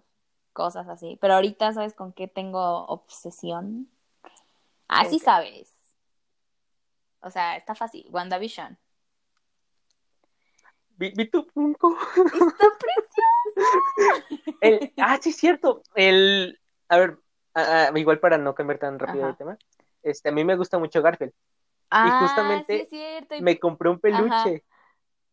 cosas 0.53 0.87
así, 0.87 1.15
pero 1.21 1.35
ahorita, 1.35 1.71
¿sabes 1.71 1.93
con 1.93 2.13
qué 2.13 2.27
tengo 2.27 2.87
obsesión? 2.87 3.91
Así 4.87 5.19
sabes. 5.19 5.71
O 7.21 7.29
sea, 7.29 7.57
está 7.57 7.75
fácil, 7.75 8.07
WandaVision. 8.09 8.75
Vi, 10.97 11.11
vi 11.15 11.29
tu 11.29 11.45
punto. 11.45 11.95
Está 12.15 12.67
precioso. 13.53 14.57
El, 14.61 14.93
ah, 14.97 15.19
sí, 15.21 15.29
es 15.29 15.35
cierto. 15.35 15.83
El, 15.93 16.59
a 16.89 16.97
ver, 16.97 17.19
igual 17.97 18.19
para 18.19 18.39
no 18.39 18.55
cambiar 18.55 18.79
tan 18.79 18.97
rápido 18.97 19.29
el 19.29 19.37
tema, 19.37 19.59
este, 20.01 20.29
a 20.29 20.31
mí 20.31 20.43
me 20.43 20.55
gusta 20.57 20.79
mucho 20.79 21.03
Garfield 21.03 21.33
y 22.03 22.09
Ah, 22.09 22.17
sí 22.19 22.25
justamente 22.27 22.81
es 22.83 22.89
cierto. 22.89 23.35
y- 23.35 23.41
me 23.41 23.59
compré 23.59 23.89
un 23.89 23.99
peluche. 23.99 24.63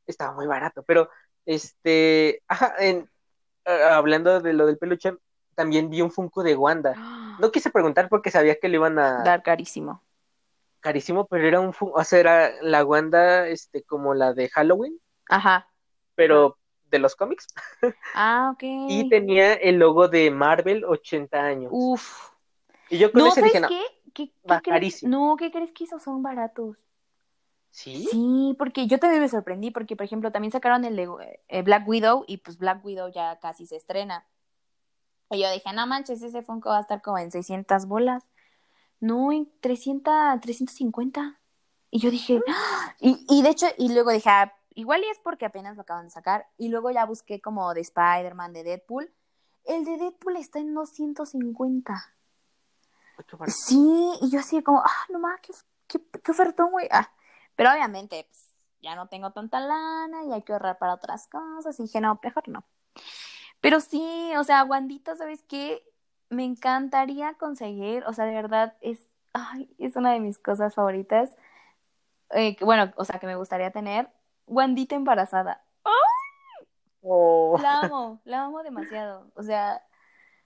Estaba 0.06 0.32
muy 0.32 0.46
barato, 0.46 0.82
pero 0.82 1.08
este, 1.46 2.42
ajá, 2.48 2.74
en, 2.78 3.08
hablando 3.64 4.40
de 4.40 4.52
lo 4.52 4.66
del 4.66 4.78
peluche, 4.78 5.14
también 5.54 5.90
vi 5.90 6.02
un 6.02 6.10
Funko 6.10 6.42
de 6.42 6.56
Wanda. 6.56 6.94
No 7.40 7.50
quise 7.50 7.70
preguntar 7.70 8.08
porque 8.08 8.30
sabía 8.30 8.56
que 8.60 8.68
le 8.68 8.76
iban 8.76 8.98
a 8.98 9.22
Dar 9.24 9.42
carísimo. 9.42 10.02
carísimo, 10.80 11.26
pero 11.26 11.46
era 11.46 11.60
un 11.60 11.72
Funko, 11.72 11.98
o 11.98 12.04
sea, 12.04 12.20
era 12.20 12.50
la 12.62 12.84
Wanda, 12.84 13.48
este, 13.48 13.82
como 13.84 14.14
la 14.14 14.34
de 14.34 14.48
Halloween, 14.50 14.98
Ajá. 15.28 15.68
pero 16.14 16.58
de 16.90 16.98
los 16.98 17.16
cómics. 17.16 17.46
Ah, 18.14 18.50
ok. 18.52 18.62
Y 18.62 19.08
tenía 19.08 19.54
el 19.54 19.76
logo 19.78 20.08
de 20.08 20.30
Marvel 20.30 20.84
80 20.84 21.42
años. 21.42 21.70
Uf. 21.72 22.30
Y 22.90 22.98
yo 22.98 23.10
con 23.10 23.22
No, 23.22 23.28
ese 23.28 23.36
¿sabes 23.40 23.52
dije, 23.52 23.60
no, 23.62 23.68
qué? 23.68 23.82
¿Qué, 24.12 24.32
crees? 24.62 25.02
No, 25.02 25.36
¿qué 25.38 25.50
crees 25.50 25.72
que 25.72 25.84
esos 25.84 26.02
son 26.02 26.22
baratos? 26.22 26.78
¿sí? 27.70 28.06
Sí, 28.10 28.54
porque 28.58 28.86
yo 28.86 28.98
también 28.98 29.22
me 29.22 29.28
sorprendí, 29.28 29.70
porque 29.70 29.96
por 29.96 30.04
ejemplo 30.04 30.30
también 30.30 30.52
sacaron 30.52 30.84
el 30.84 30.96
de 30.96 31.08
eh, 31.48 31.62
Black 31.62 31.88
Widow 31.88 32.24
y 32.26 32.38
pues 32.38 32.58
Black 32.58 32.84
Widow 32.84 33.10
ya 33.10 33.38
casi 33.40 33.66
se 33.66 33.76
estrena. 33.76 34.26
Y 35.30 35.40
yo 35.40 35.50
dije, 35.50 35.72
no 35.72 35.86
manches, 35.86 36.22
ese 36.22 36.42
Funko 36.42 36.68
va 36.68 36.78
a 36.78 36.82
estar 36.82 37.00
como 37.00 37.18
en 37.18 37.30
600 37.30 37.86
bolas. 37.86 38.28
No, 39.00 39.32
en 39.32 39.50
300, 39.60 40.40
350. 40.40 41.40
Y 41.90 41.98
yo 41.98 42.10
dije, 42.10 42.40
¡ah! 42.48 42.94
y, 43.00 43.24
y 43.28 43.42
de 43.42 43.48
hecho, 43.48 43.66
y 43.78 43.92
luego 43.92 44.12
dije, 44.12 44.28
ah, 44.28 44.54
igual 44.74 45.02
y 45.02 45.08
es 45.08 45.18
porque 45.18 45.46
apenas 45.46 45.76
lo 45.76 45.82
acaban 45.82 46.04
de 46.04 46.10
sacar. 46.10 46.46
Y 46.58 46.68
luego 46.68 46.90
ya 46.90 47.06
busqué 47.06 47.40
como 47.40 47.72
de 47.72 47.80
Spider-Man, 47.80 48.52
de 48.52 48.62
Deadpool. 48.62 49.10
El 49.64 49.84
de 49.84 49.96
Deadpool 49.96 50.36
está 50.36 50.58
en 50.58 50.74
250. 50.74 52.14
Sí, 53.48 54.12
y 54.20 54.30
yo 54.30 54.40
así 54.40 54.62
como, 54.62 54.80
ah, 54.80 55.06
no 55.10 55.18
más, 55.18 55.40
qué, 55.40 55.52
qué, 55.86 56.20
qué 56.20 56.30
ofertón, 56.30 56.70
güey. 56.70 56.88
Ah, 56.90 57.10
pero 57.56 57.70
obviamente, 57.70 58.26
pues, 58.28 58.52
ya 58.80 58.96
no 58.96 59.08
tengo 59.08 59.30
tanta 59.30 59.60
lana 59.60 60.24
y 60.24 60.32
hay 60.32 60.42
que 60.42 60.52
ahorrar 60.52 60.78
para 60.78 60.94
otras 60.94 61.28
cosas. 61.28 61.78
Y 61.78 61.84
dije, 61.84 62.00
no, 62.00 62.18
mejor 62.22 62.48
no. 62.48 62.64
Pero 63.60 63.80
sí, 63.80 64.32
o 64.36 64.44
sea, 64.44 64.64
Wandita, 64.64 65.16
¿sabes 65.16 65.42
qué? 65.48 65.82
Me 66.28 66.44
encantaría 66.44 67.34
conseguir, 67.34 68.04
o 68.06 68.12
sea, 68.12 68.24
de 68.24 68.34
verdad, 68.34 68.76
es, 68.80 69.06
ay, 69.32 69.72
es 69.78 69.96
una 69.96 70.12
de 70.12 70.20
mis 70.20 70.38
cosas 70.38 70.74
favoritas. 70.74 71.36
Eh, 72.30 72.56
que, 72.56 72.64
bueno, 72.64 72.92
o 72.96 73.04
sea, 73.04 73.20
que 73.20 73.26
me 73.26 73.36
gustaría 73.36 73.70
tener. 73.70 74.10
Wandita 74.46 74.96
embarazada. 74.96 75.64
Oh, 77.02 77.58
La 77.60 77.80
amo, 77.80 78.20
la 78.24 78.44
amo 78.44 78.62
demasiado. 78.62 79.30
O 79.34 79.42
sea, 79.42 79.82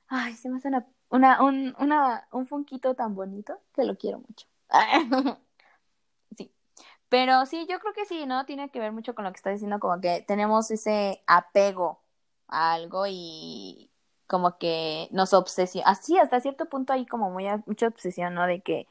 ay, 0.09 0.35
se 0.35 0.49
me 0.49 0.59
hace 0.59 0.69
una, 0.69 0.87
una, 1.11 1.43
un, 1.43 1.75
una, 1.79 2.29
un 2.33 2.47
funquito 2.47 2.95
tan 2.95 3.15
bonito 3.15 3.61
que 3.75 3.85
lo 3.85 3.97
quiero 3.97 4.21
mucho. 4.21 4.47
Sí. 6.37 6.53
Pero 7.09 7.47
sí, 7.47 7.67
yo 7.69 7.79
creo 7.81 7.95
que 7.95 8.05
sí, 8.07 8.27
¿no? 8.27 8.45
Tiene 8.47 8.71
que 8.71 8.81
ver 8.81 8.93
mucho 8.93 9.15
con 9.15 9.25
lo 9.25 9.33
que 9.33 9.37
está 9.37 9.51
diciendo, 9.51 9.81
como 9.81 10.01
que 10.01 10.23
tenemos 10.27 10.71
ese 10.71 11.23
apego 11.27 12.03
a 12.49 12.75
algo 12.75 13.07
y 13.09 13.91
como 14.27 14.59
que 14.59 15.09
nos 15.13 15.33
obsesiona. 15.35 15.89
Así, 15.91 16.19
hasta 16.19 16.41
cierto 16.41 16.67
punto 16.69 16.93
hay 16.93 17.07
como 17.07 17.31
muy, 17.31 17.47
mucha 17.67 17.89
obsesión, 17.89 18.35
¿no? 18.35 18.47
De 18.47 18.61
que, 18.63 18.89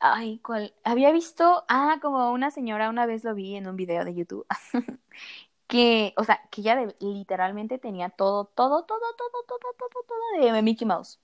ay, 0.00 0.38
¿cuál? 0.40 0.74
Había 0.84 1.12
visto, 1.12 1.64
ah, 1.68 1.98
como 2.02 2.32
una 2.32 2.50
señora, 2.50 2.90
una 2.90 3.06
vez 3.06 3.24
lo 3.24 3.34
vi 3.34 3.56
en 3.56 3.68
un 3.68 3.76
video 3.76 4.04
de 4.04 4.14
YouTube, 4.14 4.46
que, 5.72 6.12
o 6.18 6.24
sea, 6.24 6.38
que 6.50 6.60
ella 6.60 6.76
de- 6.76 6.96
literalmente 7.00 7.78
tenía 7.78 8.10
todo, 8.10 8.44
todo, 8.46 8.84
todo, 8.84 9.00
todo, 9.16 9.30
todo, 9.48 9.58
todo, 9.78 9.88
todo 10.06 10.52
de 10.54 10.62
Mickey 10.62 10.86
Mouse. 10.86 11.18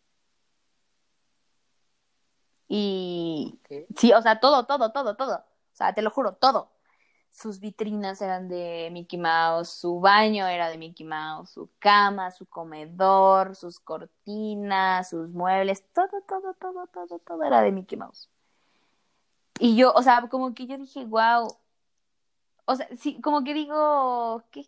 Y 2.68 3.60
sí, 3.96 4.12
o 4.12 4.22
sea, 4.22 4.40
todo, 4.40 4.66
todo, 4.66 4.92
todo, 4.92 5.16
todo. 5.16 5.36
O 5.38 5.76
sea, 5.76 5.94
te 5.94 6.02
lo 6.02 6.10
juro, 6.10 6.34
todo. 6.34 6.70
Sus 7.30 7.60
vitrinas 7.60 8.22
eran 8.22 8.48
de 8.48 8.90
Mickey 8.92 9.18
Mouse, 9.18 9.70
su 9.70 10.00
baño 10.00 10.46
era 10.48 10.70
de 10.70 10.78
Mickey 10.78 11.06
Mouse, 11.06 11.50
su 11.50 11.70
cama, 11.78 12.30
su 12.30 12.46
comedor, 12.46 13.54
sus 13.56 13.80
cortinas, 13.80 15.10
sus 15.10 15.28
muebles, 15.30 15.84
todo, 15.92 16.08
todo, 16.28 16.54
todo, 16.54 16.86
todo, 16.88 17.18
todo 17.20 17.44
era 17.44 17.62
de 17.62 17.72
Mickey 17.72 17.98
Mouse. 17.98 18.30
Y 19.60 19.76
yo, 19.76 19.92
o 19.94 20.02
sea, 20.02 20.28
como 20.28 20.54
que 20.54 20.66
yo 20.66 20.78
dije, 20.78 21.04
wow. 21.04 21.48
O 22.70 22.76
sea, 22.76 22.86
sí, 22.98 23.18
como 23.22 23.44
que 23.44 23.54
digo, 23.54 24.44
¿qué, 24.50 24.66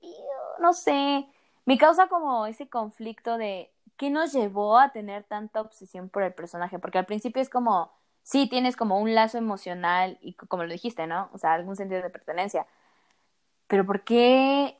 pido? 0.00 0.14
No 0.60 0.72
sé. 0.72 1.26
Me 1.64 1.78
causa 1.78 2.06
como 2.06 2.46
ese 2.46 2.68
conflicto 2.68 3.38
de 3.38 3.72
qué 3.96 4.08
nos 4.08 4.32
llevó 4.32 4.78
a 4.78 4.92
tener 4.92 5.24
tanta 5.24 5.60
obsesión 5.60 6.08
por 6.08 6.22
el 6.22 6.32
personaje, 6.32 6.78
porque 6.78 6.98
al 6.98 7.06
principio 7.06 7.42
es 7.42 7.50
como, 7.50 7.92
sí, 8.22 8.48
tienes 8.48 8.76
como 8.76 9.00
un 9.00 9.16
lazo 9.16 9.36
emocional 9.36 10.16
y 10.22 10.34
como 10.34 10.62
lo 10.62 10.72
dijiste, 10.72 11.08
¿no? 11.08 11.28
O 11.32 11.38
sea, 11.38 11.54
algún 11.54 11.74
sentido 11.74 12.00
de 12.00 12.10
pertenencia. 12.10 12.68
Pero 13.66 13.84
¿por 13.84 14.04
qué, 14.04 14.78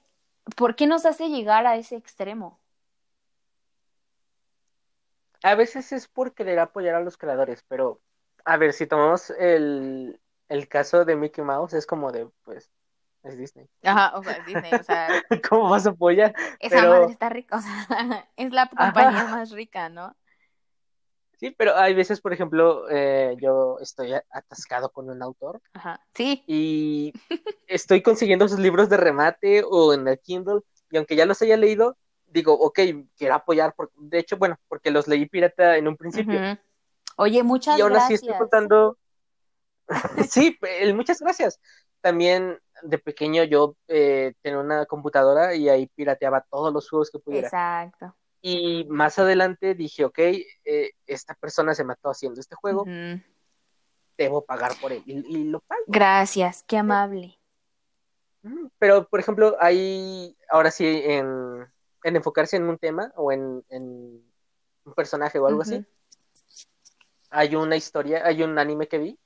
por 0.56 0.76
qué 0.76 0.86
nos 0.86 1.06
hace 1.06 1.28
llegar 1.28 1.66
a 1.66 1.74
ese 1.74 1.96
extremo? 1.96 2.60
A 5.42 5.56
veces 5.56 5.90
es 5.90 6.06
por 6.06 6.34
querer 6.34 6.60
apoyar 6.60 6.94
a 6.94 7.00
los 7.00 7.16
creadores, 7.16 7.64
pero 7.66 8.00
a 8.44 8.56
ver, 8.58 8.72
si 8.74 8.86
tomamos 8.86 9.30
el, 9.30 10.20
el 10.51 10.68
caso 10.68 11.05
de 11.07 11.16
Mickey 11.16 11.42
Mouse, 11.42 11.72
es 11.72 11.86
como 11.86 12.12
de, 12.12 12.28
pues, 12.44 12.70
es 13.22 13.38
Disney. 13.38 13.66
Ajá, 13.82 14.18
o 14.18 14.22
sea, 14.22 14.38
Disney, 14.40 14.74
o 14.74 14.82
sea, 14.82 15.09
¿Cómo 15.51 15.70
vas 15.70 15.86
a 15.86 15.90
apoyar? 15.90 16.34
esa 16.59 16.76
Pero- 16.76 16.90
madre 16.90 17.12
está 17.12 17.28
rica, 17.30 17.57
o 17.57 17.61
sea, 17.61 18.28
es 18.36 18.53
la 18.53 18.68
compañía 18.68 19.24
más 19.26 19.51
rica, 19.53 19.88
¿no? 19.88 20.14
Sí, 21.38 21.51
pero 21.57 21.74
hay 21.76 21.94
veces, 21.94 22.20
por 22.20 22.34
ejemplo, 22.34 22.84
eh, 22.90 23.34
yo 23.40 23.78
estoy 23.80 24.12
atascado 24.30 24.90
con 24.90 25.09
un 25.09 25.22
autor 25.22 25.62
Ajá, 25.72 26.05
sí, 26.14 26.44
y 26.46 27.14
estoy 27.66 28.03
consiguiendo 28.03 28.46
sus 28.46 28.59
libros 28.59 28.90
de 28.90 28.98
remate 28.98 29.62
o 29.66 29.94
en 29.94 30.07
el 30.07 30.18
Kindle, 30.20 30.61
y 30.90 30.98
aunque 30.98 31.16
ya 31.16 31.24
los 31.24 31.40
haya 31.40 31.57
leído, 31.57 31.96
digo, 32.26 32.53
ok, 32.53 32.80
quiero 33.16 33.34
apoyar, 33.36 33.72
por- 33.74 33.90
de 33.96 34.18
hecho, 34.18 34.36
bueno, 34.36 34.59
porque 34.68 34.90
los 34.90 35.09
leí 35.09 35.26
pirata 35.26 35.78
en 35.78 35.88
un 35.88 35.96
principio, 35.96 36.38
ujú. 36.38 36.59
Oye, 37.16 37.42
muchas 37.42 37.78
y 37.78 37.82
aún 37.82 37.92
así 37.92 38.12
gracias. 38.14 38.22
estoy 38.22 38.38
contando, 38.38 38.98
sí, 40.30 40.57
el- 40.62 40.95
muchas 40.95 41.20
gracias. 41.20 41.61
También 42.01 42.59
de 42.82 42.99
pequeño 42.99 43.45
yo 43.45 43.76
eh, 43.88 44.32
tenía 44.43 44.59
una 44.59 44.86
computadora 44.86 45.55
y 45.55 45.68
ahí 45.68 45.86
pirateaba 45.95 46.47
todos 46.51 46.72
los 46.72 46.88
juegos 46.88 47.11
que 47.11 47.18
pudiera. 47.18 47.47
Exacto. 47.49 48.16
Y 48.43 48.86
más 48.88 49.18
adelante 49.18 49.74
dije, 49.74 50.05
ok, 50.05 50.18
eh, 50.18 50.93
esta 51.07 51.34
persona 51.34 51.74
se 51.74 51.84
mató 51.84 52.09
haciendo 52.09 52.41
este 52.41 52.55
juego, 52.55 52.86
debo 54.16 54.45
pagar 54.45 54.72
por 54.80 54.93
él, 54.93 55.03
y, 55.05 55.12
y 55.36 55.45
lo 55.45 55.61
pago. 55.61 55.82
Gracias, 55.86 56.64
qué 56.66 56.78
amable. 56.78 57.38
Pero, 58.78 59.07
por 59.09 59.20
ejemplo, 59.20 59.57
hay, 59.61 60.34
ahora 60.49 60.70
sí, 60.70 60.86
en, 60.86 61.66
en 62.03 62.16
enfocarse 62.16 62.57
en 62.57 62.64
un 62.64 62.78
tema 62.78 63.12
o 63.16 63.30
en, 63.30 63.62
en 63.68 63.82
un 64.84 64.95
personaje 64.95 65.38
o 65.38 65.47
algo 65.47 65.61
así, 65.61 65.84
hay 67.28 67.55
una 67.55 67.76
historia, 67.76 68.22
hay 68.24 68.43
un 68.43 68.59
anime 68.59 68.88
que 68.88 68.99
vi. 68.99 69.18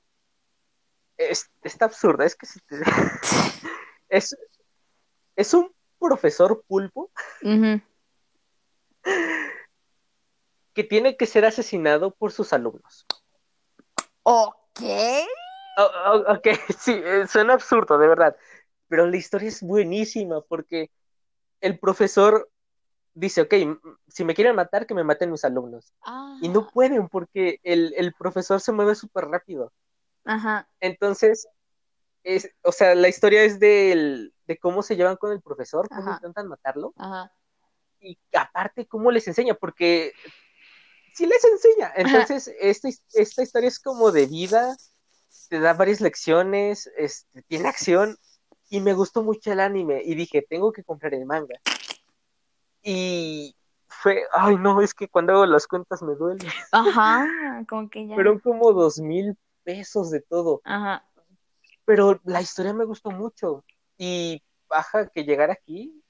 Es, 1.17 1.49
está 1.63 1.85
absurda, 1.85 2.25
es 2.25 2.35
que 2.35 2.45
si 2.45 2.59
te- 2.61 2.81
es, 4.09 4.35
es 5.35 5.53
un 5.53 5.73
profesor 5.99 6.63
pulpo 6.67 7.11
que 10.73 10.83
tiene 10.83 11.15
que 11.17 11.25
ser 11.25 11.45
asesinado 11.45 12.11
por 12.11 12.31
sus 12.31 12.51
alumnos. 12.53 13.05
Ok. 14.23 14.81
Oh, 15.77 16.23
ok, 16.27 16.47
sí, 16.79 16.93
eh, 17.03 17.27
suena 17.27 17.53
absurdo, 17.53 17.97
de 17.97 18.07
verdad. 18.07 18.35
Pero 18.87 19.07
la 19.07 19.17
historia 19.17 19.47
es 19.49 19.61
buenísima 19.61 20.41
porque 20.41 20.91
el 21.61 21.79
profesor 21.79 22.49
dice, 23.13 23.41
ok, 23.41 23.53
si 24.07 24.23
me 24.25 24.35
quieren 24.35 24.55
matar, 24.55 24.85
que 24.85 24.93
me 24.93 25.03
maten 25.03 25.31
mis 25.31 25.45
alumnos. 25.45 25.93
Ah, 26.01 26.37
Y 26.41 26.49
no 26.49 26.67
pueden 26.67 27.07
porque 27.07 27.59
el, 27.63 27.93
el 27.97 28.13
profesor 28.13 28.59
se 28.61 28.71
mueve 28.71 28.95
súper 28.95 29.25
rápido. 29.25 29.71
Ajá. 30.25 30.67
Entonces, 30.79 31.47
es, 32.23 32.49
o 32.63 32.71
sea, 32.71 32.95
la 32.95 33.07
historia 33.07 33.43
es 33.43 33.59
del- 33.59 34.33
de 34.47 34.57
cómo 34.57 34.81
se 34.83 34.95
llevan 34.95 35.15
con 35.17 35.31
el 35.31 35.41
profesor, 35.41 35.87
cómo 35.87 36.01
Ajá. 36.01 36.15
intentan 36.15 36.47
matarlo 36.47 36.93
Ajá. 36.97 37.31
y 37.99 38.17
aparte 38.33 38.85
cómo 38.87 39.11
les 39.11 39.27
enseña, 39.27 39.53
porque 39.55 40.11
sí 41.13 41.25
les 41.25 41.43
enseña. 41.45 41.91
Entonces, 41.95 42.51
esta, 42.59 42.89
esta 43.13 43.41
historia 43.43 43.67
es 43.67 43.79
como 43.79 44.11
de 44.11 44.25
vida, 44.27 44.75
te 45.49 45.59
da 45.59 45.73
varias 45.73 46.01
lecciones, 46.01 46.91
este, 46.97 47.43
tiene 47.43 47.67
acción 47.69 48.17
y 48.69 48.81
me 48.81 48.93
gustó 48.93 49.23
mucho 49.23 49.51
el 49.51 49.59
anime 49.59 50.01
y 50.03 50.15
dije, 50.15 50.41
tengo 50.47 50.71
que 50.71 50.83
comprar 50.83 51.13
el 51.13 51.25
manga. 51.25 51.59
Y 52.81 53.55
fue, 53.87 54.23
ay 54.33 54.57
no, 54.57 54.81
es 54.81 54.93
que 54.93 55.07
cuando 55.07 55.33
hago 55.33 55.45
las 55.45 55.67
cuentas 55.67 56.01
me 56.03 56.15
duele. 56.15 56.47
Ajá. 56.71 57.25
Como 57.69 57.89
que 57.89 58.07
ya. 58.07 58.15
Fueron 58.15 58.39
como 58.39 58.71
dos 58.73 58.99
mil 58.99 59.37
pesos 59.65 60.11
de 60.11 60.21
todo, 60.21 60.61
Ajá. 60.63 61.05
pero 61.83 62.21
la 62.23 62.41
historia 62.41 62.73
me 62.73 62.85
gustó 62.85 63.11
mucho 63.11 63.65
y 63.97 64.41
baja 64.69 65.07
que 65.09 65.23
llegar 65.25 65.51
aquí, 65.51 66.01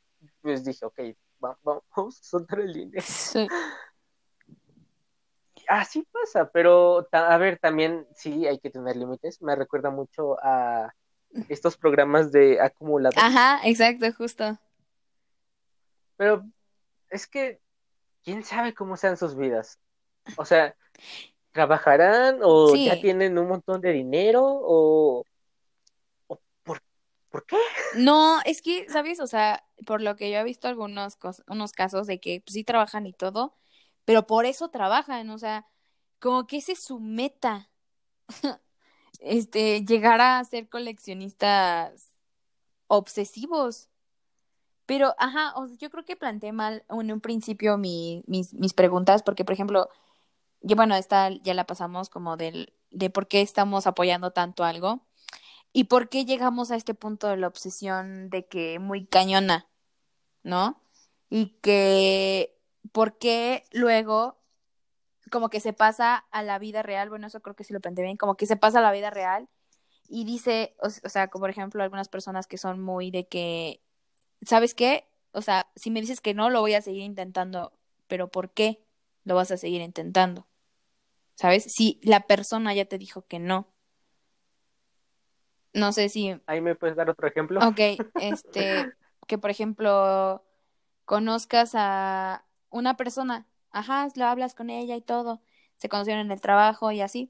pues 0.41 0.64
dije, 0.64 0.86
ok, 0.86 0.99
va- 1.43 1.58
va- 1.68 1.82
vamos 1.95 2.20
a 2.20 2.24
soltar 2.24 2.60
el 2.60 2.74
dinero. 2.74 3.03
Sí. 3.08 3.47
Así 5.68 6.08
pasa, 6.12 6.51
pero 6.51 7.08
a 7.12 7.38
ver, 7.38 7.58
también 7.58 8.08
sí 8.14 8.45
hay 8.45 8.60
que 8.60 8.70
tener 8.70 8.95
límites. 8.95 9.41
Me 9.41 9.56
recuerda 9.56 9.89
mucho 9.89 10.38
a 10.43 10.93
estos 11.49 11.76
programas 11.76 12.32
de 12.32 12.62
acumulador. 12.62 13.18
Ajá, 13.18 13.60
exacto, 13.64 14.06
justo. 14.14 14.60
Pero 16.18 16.45
es 17.10 17.26
que 17.26 17.60
quién 18.24 18.43
sabe 18.43 18.76
cómo 18.76 18.95
sean 18.95 19.18
sus 19.18 19.36
vidas. 19.36 19.80
O 20.38 20.45
sea, 20.45 20.76
¿trabajarán 21.56 22.39
o 22.43 22.76
Sí. 22.76 22.86
ya 22.86 23.01
tienen 23.01 23.39
un 23.39 23.47
montón 23.47 23.82
de 23.82 23.93
dinero 23.93 24.43
o, 24.45 25.24
o 26.28 26.39
por, 26.64 26.82
¿por 27.32 27.45
qué? 27.45 27.58
No, 27.97 28.39
es 28.45 28.62
que, 28.62 28.89
¿sabes? 28.89 29.20
O 29.22 29.28
sea, 29.28 29.64
por 29.86 30.01
lo 30.01 30.16
que 30.18 30.32
yo 30.32 30.38
he 30.39 30.43
visto 30.43 30.68
algunos 30.68 31.18
unos 31.47 31.72
casos 31.72 32.08
de 32.08 32.20
que 32.20 32.41
pues, 32.45 32.53
sí 32.53 32.64
trabajan 32.66 33.08
y 33.08 33.14
todo, 33.14 33.56
pero 34.06 34.28
por 34.28 34.45
eso 34.45 34.70
trabajan, 34.70 35.30
o 35.30 35.38
sea, 35.38 35.66
como 36.20 36.47
que 36.47 36.58
esa 36.58 36.74
es 36.74 36.80
su 36.84 36.99
meta, 36.99 37.70
este, 39.22 39.86
llegar 39.86 40.22
a 40.22 40.43
ser 40.43 40.70
coleccionistas 40.70 42.12
obsesivos. 42.88 43.89
Pero, 44.86 45.16
ajá, 45.18 45.53
o 45.56 45.68
sea, 45.68 45.78
yo 45.78 45.89
creo 45.89 46.06
que 46.06 46.16
planteé 46.16 46.51
mal 46.51 46.86
en 46.89 47.12
un 47.12 47.22
principio 47.22 47.78
mi- 47.78 48.24
mis, 48.28 48.53
mis 48.53 48.74
preguntas, 48.74 49.24
porque, 49.24 49.43
por 49.45 49.53
ejemplo, 49.53 49.89
yo, 50.66 50.76
bueno, 50.76 50.95
esta 50.95 51.30
ya 51.30 51.53
la 51.53 51.68
pasamos 51.68 52.09
como 52.09 52.38
del, 52.38 52.74
de 52.89 53.11
por 53.11 53.28
qué 53.28 53.41
estamos 53.41 53.86
apoyando 53.86 54.32
tanto 54.32 54.63
algo 54.63 55.05
y 55.74 55.86
por 55.86 56.09
qué 56.09 56.26
llegamos 56.26 56.72
a 56.72 56.76
este 56.76 56.95
punto 56.95 57.28
de 57.28 57.38
la 57.38 57.47
obsesión 57.47 58.32
de 58.32 58.47
que 58.47 58.80
muy 58.80 59.05
cañona, 59.05 59.68
¿no? 60.43 60.82
Y 61.30 61.57
que, 61.61 62.57
¿por 62.91 63.20
qué 63.20 63.66
luego 63.74 64.39
como 65.32 65.49
que 65.49 65.59
se 65.59 65.74
pasa 65.74 66.18
a 66.32 66.41
la 66.41 66.57
vida 66.57 66.82
real? 66.82 67.09
Bueno, 67.09 67.28
eso 67.28 67.41
creo 67.41 67.55
que 67.55 67.63
sí 67.63 67.72
lo 67.72 67.80
planteé 67.82 68.03
bien, 68.05 68.18
como 68.18 68.36
que 68.36 68.47
se 68.47 68.57
pasa 68.57 68.80
a 68.80 68.82
la 68.82 68.91
vida 68.91 69.11
real 69.11 69.47
y 70.07 70.26
dice, 70.26 70.76
o, 70.82 70.88
o 70.88 71.09
sea, 71.09 71.28
como 71.30 71.43
por 71.43 71.51
ejemplo 71.51 71.84
algunas 71.84 72.09
personas 72.09 72.47
que 72.47 72.57
son 72.57 72.82
muy 72.82 73.11
de 73.11 73.28
que, 73.28 73.82
¿sabes 74.41 74.74
qué? 74.74 75.07
O 75.32 75.43
sea, 75.43 75.68
si 75.76 75.91
me 75.91 76.01
dices 76.01 76.22
que 76.22 76.34
no, 76.34 76.49
lo 76.49 76.61
voy 76.61 76.74
a 76.74 76.82
seguir 76.82 77.03
intentando, 77.03 77.72
pero 78.07 78.30
¿por 78.32 78.51
qué 78.51 78.84
lo 79.26 79.36
vas 79.36 79.51
a 79.51 79.57
seguir 79.57 79.82
intentando? 79.82 80.47
¿Sabes? 81.36 81.65
Si 81.65 81.99
la 82.03 82.21
persona 82.21 82.73
ya 82.73 82.86
te 82.86 82.97
dijo 82.97 83.25
que 83.27 83.39
no. 83.39 83.67
No 85.73 85.91
sé 85.91 86.07
si, 86.07 86.39
Ahí 86.47 86.61
me 86.61 86.75
puedes 86.75 86.95
dar 86.95 87.09
otro 87.09 87.27
ejemplo. 87.27 87.59
ok, 87.67 87.79
este, 88.21 88.93
que 89.27 89.38
por 89.38 89.49
ejemplo 89.49 90.43
conozcas 91.03 91.73
a 91.75 92.45
una 92.69 92.97
persona, 92.97 93.45
ajá, 93.71 94.07
lo 94.15 94.25
hablas 94.25 94.55
con 94.55 94.69
ella 94.69 94.95
y 94.95 95.01
todo, 95.01 95.41
se 95.75 95.89
conocieron 95.89 96.25
en 96.25 96.31
el 96.31 96.39
trabajo 96.39 96.91
y 96.91 97.01
así, 97.01 97.29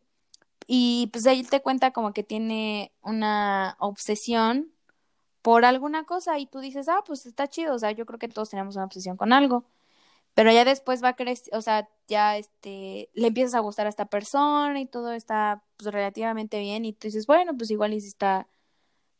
y 0.67 1.09
pues 1.11 1.25
él 1.25 1.49
te 1.49 1.61
cuenta 1.61 1.91
como 1.91 2.13
que 2.13 2.23
tiene 2.23 2.93
una 3.01 3.75
obsesión 3.79 4.71
por 5.41 5.65
alguna 5.65 6.05
cosa 6.05 6.39
y 6.39 6.47
tú 6.47 6.59
dices, 6.59 6.89
ah, 6.89 7.03
pues 7.05 7.25
está 7.25 7.47
chido, 7.47 7.75
o 7.75 7.79
sea, 7.79 7.91
yo 7.91 8.05
creo 8.05 8.19
que 8.19 8.27
todos 8.27 8.49
tenemos 8.49 8.75
una 8.75 8.85
obsesión 8.85 9.17
con 9.17 9.33
algo, 9.33 9.65
pero 10.35 10.51
ya 10.51 10.65
después 10.65 11.03
va 11.03 11.09
a 11.09 11.15
crecer, 11.15 11.55
o 11.55 11.61
sea, 11.61 11.89
ya 12.07 12.37
este, 12.37 13.09
le 13.13 13.27
empiezas 13.27 13.55
a 13.55 13.61
gustar 13.61 13.87
a 13.87 13.89
esta 13.89 14.05
persona 14.05 14.79
y 14.79 14.85
todo 14.85 15.13
está 15.13 15.63
pues 15.77 15.93
relativamente 15.93 16.59
bien 16.59 16.85
y 16.85 16.93
tú 16.93 17.07
dices, 17.07 17.25
bueno, 17.25 17.57
pues 17.57 17.71
igual 17.71 17.93
y 17.93 18.01
si 18.01 18.09
está, 18.09 18.47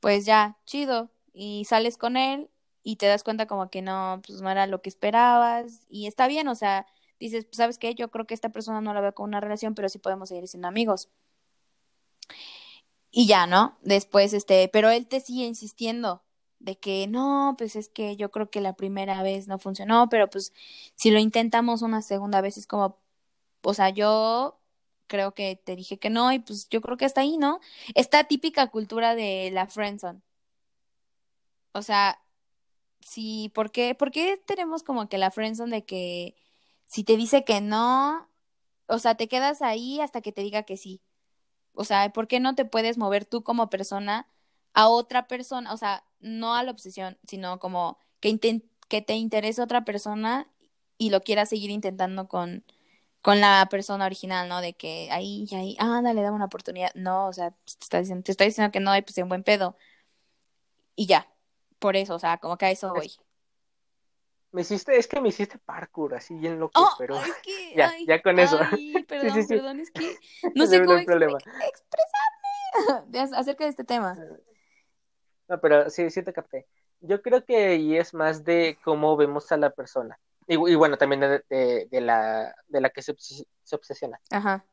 pues 0.01 0.25
ya, 0.25 0.57
chido, 0.65 1.09
y 1.33 1.65
sales 1.65 1.97
con 1.97 2.17
él 2.17 2.49
y 2.83 2.97
te 2.97 3.07
das 3.07 3.23
cuenta 3.23 3.47
como 3.47 3.69
que 3.69 3.81
no, 3.81 4.21
pues 4.27 4.41
no 4.41 4.51
era 4.51 4.67
lo 4.67 4.81
que 4.81 4.89
esperabas 4.89 5.85
y 5.89 6.07
está 6.07 6.27
bien, 6.27 6.49
o 6.49 6.55
sea, 6.55 6.85
dices, 7.19 7.45
pues 7.45 7.57
sabes 7.57 7.77
qué, 7.79 7.95
yo 7.95 8.11
creo 8.11 8.27
que 8.27 8.33
esta 8.33 8.49
persona 8.49 8.81
no 8.81 8.93
la 8.93 9.01
veo 9.01 9.15
con 9.15 9.29
una 9.29 9.39
relación, 9.39 9.73
pero 9.73 9.89
sí 9.89 9.99
podemos 9.99 10.29
seguir 10.29 10.47
siendo 10.49 10.67
amigos. 10.67 11.09
Y 13.09 13.27
ya, 13.27 13.47
¿no? 13.47 13.77
Después, 13.83 14.33
este, 14.33 14.67
pero 14.67 14.89
él 14.89 15.07
te 15.07 15.21
sigue 15.21 15.45
insistiendo 15.45 16.24
de 16.59 16.77
que 16.79 17.07
no, 17.07 17.55
pues 17.57 17.75
es 17.75 17.89
que 17.89 18.15
yo 18.17 18.31
creo 18.31 18.49
que 18.49 18.61
la 18.61 18.75
primera 18.75 19.21
vez 19.23 19.47
no 19.47 19.59
funcionó, 19.59 20.09
pero 20.09 20.29
pues 20.29 20.53
si 20.95 21.11
lo 21.11 21.19
intentamos 21.19 21.81
una 21.81 22.01
segunda 22.01 22.41
vez 22.41 22.57
es 22.57 22.67
como, 22.67 22.99
o 23.63 23.73
sea, 23.73 23.89
yo 23.89 24.59
creo 25.07 25.33
que 25.33 25.55
te 25.63 25.75
dije 25.75 25.99
que 25.99 26.09
no 26.09 26.31
y 26.33 26.39
pues 26.39 26.69
yo 26.69 26.81
creo 26.81 26.97
que 26.97 27.05
hasta 27.05 27.21
ahí, 27.21 27.37
¿no? 27.37 27.59
Esta 27.95 28.25
típica 28.25 28.67
cultura 28.71 29.15
de 29.15 29.51
la 29.53 29.67
friendzone. 29.67 30.21
O 31.73 31.81
sea, 31.81 32.19
sí, 33.01 33.51
¿por 33.55 33.71
qué, 33.71 33.95
por 33.95 34.11
qué 34.11 34.37
tenemos 34.47 34.83
como 34.83 35.09
que 35.09 35.17
la 35.17 35.31
friendzone 35.31 35.77
de 35.77 35.85
que 35.85 36.35
si 36.85 37.03
te 37.03 37.17
dice 37.17 37.45
que 37.45 37.61
no, 37.61 38.29
o 38.87 38.99
sea, 38.99 39.15
te 39.15 39.27
quedas 39.27 39.61
ahí 39.61 39.99
hasta 40.01 40.21
que 40.21 40.31
te 40.31 40.41
diga 40.41 40.63
que 40.63 40.77
sí? 40.77 41.01
O 41.73 41.85
sea, 41.85 42.11
¿por 42.13 42.27
qué 42.27 42.39
no 42.39 42.55
te 42.55 42.65
puedes 42.65 42.97
mover 42.97 43.25
tú 43.25 43.43
como 43.43 43.69
persona 43.69 44.27
a 44.73 44.89
otra 44.89 45.27
persona? 45.27 45.73
O 45.73 45.77
sea, 45.77 46.04
no 46.25 46.55
a 46.55 46.63
la 46.63 46.71
obsesión, 46.71 47.17
sino 47.27 47.59
como 47.59 47.97
que, 48.19 48.37
que 48.89 49.01
te 49.01 49.13
interese 49.13 49.61
otra 49.61 49.85
persona 49.85 50.49
y 50.97 51.09
lo 51.11 51.21
quieras 51.21 51.49
seguir 51.49 51.69
intentando 51.69 52.27
con, 52.27 52.63
con 53.21 53.39
la 53.39 53.67
persona 53.69 54.05
original, 54.05 54.49
¿no? 54.49 54.61
De 54.61 54.73
que 54.73 55.09
ahí, 55.11 55.47
ahí, 55.53 55.77
ah, 55.79 56.01
dale, 56.03 56.21
dame 56.21 56.35
una 56.35 56.45
oportunidad. 56.45 56.91
No, 56.95 57.27
o 57.27 57.33
sea, 57.33 57.51
te 57.51 57.71
está 57.81 57.99
diciendo, 57.99 58.23
te 58.23 58.31
está 58.31 58.43
diciendo 58.43 58.71
que 58.71 58.79
no, 58.79 58.95
y 58.97 59.01
pues 59.01 59.17
en 59.17 59.29
buen 59.29 59.43
pedo. 59.43 59.77
Y 60.95 61.05
ya, 61.05 61.27
por 61.79 61.95
eso, 61.95 62.15
o 62.15 62.19
sea, 62.19 62.37
como 62.37 62.57
que 62.57 62.65
a 62.65 62.71
eso 62.71 62.93
voy. 62.93 63.11
Me 64.51 64.61
hiciste, 64.61 64.97
es 64.97 65.07
que 65.07 65.19
me 65.19 65.29
hiciste 65.29 65.59
parkour, 65.59 66.15
así 66.15 66.33
bien 66.33 66.57
loco, 66.59 66.81
Oh, 66.81 66.95
pero 66.97 67.15
es 67.17 67.33
que, 67.43 67.73
ya, 67.75 67.89
ay, 67.89 68.05
ya 68.07 68.21
con 68.21 68.39
eso. 68.39 68.57
ay, 68.71 69.03
perdón, 69.07 69.33
sí, 69.33 69.43
sí. 69.43 69.47
perdón, 69.49 69.79
es 69.81 69.91
que 69.91 70.15
no 70.55 70.65
sé 70.65 70.79
no 70.79 70.85
cómo 70.85 70.97
el 70.97 71.05
problema. 71.05 71.37
expre- 71.37 71.67
expresarme 71.67 73.37
acerca 73.37 73.65
de 73.65 73.69
este 73.69 73.83
tema. 73.83 74.17
No, 75.47 75.59
pero 75.61 75.89
sí, 75.89 76.09
sí 76.09 76.23
te 76.23 76.33
capté. 76.33 76.67
Yo 77.01 77.21
creo 77.21 77.45
que 77.45 77.57
ahí 77.57 77.97
es 77.97 78.13
más 78.13 78.43
de 78.43 78.77
cómo 78.83 79.15
vemos 79.17 79.51
a 79.51 79.57
la 79.57 79.69
persona. 79.71 80.19
Y, 80.47 80.53
y 80.55 80.75
bueno, 80.75 80.97
también 80.97 81.21
de, 81.21 81.43
de- 81.49 81.87
de 81.91 82.01
la, 82.01 82.55
de 82.67 82.81
la 82.81 82.89
que 82.89 83.01
se, 83.01 83.13
obses- 83.13 83.45
se 83.63 83.75
obsesiona. 83.75 84.19
Ajá, 84.31 84.65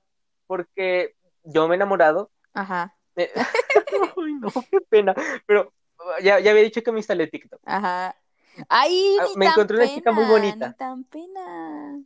Porque 0.47 1.15
yo 1.45 1.67
me 1.69 1.75
he 1.75 1.77
enamorado. 1.77 2.31
ajá, 2.55 2.97
eh, 3.17 3.31
Ay, 4.17 4.35
no, 4.35 4.51
qué 4.71 4.81
pena. 4.89 5.15
Pero 5.47 5.73
ya, 6.23 6.41
ya 6.41 6.51
había 6.51 6.63
dicho 6.63 6.83
que 6.83 6.93
me 6.93 6.99
instalé 6.99 7.27
TikTok. 7.27 7.61
ajá. 7.65 8.17
Ay, 8.69 9.17
Ah, 9.19 9.25
ni 9.29 9.37
me 9.37 9.45
tan 9.45 9.55
encontré 9.55 9.77
una 9.77 9.89
chica 9.95 10.13
muy 10.13 10.25
bonita. 10.25 10.67
Ni 10.69 10.73
tan 10.75 11.05
pena. 11.05 12.01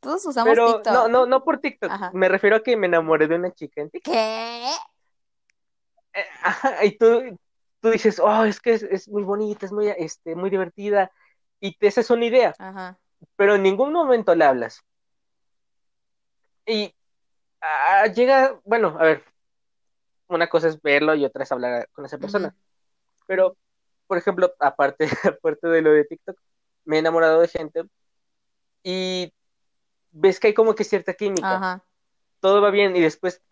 Todos 0.00 0.26
usamos 0.26 0.54
Pero 0.54 0.66
TikTok. 0.66 0.92
no, 0.92 1.08
no, 1.08 1.26
no 1.26 1.44
por 1.44 1.58
TikTok. 1.60 1.90
Ajá. 1.92 2.12
Me 2.12 2.28
refiero 2.28 2.56
a 2.56 2.62
que 2.62 2.76
me 2.76 2.86
enamoré 2.86 3.26
de 3.28 3.36
una 3.36 3.52
chica 3.52 3.80
en 3.82 3.90
TikTok. 3.90 4.12
¿Qué? 4.12 4.72
Eh, 6.14 6.24
ajá, 6.42 6.84
y 6.84 6.96
tú, 6.98 7.38
tú 7.82 7.90
dices, 7.90 8.18
oh, 8.18 8.44
es 8.44 8.60
que 8.60 8.72
es, 8.72 8.82
es 8.84 9.08
muy 9.08 9.24
bonita, 9.24 9.66
es 9.66 9.72
muy, 9.72 9.88
este, 9.88 10.34
muy 10.34 10.48
divertida. 10.48 11.12
Y 11.60 11.76
te 11.76 11.88
haces 11.88 12.08
una 12.08 12.24
idea. 12.24 12.54
Ajá, 12.58 12.98
pero 13.36 13.54
en 13.54 13.62
ningún 13.62 13.92
momento 13.92 14.34
le 14.34 14.44
hablas. 14.44 14.82
Y 16.66 16.94
ah, 17.60 18.06
llega, 18.06 18.60
bueno, 18.64 18.96
a 18.98 19.04
ver, 19.04 19.24
una 20.28 20.48
cosa 20.48 20.68
es 20.68 20.80
verlo 20.80 21.14
y 21.14 21.24
otra 21.24 21.42
es 21.42 21.52
hablar 21.52 21.88
con 21.92 22.04
esa 22.04 22.18
persona. 22.18 22.54
Pero, 23.26 23.56
por 24.06 24.18
ejemplo, 24.18 24.54
aparte, 24.58 25.06
aparte 25.24 25.68
de 25.68 25.82
lo 25.82 25.92
de 25.92 26.04
TikTok, 26.04 26.38
me 26.84 26.96
he 26.96 26.98
enamorado 27.00 27.40
de 27.40 27.48
gente 27.48 27.84
y 28.82 29.32
ves 30.10 30.40
que 30.40 30.48
hay 30.48 30.54
como 30.54 30.74
que 30.74 30.84
cierta 30.84 31.14
química. 31.14 31.56
ajá, 31.56 31.84
Todo 32.40 32.60
va 32.60 32.70
bien 32.70 32.96
y 32.96 33.00
después 33.00 33.42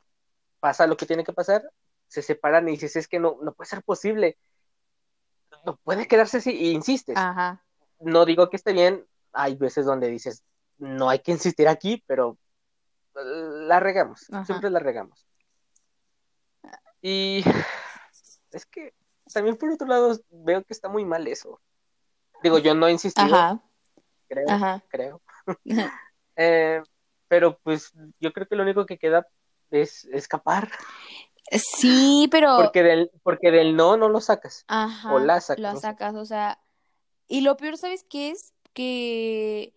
pasa 0.61 0.87
lo 0.87 0.97
que 0.97 1.07
tiene 1.07 1.25
que 1.25 1.33
pasar, 1.33 1.63
se 2.11 2.23
separan 2.23 2.69
y 2.69 2.73
dices, 2.73 2.97
es 2.97 3.09
que 3.09 3.21
no, 3.21 3.39
no 3.41 3.53
puede 3.53 3.71
ser 3.71 3.83
posible. 3.83 4.37
No 5.65 5.77
puede 5.77 6.09
quedarse 6.09 6.39
así 6.39 6.51
y 6.51 6.71
insistes. 6.73 7.17
ajá. 7.17 7.63
no 8.01 8.25
digo 8.25 8.51
que 8.51 8.57
esté 8.57 8.73
bien, 8.73 9.07
hay 9.33 9.55
veces 9.55 9.87
donde 9.87 10.09
dices, 10.09 10.43
no 10.79 11.09
hay 11.09 11.21
que 11.21 11.31
insistir 11.33 11.69
aquí, 11.69 12.03
pero 12.07 12.37
eh, 13.15 13.21
la 13.67 13.79
regamos, 13.79 14.27
Ajá. 14.33 14.45
siempre 14.45 14.71
la 14.71 14.81
regamos. 14.81 15.25
Y 17.01 17.45
es 18.51 18.67
que 18.67 18.95
también 19.33 19.57
por 19.57 19.71
otro 19.71 19.87
lado 19.87 20.19
veo 20.31 20.65
que 20.65 20.73
está 20.73 20.89
muy 20.89 21.05
mal 21.05 21.27
eso. 21.29 21.61
Digo, 22.43 22.59
yo 22.59 22.75
no 22.75 22.89
he 22.89 22.93
insistido, 22.93 23.37
Ajá, 23.37 23.63
creo, 24.29 24.51
ajá. 24.51 24.83
creo. 24.89 25.23
Eh, 26.43 26.81
pero 27.29 27.59
pues 27.59 27.93
yo 28.19 28.33
creo 28.33 28.47
que 28.47 28.57
lo 28.57 28.63
único 28.63 28.87
que 28.87 28.97
queda 28.97 29.29
es 29.71 30.05
escapar, 30.07 30.71
Sí, 31.51 32.29
pero 32.31 32.57
porque 32.57 32.83
del, 32.83 33.11
porque 33.23 33.51
del 33.51 33.77
no 33.77 33.97
no 33.97 34.09
lo 34.09 34.21
sacas. 34.21 34.65
Ajá, 34.69 35.15
O 35.15 35.19
la 35.19 35.41
sacas, 35.41 35.63
no 35.63 35.75
sé. 35.75 35.81
sacas, 35.81 36.15
o 36.15 36.25
sea, 36.25 36.61
y 37.29 37.41
lo 37.43 37.57
peor, 37.57 37.77
¿sabes 37.77 38.05
qué 38.09 38.31
es? 38.31 38.55
Que 38.73 39.75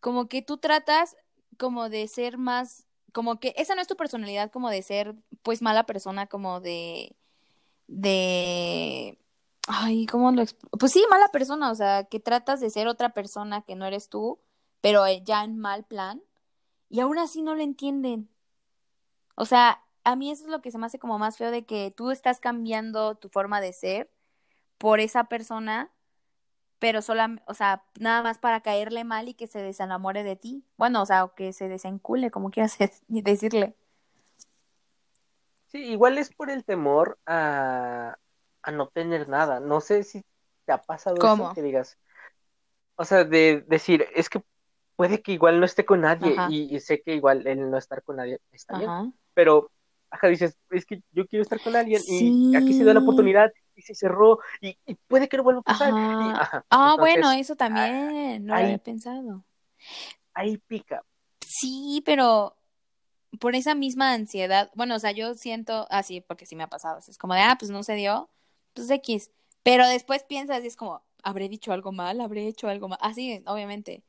como 0.00 0.28
que 0.28 0.42
tú 0.42 0.58
tratas 0.58 1.16
como 1.58 1.88
de 1.88 2.08
ser 2.08 2.36
más, 2.38 2.86
como 3.12 3.40
que 3.40 3.54
esa 3.56 3.74
no 3.74 3.80
es 3.80 3.88
tu 3.88 3.96
personalidad, 3.96 4.50
como 4.50 4.70
de 4.70 4.82
ser 4.82 5.14
pues 5.42 5.62
mala 5.62 5.86
persona, 5.86 6.26
como 6.26 6.60
de, 6.60 7.16
de, 7.86 9.18
ay, 9.68 10.06
¿cómo 10.06 10.30
lo 10.32 10.44
Pues 10.78 10.92
sí, 10.92 11.04
mala 11.08 11.28
persona, 11.28 11.70
o 11.70 11.74
sea, 11.74 12.04
que 12.04 12.20
tratas 12.20 12.60
de 12.60 12.70
ser 12.70 12.88
otra 12.88 13.14
persona 13.14 13.62
que 13.62 13.76
no 13.76 13.86
eres 13.86 14.08
tú, 14.08 14.40
pero 14.80 15.06
eh, 15.06 15.22
ya 15.24 15.44
en 15.44 15.58
mal 15.58 15.84
plan, 15.84 16.22
y 16.88 17.00
aún 17.00 17.18
así 17.18 17.42
no 17.42 17.54
lo 17.54 17.62
entienden. 17.62 18.28
O 19.36 19.46
sea, 19.46 19.83
a 20.04 20.16
mí 20.16 20.30
eso 20.30 20.44
es 20.44 20.50
lo 20.50 20.60
que 20.62 20.70
se 20.70 20.78
me 20.78 20.86
hace 20.86 20.98
como 20.98 21.18
más 21.18 21.36
feo 21.38 21.50
de 21.50 21.64
que 21.64 21.92
tú 21.96 22.10
estás 22.10 22.40
cambiando 22.40 23.16
tu 23.16 23.28
forma 23.28 23.60
de 23.60 23.72
ser 23.72 24.10
por 24.78 25.00
esa 25.00 25.24
persona, 25.24 25.90
pero 26.78 27.02
sola, 27.02 27.42
o 27.46 27.54
sea, 27.54 27.84
nada 27.98 28.22
más 28.22 28.38
para 28.38 28.60
caerle 28.60 29.04
mal 29.04 29.28
y 29.28 29.34
que 29.34 29.46
se 29.46 29.62
desenamore 29.62 30.22
de 30.22 30.36
ti. 30.36 30.64
Bueno, 30.76 31.02
o 31.02 31.06
sea, 31.06 31.24
o 31.24 31.34
que 31.34 31.52
se 31.52 31.68
desencule, 31.68 32.30
como 32.30 32.50
quieras 32.50 32.76
decirle. 33.08 33.74
Sí, 35.66 35.84
igual 35.90 36.18
es 36.18 36.32
por 36.32 36.50
el 36.50 36.64
temor 36.64 37.18
a, 37.26 38.16
a 38.62 38.70
no 38.70 38.88
tener 38.88 39.28
nada. 39.28 39.60
No 39.60 39.80
sé 39.80 40.04
si 40.04 40.22
te 40.66 40.72
ha 40.72 40.82
pasado 40.82 41.16
¿Cómo? 41.16 41.46
eso 41.46 41.54
que 41.54 41.62
digas. 41.62 41.98
O 42.96 43.04
sea, 43.04 43.24
de 43.24 43.64
decir, 43.66 44.06
es 44.14 44.28
que 44.28 44.42
puede 44.96 45.22
que 45.22 45.32
igual 45.32 45.58
no 45.58 45.66
esté 45.66 45.84
con 45.84 46.02
nadie 46.02 46.36
y, 46.50 46.74
y 46.74 46.80
sé 46.80 47.02
que 47.02 47.14
igual 47.14 47.46
el 47.46 47.70
no 47.70 47.78
estar 47.78 48.02
con 48.02 48.16
nadie 48.16 48.40
está 48.52 48.78
bien, 48.78 49.14
pero 49.34 49.70
ajá, 50.14 50.28
dices, 50.28 50.56
es 50.70 50.86
que 50.86 51.02
yo 51.12 51.26
quiero 51.26 51.42
estar 51.42 51.60
con 51.60 51.74
alguien 51.74 52.00
y 52.06 52.56
aquí 52.56 52.72
se 52.72 52.84
dio 52.84 52.94
la 52.94 53.00
oportunidad 53.00 53.52
y 53.74 53.82
se 53.82 53.94
cerró 53.94 54.38
y, 54.60 54.78
y 54.86 54.94
puede 54.94 55.28
que 55.28 55.36
no 55.36 55.42
vuelva 55.42 55.60
a 55.60 55.64
pasar. 55.64 55.92
Ah, 55.92 56.92
entonces, 56.92 56.98
bueno, 56.98 57.32
eso 57.32 57.56
también, 57.56 58.46
no 58.46 58.54
lo 58.54 58.60
había 58.60 58.78
pensado. 58.78 59.44
ahí 60.32 60.58
pica. 60.58 61.02
Sí, 61.40 62.02
pero 62.04 62.56
por 63.40 63.56
esa 63.56 63.74
misma 63.74 64.12
ansiedad, 64.12 64.70
bueno, 64.74 64.94
o 64.94 64.98
sea, 64.98 65.10
yo 65.10 65.34
siento 65.34 65.86
así, 65.90 66.20
porque 66.20 66.46
sí 66.46 66.54
me 66.54 66.62
ha 66.62 66.68
pasado, 66.68 67.00
es 67.06 67.18
como 67.18 67.34
de, 67.34 67.40
ah, 67.40 67.56
pues 67.58 67.70
no 67.70 67.82
se 67.82 67.94
dio, 67.94 68.30
pues 68.72 68.88
X, 68.88 69.32
pero 69.64 69.88
después 69.88 70.22
piensas 70.22 70.62
y 70.62 70.68
es 70.68 70.76
como, 70.76 71.02
¿habré 71.24 71.48
dicho 71.48 71.72
algo 71.72 71.90
mal? 71.90 72.20
¿Habré 72.20 72.46
hecho 72.46 72.68
algo 72.68 72.88
mal? 72.88 72.98
Así, 73.00 73.42
obviamente. 73.46 74.04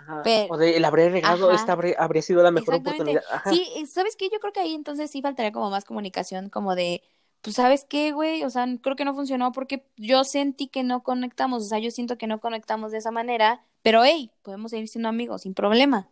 Ajá, 0.00 0.22
Pero- 0.24 0.54
o 0.54 0.56
de 0.56 0.76
el 0.76 0.84
habré 0.84 1.08
regado, 1.10 1.50
Ajá. 1.50 1.56
esta 1.56 1.72
habría 2.02 2.22
sido 2.22 2.42
la 2.42 2.50
mejor 2.50 2.74
oportunidad. 2.76 3.22
Ajá. 3.30 3.50
Sí, 3.52 3.64
¿sabes 3.86 4.16
qué? 4.16 4.28
Yo 4.32 4.40
creo 4.40 4.52
que 4.52 4.60
ahí 4.60 4.74
entonces 4.74 5.10
sí 5.10 5.22
faltaría 5.22 5.52
como 5.52 5.70
más 5.70 5.84
comunicación, 5.84 6.48
como 6.50 6.74
de, 6.74 7.02
pues, 7.42 7.56
¿sabes 7.56 7.84
qué, 7.88 8.12
güey? 8.12 8.42
O 8.44 8.50
sea, 8.50 8.66
creo 8.82 8.96
que 8.96 9.04
no 9.04 9.14
funcionó 9.14 9.52
porque 9.52 9.86
yo 9.96 10.24
sentí 10.24 10.68
que 10.68 10.82
no 10.82 11.02
conectamos, 11.02 11.64
o 11.64 11.66
sea, 11.66 11.78
yo 11.78 11.90
siento 11.90 12.16
que 12.18 12.26
no 12.26 12.40
conectamos 12.40 12.92
de 12.92 12.98
esa 12.98 13.10
manera, 13.10 13.64
pero 13.82 14.04
hey, 14.04 14.30
podemos 14.42 14.70
seguir 14.70 14.88
siendo 14.88 15.08
amigos 15.08 15.42
sin 15.42 15.54
problema. 15.54 16.08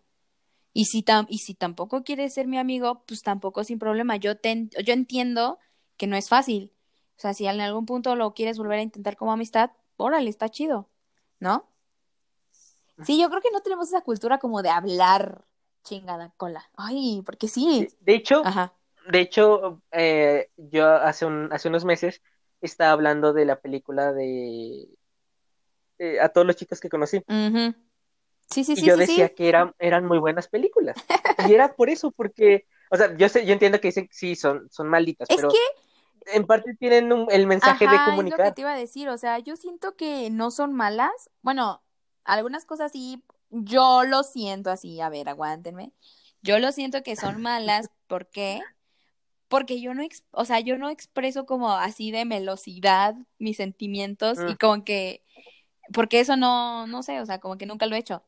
Y 0.75 0.85
si, 0.85 1.03
tam 1.03 1.27
y 1.29 1.39
si 1.39 1.55
tampoco 1.55 2.05
quieres 2.05 2.35
ser 2.35 2.47
mi 2.47 2.59
amigo, 2.59 3.03
pues 3.07 3.23
tampoco 3.23 3.65
sin 3.65 3.79
problema. 3.79 4.17
Yo, 4.17 4.37
te 4.37 4.51
en- 4.51 4.71
yo 4.85 4.93
entiendo 4.93 5.59
que 5.97 6.07
no 6.07 6.17
es 6.17 6.29
fácil. 6.29 6.73
O 7.17 7.21
sea, 7.21 7.35
si 7.35 7.47
en 7.47 7.61
algún 7.61 7.85
punto 7.85 8.15
lo 8.15 8.33
quieres 8.33 8.59
volver 8.59 8.79
a 8.79 8.83
intentar 8.83 9.17
como 9.17 9.33
amistad, 9.33 9.71
órale, 9.97 10.31
está 10.31 10.49
chido, 10.51 10.89
¿no? 11.41 11.67
Sí, 13.05 13.21
yo 13.21 13.29
creo 13.31 13.41
que 13.41 13.51
no 13.53 13.61
tenemos 13.61 13.89
esa 13.89 14.01
cultura 14.03 14.39
como 14.39 14.63
de 14.63 14.71
hablar 14.71 15.45
chingada 15.85 16.33
cola. 16.37 16.71
Ay, 16.77 17.23
porque 17.25 17.49
sí. 17.49 17.89
De 18.01 18.15
hecho, 18.15 18.43
Ajá. 18.45 18.73
de 19.09 19.21
hecho, 19.21 19.83
eh, 19.93 20.49
yo 20.57 20.89
hace 20.89 21.27
un, 21.27 21.53
hace 21.53 21.69
unos 21.69 21.85
meses 21.85 22.23
estaba 22.61 22.93
hablando 22.93 23.33
de 23.33 23.45
la 23.47 23.61
película 23.61 24.13
de 24.13 24.89
eh, 25.99 26.21
a 26.21 26.29
todos 26.29 26.47
los 26.47 26.57
chicos 26.57 26.81
que 26.81 26.89
conocí. 26.89 27.23
Ujú. 27.29 27.75
Sí, 28.51 28.65
sí, 28.65 28.77
y 28.77 28.81
sí, 28.81 28.87
yo 28.87 28.97
sí, 28.97 29.01
decía 29.01 29.29
sí. 29.29 29.35
que 29.35 29.49
eran, 29.49 29.75
eran 29.79 30.05
muy 30.07 30.19
buenas 30.19 30.49
películas. 30.49 30.97
Y 31.37 31.53
era 31.55 31.75
por 31.75 31.91
eso, 31.91 32.11
porque, 32.13 32.67
o 32.91 32.97
sea, 32.97 33.17
yo 33.17 33.29
sé, 33.29 33.47
yo 33.47 33.53
entiendo 33.53 33.81
que 33.81 33.89
dicen 33.89 34.07
que 34.09 34.15
sí, 34.15 34.37
son, 34.37 34.69
son 34.71 34.89
malditas, 34.89 35.29
Es 35.29 35.37
pero 35.37 35.49
que, 35.51 35.59
en 36.33 36.47
parte 36.47 36.75
tienen 36.77 37.13
un- 37.13 37.29
el 37.31 37.47
mensaje 37.47 37.87
ajá, 37.87 37.91
de 37.93 37.97
es 37.97 38.31
lo 38.31 38.39
que 38.41 38.53
comunicar. 38.53 38.53
te 38.53 38.61
iba 38.63 38.73
a 38.73 38.77
decir. 38.77 39.09
O 39.09 39.19
sea, 39.19 39.39
yo 39.39 39.57
siento 39.57 39.97
que 39.97 40.31
no 40.31 40.51
son 40.51 40.73
malas. 40.73 41.31
Bueno, 41.43 41.83
algunas 42.35 42.65
cosas 42.65 42.93
sí, 42.93 43.23
yo 43.51 44.05
lo 44.05 44.23
siento 44.23 44.71
así. 44.71 45.01
A 45.01 45.09
ver, 45.09 45.29
aguántenme. 45.29 45.93
Yo 46.43 46.59
lo 46.59 46.73
siento 46.73 47.03
que 47.03 47.17
son 47.17 47.41
malas. 47.43 47.91
¿Por 48.07 48.29
qué? 48.31 48.61
Porque 49.49 49.81
yo 49.81 49.95
no, 49.95 50.03
o 50.33 50.45
sea, 50.45 50.61
yo 50.61 50.77
no 50.77 50.91
expreso 50.91 51.47
como 51.47 51.73
así 51.73 52.11
de 52.11 52.25
melosidad 52.25 53.15
mis 53.39 53.57
sentimientos 53.57 54.39
y 54.47 54.53
Mm. 54.53 54.57
como 54.61 54.85
que, 54.85 55.25
porque 55.93 56.21
eso 56.21 56.37
no, 56.37 56.87
no 56.87 57.03
sé, 57.03 57.21
o 57.21 57.27
sea, 57.27 57.41
como 57.41 57.57
que 57.57 57.67
nunca 57.67 57.87
lo 57.87 57.97
he 57.97 57.99
hecho. 57.99 58.23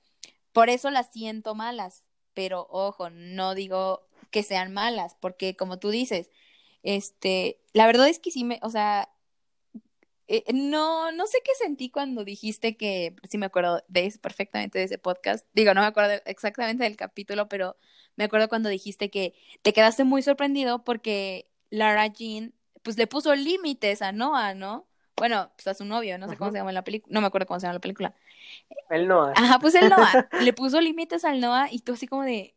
Por 0.53 0.71
eso 0.71 0.91
las 0.91 1.13
siento 1.13 1.55
malas, 1.55 2.05
pero 2.35 2.67
ojo, 2.71 3.11
no 3.11 3.55
digo 3.55 4.09
que 4.31 4.43
sean 4.43 4.73
malas, 4.73 5.17
porque 5.21 5.57
como 5.57 5.79
tú 5.79 5.91
dices, 5.91 6.31
este, 6.83 7.61
la 7.75 7.87
verdad 7.87 8.09
es 8.09 8.19
que 8.19 8.31
sí 8.31 8.45
me, 8.45 8.59
o 8.63 8.71
sea, 8.71 9.11
eh, 10.33 10.45
no, 10.55 11.11
no 11.11 11.27
sé 11.27 11.39
qué 11.45 11.51
sentí 11.57 11.91
cuando 11.91 12.25
dijiste 12.25 12.77
que, 12.77 13.17
sí 13.29 13.37
me 13.37 13.47
acuerdo 13.47 13.83
de 13.89 14.07
eso 14.07 14.21
perfectamente 14.21 14.79
de 14.79 14.85
ese 14.85 14.97
podcast, 14.97 15.45
digo, 15.55 15.75
no 15.75 15.81
me 15.81 15.89
acuerdo 15.89 16.23
exactamente 16.25 16.85
del 16.85 16.95
capítulo, 16.95 17.49
pero 17.49 17.77
me 18.15 18.23
acuerdo 18.23 18.49
cuando 18.49 18.69
dijiste 18.69 19.11
que 19.11 19.35
te 19.63 19.73
quedaste 19.73 20.05
muy 20.05 20.23
sorprendido 20.23 20.85
porque 20.85 21.51
Lara 21.69 22.07
Jean, 22.07 22.55
pues 22.85 22.97
le 22.97 23.09
puso 23.09 23.35
límites 23.35 24.03
a 24.03 24.13
Noah, 24.13 24.55
¿no? 24.55 24.87
Bueno, 25.17 25.51
pues 25.57 25.67
a 25.67 25.75
su 25.75 25.85
novio, 25.85 26.17
no 26.17 26.29
sé 26.29 26.37
cómo 26.37 26.53
se 26.53 26.59
llama 26.59 26.71
en 26.71 26.77
la 26.77 26.85
película, 26.85 27.13
no 27.13 27.21
me 27.21 27.27
acuerdo 27.27 27.49
cómo 27.49 27.59
se 27.59 27.67
llama 27.67 27.75
la 27.75 27.81
película. 27.81 28.15
Él 28.89 29.09
no. 29.09 29.33
Ajá, 29.35 29.59
pues 29.59 29.75
el 29.75 29.89
Noah 29.89 30.29
le 30.43 30.53
puso 30.53 30.81
límites 30.81 31.25
al 31.25 31.41
Noah 31.41 31.67
y 31.73 31.81
tú 31.81 31.95
así 31.95 32.07
como 32.07 32.23
de, 32.23 32.55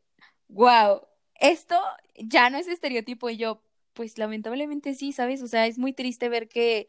wow, 0.48 1.02
esto 1.40 1.82
ya 2.18 2.52
no 2.52 2.60
es 2.60 2.68
estereotipo 2.68 3.32
y 3.32 3.38
yo, 3.38 3.64
pues 3.94 4.20
lamentablemente 4.20 4.94
sí, 4.94 5.12
¿sabes? 5.12 5.42
O 5.42 5.48
sea, 5.48 5.66
es 5.66 5.80
muy 5.80 5.94
triste 5.94 6.30
ver 6.30 6.48
que, 6.48 6.88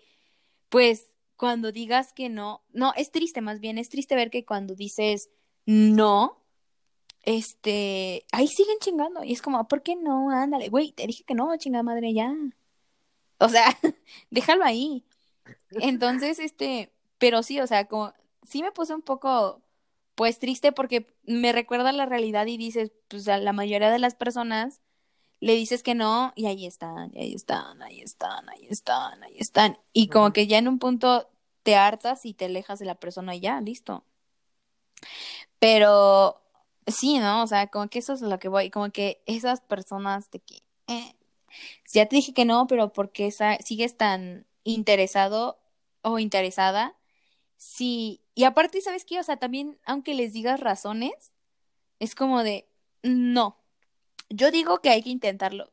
pues, 0.74 1.12
cuando 1.36 1.70
digas 1.70 2.12
que 2.12 2.28
no, 2.28 2.64
no, 2.72 2.92
es 2.96 3.12
triste 3.12 3.40
más 3.40 3.60
bien, 3.60 3.78
es 3.78 3.88
triste 3.90 4.16
ver 4.16 4.28
que 4.28 4.44
cuando 4.44 4.74
dices 4.74 5.30
no, 5.66 6.42
este, 7.22 8.26
ahí 8.32 8.48
siguen 8.48 8.78
chingando 8.80 9.22
y 9.22 9.32
es 9.32 9.40
como, 9.40 9.68
¿por 9.68 9.84
qué 9.84 9.94
no? 9.94 10.30
Ándale, 10.30 10.70
güey, 10.70 10.90
te 10.90 11.06
dije 11.06 11.22
que 11.22 11.34
no, 11.36 11.56
chingada 11.58 11.84
madre, 11.84 12.12
ya. 12.12 12.34
O 13.38 13.48
sea, 13.48 13.66
déjalo 14.30 14.64
ahí. 14.64 15.04
Entonces, 15.70 16.40
este, 16.40 16.90
pero 17.18 17.44
sí, 17.44 17.60
o 17.60 17.68
sea, 17.68 17.84
como, 17.84 18.12
sí 18.42 18.60
me 18.60 18.72
puse 18.72 18.96
un 18.96 19.02
poco, 19.02 19.62
pues 20.16 20.40
triste 20.40 20.72
porque 20.72 21.06
me 21.22 21.52
recuerda 21.52 21.92
la 21.92 22.06
realidad 22.06 22.46
y 22.46 22.56
dices, 22.56 22.90
pues 23.06 23.28
a 23.28 23.38
la 23.38 23.52
mayoría 23.52 23.92
de 23.92 24.00
las 24.00 24.16
personas 24.16 24.80
le 25.44 25.54
dices 25.54 25.82
que 25.82 25.94
no 25.94 26.32
y 26.36 26.46
ahí 26.46 26.66
están, 26.66 27.10
y 27.14 27.20
ahí 27.22 27.34
están, 27.34 27.82
ahí 27.82 28.00
están, 28.02 28.48
ahí 28.50 28.66
están, 28.70 29.22
ahí 29.24 29.36
están. 29.38 29.78
Y 29.92 30.08
como 30.08 30.32
que 30.32 30.46
ya 30.46 30.58
en 30.58 30.68
un 30.68 30.78
punto 30.78 31.28
te 31.62 31.76
hartas 31.76 32.26
y 32.26 32.34
te 32.34 32.46
alejas 32.46 32.78
de 32.80 32.86
la 32.86 32.96
persona 32.96 33.34
y 33.36 33.40
ya, 33.40 33.60
listo. 33.60 34.04
Pero 35.58 36.42
sí, 36.86 37.18
¿no? 37.18 37.42
O 37.42 37.46
sea, 37.46 37.68
como 37.68 37.88
que 37.88 37.98
eso 38.00 38.12
es 38.14 38.22
lo 38.22 38.38
que 38.38 38.48
voy, 38.48 38.70
como 38.70 38.90
que 38.90 39.22
esas 39.26 39.60
personas 39.60 40.30
de 40.30 40.40
que, 40.40 40.62
eh, 40.88 41.14
ya 41.92 42.06
te 42.08 42.16
dije 42.16 42.34
que 42.34 42.44
no, 42.44 42.66
pero 42.66 42.92
¿por 42.92 43.12
qué 43.12 43.30
sa- 43.32 43.58
sigues 43.58 43.96
tan 43.96 44.46
interesado 44.64 45.60
o 46.02 46.18
interesada? 46.18 46.96
Sí, 47.58 48.22
y 48.34 48.44
aparte, 48.44 48.80
¿sabes 48.82 49.04
qué? 49.06 49.20
O 49.20 49.24
sea, 49.24 49.38
también, 49.38 49.78
aunque 49.86 50.14
les 50.14 50.32
digas 50.32 50.60
razones, 50.60 51.34
es 52.00 52.14
como 52.14 52.42
de, 52.44 52.68
no, 53.02 53.58
yo 54.28 54.50
digo 54.50 54.80
que 54.80 54.90
hay 54.90 55.02
que 55.02 55.10
intentarlo. 55.10 55.72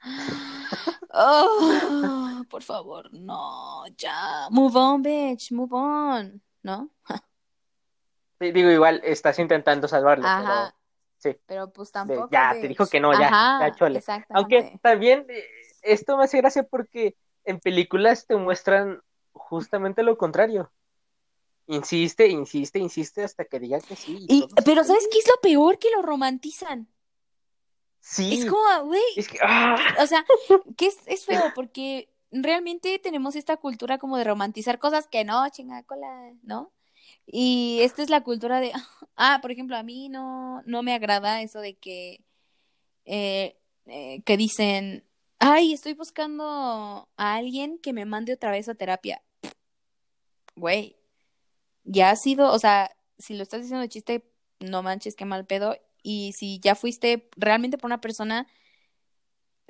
Oh, 1.14 2.42
por 2.48 2.62
favor, 2.62 3.12
no, 3.12 3.84
ya, 3.98 4.48
move 4.50 4.74
on, 4.78 5.02
bitch, 5.02 5.52
move 5.52 5.74
on, 5.74 6.40
¿no? 6.62 6.88
Sí, 8.40 8.50
Digo, 8.50 8.70
igual 8.70 9.02
estás 9.04 9.38
intentando 9.38 9.86
salvarlo, 9.88 10.26
Ajá, 10.26 10.74
pero 11.18 11.34
sí, 11.34 11.40
pero 11.46 11.70
pues 11.70 11.92
tampoco, 11.92 12.28
ya 12.32 12.52
te 12.58 12.66
dijo 12.66 12.86
que 12.86 12.98
no, 12.98 13.12
ya, 13.12 13.28
Ajá, 13.28 13.68
ya 13.68 13.74
chole. 13.74 14.02
Aunque 14.30 14.78
también 14.80 15.26
eh, 15.28 15.44
esto 15.82 16.16
me 16.16 16.24
hace 16.24 16.38
gracia 16.38 16.62
porque 16.62 17.14
en 17.44 17.60
películas 17.60 18.26
te 18.26 18.36
muestran 18.36 19.02
justamente 19.32 20.02
lo 20.02 20.16
contrario. 20.16 20.72
Insiste, 21.66 22.26
insiste, 22.28 22.78
insiste 22.78 23.22
hasta 23.22 23.44
que 23.44 23.60
diga 23.60 23.80
que 23.80 23.96
sí. 23.96 24.26
y 24.28 24.48
pero 24.64 24.82
¿sabes 24.82 25.06
qué 25.12 25.18
es 25.18 25.28
lo 25.28 25.40
peor? 25.40 25.78
Que 25.78 25.90
lo 25.94 26.02
romantizan. 26.02 26.88
Sí, 28.04 28.40
Es 28.40 28.50
como, 28.50 28.86
güey, 28.86 29.00
es 29.16 29.28
que, 29.28 29.38
ah, 29.40 29.76
o 30.00 30.06
sea, 30.08 30.24
que 30.76 30.86
es, 30.88 30.98
es 31.06 31.24
feo 31.24 31.52
porque 31.54 32.08
realmente 32.32 32.98
tenemos 32.98 33.36
esta 33.36 33.56
cultura 33.56 33.98
como 33.98 34.16
de 34.16 34.24
romantizar 34.24 34.80
cosas 34.80 35.06
que 35.06 35.24
no, 35.24 35.48
chingada 35.50 35.84
cola, 35.84 36.32
¿no? 36.42 36.72
Y 37.26 37.78
esta 37.82 38.02
es 38.02 38.10
la 38.10 38.24
cultura 38.24 38.60
de, 38.60 38.72
ah, 39.16 39.38
por 39.40 39.52
ejemplo, 39.52 39.76
a 39.76 39.84
mí 39.84 40.08
no, 40.08 40.62
no 40.66 40.82
me 40.82 40.94
agrada 40.94 41.42
eso 41.42 41.60
de 41.60 41.74
que, 41.74 42.24
eh, 43.04 43.56
eh, 43.86 44.22
que 44.24 44.36
dicen, 44.36 45.04
ay, 45.38 45.72
estoy 45.72 45.94
buscando 45.94 47.08
a 47.16 47.34
alguien 47.34 47.78
que 47.78 47.92
me 47.92 48.04
mande 48.04 48.32
otra 48.34 48.50
vez 48.50 48.68
a 48.68 48.74
terapia. 48.74 49.22
Güey, 50.56 50.96
ya 51.84 52.10
has 52.10 52.20
sido, 52.20 52.50
o 52.52 52.58
sea, 52.58 52.90
si 53.18 53.34
lo 53.34 53.44
estás 53.44 53.60
diciendo 53.62 53.82
de 53.82 53.88
chiste, 53.88 54.24
no 54.58 54.82
manches, 54.82 55.14
qué 55.14 55.24
mal 55.24 55.46
pedo. 55.46 55.76
Y 56.02 56.32
si 56.32 56.60
ya 56.60 56.74
fuiste 56.74 57.28
realmente 57.36 57.78
por 57.78 57.88
una 57.88 58.00
persona, 58.00 58.46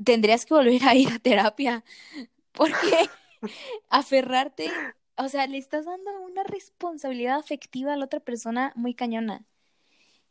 tendrías 0.02 0.44
que 0.46 0.54
volver 0.54 0.84
a 0.84 0.94
ir 0.94 1.08
a 1.08 1.18
terapia. 1.18 1.84
Porque 2.52 3.08
aferrarte, 3.88 4.70
o 5.16 5.28
sea, 5.28 5.46
le 5.46 5.58
estás 5.58 5.84
dando 5.84 6.10
una 6.22 6.44
responsabilidad 6.44 7.38
afectiva 7.38 7.92
a 7.92 7.96
la 7.96 8.04
otra 8.04 8.20
persona 8.20 8.72
muy 8.76 8.94
cañona. 8.94 9.44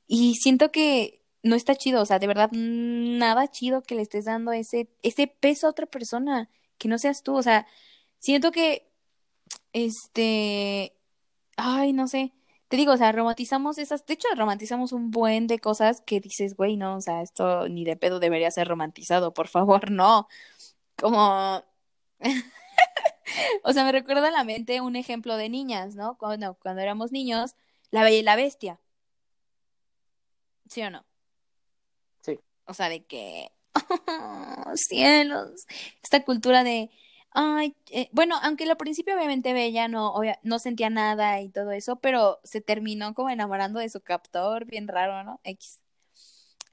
Y 0.08 0.36
siento 0.36 0.72
que 0.72 1.22
no 1.44 1.56
está 1.56 1.76
chido, 1.76 2.02
o 2.02 2.06
sea, 2.06 2.20
de 2.20 2.28
verdad, 2.28 2.50
nada 2.52 3.48
chido 3.48 3.82
que 3.82 3.96
le 3.96 4.02
estés 4.04 4.26
dando 4.26 4.52
ese, 4.52 4.90
ese 5.04 5.28
peso 5.28 5.68
a 5.68 5.72
otra 5.72 5.86
persona, 5.88 6.50
que 6.78 6.88
no 6.88 6.98
seas 6.98 7.24
tú, 7.24 7.36
o 7.36 7.44
sea, 7.44 7.66
siento 8.20 8.52
que, 8.52 8.92
este, 9.74 10.94
ay, 11.58 11.94
no 11.94 12.08
sé. 12.08 12.34
Te 12.72 12.78
digo, 12.78 12.94
o 12.94 12.98
sea, 12.98 13.12
romantizamos 13.12 13.78
esas, 13.78 14.06
de 14.06 14.14
hecho, 14.14 14.30
romantizamos 14.34 14.94
un 14.94 15.12
buen 15.12 15.46
de 15.46 15.60
cosas 15.60 16.00
que 16.00 16.22
dices, 16.22 16.56
güey, 16.56 16.78
no, 16.78 16.96
o 16.96 17.02
sea, 17.02 17.22
esto 17.22 17.68
ni 17.68 17.84
de 17.84 17.98
pedo 17.98 18.22
debería 18.22 18.50
ser 18.50 18.66
romantizado, 18.70 19.34
por 19.34 19.50
favor, 19.50 19.92
no. 19.92 20.30
Como, 20.96 21.62
o 23.64 23.74
sea, 23.74 23.84
me 23.84 23.92
recuerda 23.92 24.30
a 24.30 24.32
la 24.32 24.46
mente 24.46 24.80
un 24.80 24.96
ejemplo 24.96 25.36
de 25.36 25.50
niñas, 25.50 25.96
¿no? 25.96 26.18
Cuando, 26.18 26.54
cuando 26.62 26.82
éramos 26.82 27.12
niños, 27.12 27.56
La 27.90 28.04
Bella 28.04 28.20
y 28.20 28.24
la 28.24 28.38
Bestia. 28.38 28.80
¿Sí 30.70 30.82
o 30.82 30.90
no? 30.90 31.04
Sí. 32.22 32.40
O 32.68 32.74
sea, 32.74 32.88
de 32.88 33.04
que, 33.04 33.52
cielos, 34.76 35.66
esta 36.02 36.24
cultura 36.24 36.64
de, 36.64 36.90
ay, 37.32 37.76
eh, 37.90 38.10
bueno, 38.12 38.36
aunque 38.42 38.70
al 38.70 38.78
principio 38.78 39.16
obviamente 39.16 39.54
Bella 39.54 39.88
no, 39.88 40.14
no 40.44 40.60
sentía 40.60 40.90
nada 40.90 41.42
y 41.42 41.50
todo 41.50 41.72
eso, 41.72 41.98
pero 41.98 42.40
se 42.44 42.62
terminó 42.62 43.14
como 43.14 43.30
enamorando 43.30 43.80
de 43.80 43.90
su 43.90 44.02
captor, 44.02 44.66
bien 44.66 44.88
raro, 44.88 45.24
¿no? 45.24 45.40
X. 45.44 45.80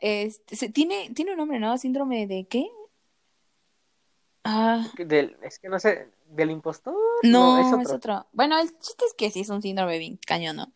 Este, 0.01 0.69
tiene, 0.71 1.11
tiene 1.15 1.33
un 1.33 1.39
nombre, 1.39 1.59
¿no? 1.59 1.77
Síndrome 1.79 2.27
de 2.27 2.47
qué? 2.47 2.69
Ah. 4.45 4.87
Del, 4.97 5.37
es 5.43 5.59
que 5.59 5.69
no 5.69 5.79
sé, 5.79 6.11
¿del 6.27 6.51
impostor? 6.51 6.95
No, 7.23 7.59
es, 7.59 7.67
otro. 7.67 7.81
es, 7.81 7.91
otro. 7.91 8.27
Bueno, 8.33 8.59
el 8.59 8.69
chiste 8.79 9.05
es 9.05 9.15
que 9.15 9.31
sí 9.31 9.41
es 9.41 9.49
un 9.49 9.63
síndrome 9.63 9.99
bien 9.99 10.19
cañón, 10.25 10.57
¿no? 10.57 10.73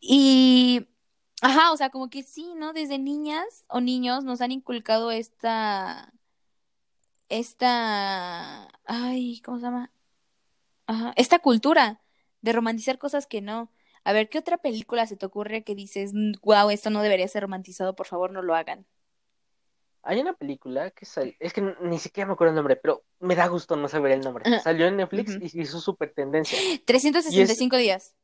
Y 0.00 0.88
Ajá, 1.42 1.72
o 1.72 1.76
sea, 1.76 1.90
como 1.90 2.08
que 2.08 2.22
sí, 2.22 2.54
¿no? 2.54 2.72
Desde 2.72 2.98
niñas 3.00 3.64
o 3.66 3.80
niños 3.80 4.22
nos 4.22 4.40
han 4.40 4.52
inculcado 4.52 5.10
esta, 5.10 6.12
esta, 7.32 8.68
ay, 8.84 9.40
¿cómo 9.42 9.58
se 9.58 9.64
llama? 9.64 9.90
Ajá, 10.86 11.14
esta 11.16 11.38
cultura 11.38 12.02
de 12.42 12.52
romantizar 12.52 12.98
cosas 12.98 13.26
que 13.26 13.40
no. 13.40 13.72
A 14.04 14.12
ver, 14.12 14.28
¿qué 14.28 14.38
otra 14.38 14.58
película 14.58 15.06
se 15.06 15.16
te 15.16 15.24
ocurre 15.24 15.64
que 15.64 15.74
dices, 15.74 16.12
wow, 16.42 16.68
esto 16.68 16.90
no 16.90 17.00
debería 17.00 17.26
ser 17.28 17.44
romantizado, 17.44 17.94
por 17.96 18.06
favor, 18.06 18.32
no 18.32 18.42
lo 18.42 18.54
hagan? 18.54 18.84
Hay 20.02 20.20
una 20.20 20.34
película 20.34 20.90
que 20.90 21.06
salió, 21.06 21.32
es 21.38 21.54
que 21.54 21.62
ni 21.80 21.98
siquiera 21.98 22.26
me 22.26 22.34
acuerdo 22.34 22.50
el 22.50 22.56
nombre, 22.56 22.76
pero 22.76 23.04
me 23.20 23.34
da 23.34 23.46
gusto 23.46 23.76
no 23.76 23.88
saber 23.88 24.12
el 24.12 24.20
nombre. 24.20 24.44
Salió 24.60 24.86
en 24.88 24.96
Netflix 24.98 25.38
y 25.40 25.60
hizo 25.60 25.80
súper 25.80 26.12
tendencia. 26.12 26.58
365 26.84 27.76
días. 27.76 28.14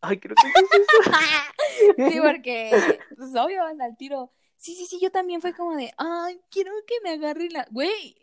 Ay, 0.00 0.18
creo 0.18 0.34
que 0.34 0.48
es 0.48 0.54
eso. 0.72 2.10
sí, 2.10 2.20
porque, 2.20 2.98
pues 3.16 3.30
obvio, 3.36 3.62
al 3.64 3.96
tiro. 3.96 4.32
Sí, 4.64 4.74
sí, 4.74 4.86
sí, 4.86 4.98
yo 4.98 5.10
también 5.10 5.42
fue 5.42 5.52
como 5.52 5.76
de, 5.76 5.92
ay, 5.98 6.40
quiero 6.50 6.72
que 6.86 6.94
me 7.02 7.10
agarre 7.10 7.50
la. 7.50 7.66
Güey, 7.70 8.16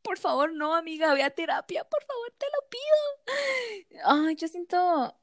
por 0.00 0.16
favor, 0.16 0.50
no, 0.50 0.74
amiga, 0.74 1.12
ve 1.12 1.22
a 1.22 1.28
terapia, 1.28 1.84
por 1.84 2.02
favor, 2.04 2.32
te 2.38 2.46
lo 2.46 2.68
pido. 2.70 4.02
Ay, 4.06 4.34
yo 4.36 4.48
siento. 4.48 5.14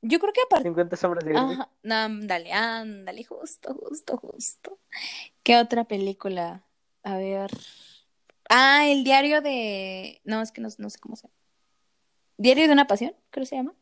Yo 0.00 0.18
creo 0.18 0.32
que 0.32 0.40
aparte. 0.40 0.66
50 0.70 0.96
sombras 0.96 1.22
de 1.22 1.36
Ajá, 1.36 1.68
ándale, 1.84 2.50
ándale, 2.50 3.24
justo, 3.24 3.74
justo, 3.74 4.16
justo. 4.16 4.78
¿Qué 5.42 5.58
otra 5.58 5.84
película? 5.84 6.64
A 7.02 7.18
ver. 7.18 7.50
Ah, 8.48 8.86
el 8.88 9.04
diario 9.04 9.42
de. 9.42 10.22
No, 10.24 10.40
es 10.40 10.50
que 10.50 10.62
no, 10.62 10.70
no 10.78 10.88
sé 10.88 10.98
cómo 10.98 11.16
se 11.16 11.28
llama. 11.28 11.34
Diario 12.38 12.66
de 12.68 12.72
una 12.72 12.86
pasión, 12.86 13.14
creo 13.28 13.42
que 13.42 13.48
se 13.50 13.56
llama 13.56 13.74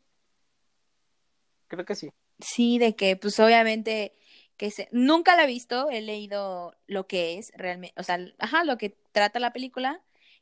creo 1.69 1.85
que 1.85 1.95
sí. 1.95 2.11
Sí, 2.39 2.77
de 2.79 2.95
que 2.95 3.15
pues 3.15 3.39
obviamente 3.39 4.17
que 4.59 4.71
se... 4.71 4.89
nunca 4.91 5.37
la 5.37 5.45
he 5.45 5.47
visto, 5.47 5.89
he 5.89 6.01
leído 6.01 6.75
lo 6.85 7.07
que 7.07 7.37
es 7.37 7.53
realmente, 7.55 7.99
o 7.99 8.03
sea, 8.03 8.19
ajá, 8.39 8.65
lo 8.65 8.77
que 8.77 8.89
trata 9.13 9.39
la 9.39 9.53
película, 9.53 10.01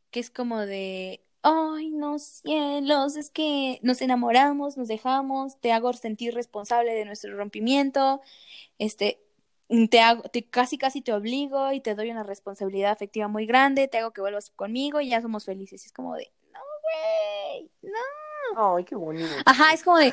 que 0.09 0.19
es 0.19 0.31
como 0.31 0.59
de, 0.65 1.23
ay, 1.43 1.91
no 1.91 2.17
cielos, 2.17 3.15
es 3.15 3.29
que 3.29 3.79
nos 3.83 4.01
enamoramos, 4.01 4.75
nos 4.75 4.87
dejamos, 4.87 5.61
te 5.61 5.71
hago 5.71 5.93
sentir 5.93 6.33
responsable 6.33 6.95
de 6.95 7.05
nuestro 7.05 7.37
rompimiento, 7.37 8.21
este, 8.79 9.21
te 9.91 9.99
hago, 9.99 10.23
te, 10.23 10.49
casi 10.49 10.79
casi 10.79 11.01
te 11.01 11.13
obligo 11.13 11.71
y 11.71 11.79
te 11.79 11.93
doy 11.93 12.09
una 12.09 12.23
responsabilidad 12.23 12.93
afectiva 12.93 13.27
muy 13.27 13.45
grande, 13.45 13.87
te 13.87 13.99
hago 13.99 14.13
que 14.13 14.21
vuelvas 14.21 14.49
conmigo 14.49 14.99
y 14.99 15.09
ya 15.09 15.21
somos 15.21 15.45
felices. 15.45 15.83
Y 15.83 15.85
es 15.85 15.93
como 15.93 16.15
de, 16.15 16.31
no, 16.51 16.59
güey, 16.81 17.71
no. 17.83 18.75
Ay, 18.77 18.83
qué 18.83 18.95
bonito. 18.95 19.29
Ajá, 19.45 19.73
es 19.73 19.83
como 19.83 19.97
de, 19.97 20.11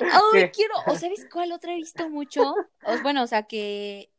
ay, 0.00 0.50
quiero, 0.50 0.74
o 0.86 0.96
sabes 0.96 1.26
cuál 1.30 1.52
otra 1.52 1.72
he 1.72 1.76
visto 1.76 2.08
mucho, 2.08 2.54
bueno, 3.02 3.22
o 3.22 3.26
sea 3.26 3.44
que 3.44 4.10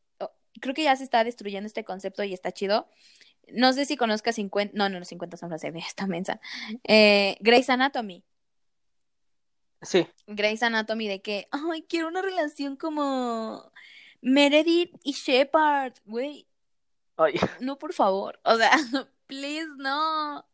creo 0.59 0.73
que 0.73 0.83
ya 0.83 0.95
se 0.95 1.03
está 1.03 1.23
destruyendo 1.23 1.67
este 1.67 1.83
concepto 1.83 2.23
y 2.23 2.33
está 2.33 2.51
chido. 2.51 2.87
No 3.51 3.73
sé 3.73 3.85
si 3.85 3.97
conozcas 3.97 4.35
50, 4.35 4.77
no, 4.77 4.89
no, 4.89 4.99
no, 4.99 5.05
50 5.05 5.37
sombras 5.37 5.61
de 5.61 5.73
esta 5.79 6.05
mensa. 6.05 6.39
Eh, 6.83 7.37
Grey's 7.39 7.69
Anatomy. 7.69 8.23
Sí. 9.81 10.07
Grey's 10.27 10.61
Anatomy 10.61 11.07
de 11.07 11.21
que, 11.21 11.47
ay, 11.51 11.83
quiero 11.83 12.07
una 12.07 12.21
relación 12.21 12.75
como 12.75 13.71
Meredith 14.21 14.95
y 15.03 15.13
Shepard, 15.13 15.93
güey. 16.05 16.47
Ay. 17.17 17.39
No, 17.59 17.77
por 17.77 17.93
favor. 17.93 18.39
O 18.43 18.55
sea, 18.55 18.71
please, 19.27 19.69
no. 19.77 20.45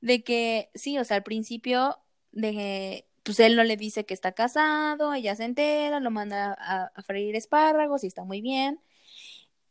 De 0.00 0.24
que, 0.24 0.70
sí, 0.74 0.98
o 0.98 1.04
sea, 1.04 1.18
al 1.18 1.22
principio 1.22 1.98
de 2.32 3.06
pues 3.22 3.40
él 3.40 3.56
no 3.56 3.64
le 3.64 3.76
dice 3.76 4.04
que 4.04 4.14
está 4.14 4.32
casado, 4.32 5.14
ella 5.14 5.34
se 5.36 5.44
entera, 5.44 6.00
lo 6.00 6.10
manda 6.10 6.56
a, 6.58 7.02
freír 7.02 7.36
espárragos 7.36 8.04
y 8.04 8.08
está 8.08 8.24
muy 8.24 8.40
bien. 8.40 8.80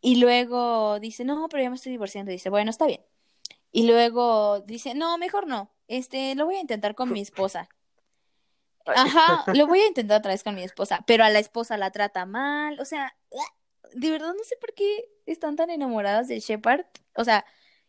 Y 0.02 0.16
luego 0.16 0.99
dice, 0.99 1.26
no, 1.26 1.47
pero 1.49 1.64
ya 1.64 1.70
me 1.70 1.76
estoy 1.76 1.91
divorciando. 1.91 2.32
Y 2.32 2.36
dice, 2.36 2.49
bueno, 2.49 2.72
está 2.72 2.88
bien. 2.88 3.02
Y 3.72 3.88
luego 3.88 4.62
dice, 4.62 4.95
no, 4.95 5.18
mejor 5.18 5.47
no. 5.47 5.72
Este, 5.88 6.36
lo 6.36 6.45
voy 6.45 6.56
a 6.56 6.62
intentar 6.62 6.95
con 6.95 7.12
mi 7.12 7.22
esposa. 7.22 7.70
Ajá, 8.86 9.43
lo 9.54 9.68
voy 9.68 9.80
a 9.80 9.88
intentar 9.89 10.20
otra 10.20 10.32
vez 10.32 10.43
con 10.43 10.56
mi 10.56 10.64
esposa, 10.64 11.04
pero 11.06 11.24
a 11.24 11.30
la 11.30 11.39
esposa 11.39 11.78
la 11.78 11.91
trata 11.91 12.26
mal. 12.26 12.80
O 12.80 12.86
sea, 12.86 13.16
de 13.93 14.10
verdad 14.10 14.34
no 14.34 14.43
sé 14.43 14.56
por 14.60 14.74
qué 14.74 15.10
están 15.26 15.56
tan 15.56 15.70
enamoradas 15.70 16.28
de 16.28 16.39
Shepard. 16.39 16.86
O 17.16 17.24
sea, 17.24 17.45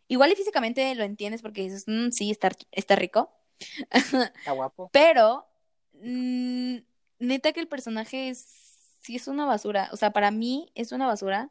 igual 0.09 0.33
y 0.33 0.37
físicamente 0.37 0.95
lo 0.95 1.05
entiendes 1.05 1.43
porque 1.43 1.63
dices, 1.63 1.85
mm, 1.87 2.11
sí, 2.11 2.31
está, 2.31 2.51
está 2.73 2.97
rico. 2.97 3.33
Está 3.91 4.53
guapo. 4.53 4.91
Pero, 4.93 5.49
mm, 6.03 6.79
neta 7.21 7.53
que 7.53 7.61
el 7.61 7.69
personaje 7.69 8.29
es, 8.29 8.39
sí 9.01 9.17
es 9.17 9.29
una 9.29 9.47
basura. 9.47 9.89
O 9.93 9.97
sea, 9.97 10.13
para 10.13 10.31
mí 10.31 10.71
es 10.75 10.93
una 10.93 11.07
basura. 11.07 11.51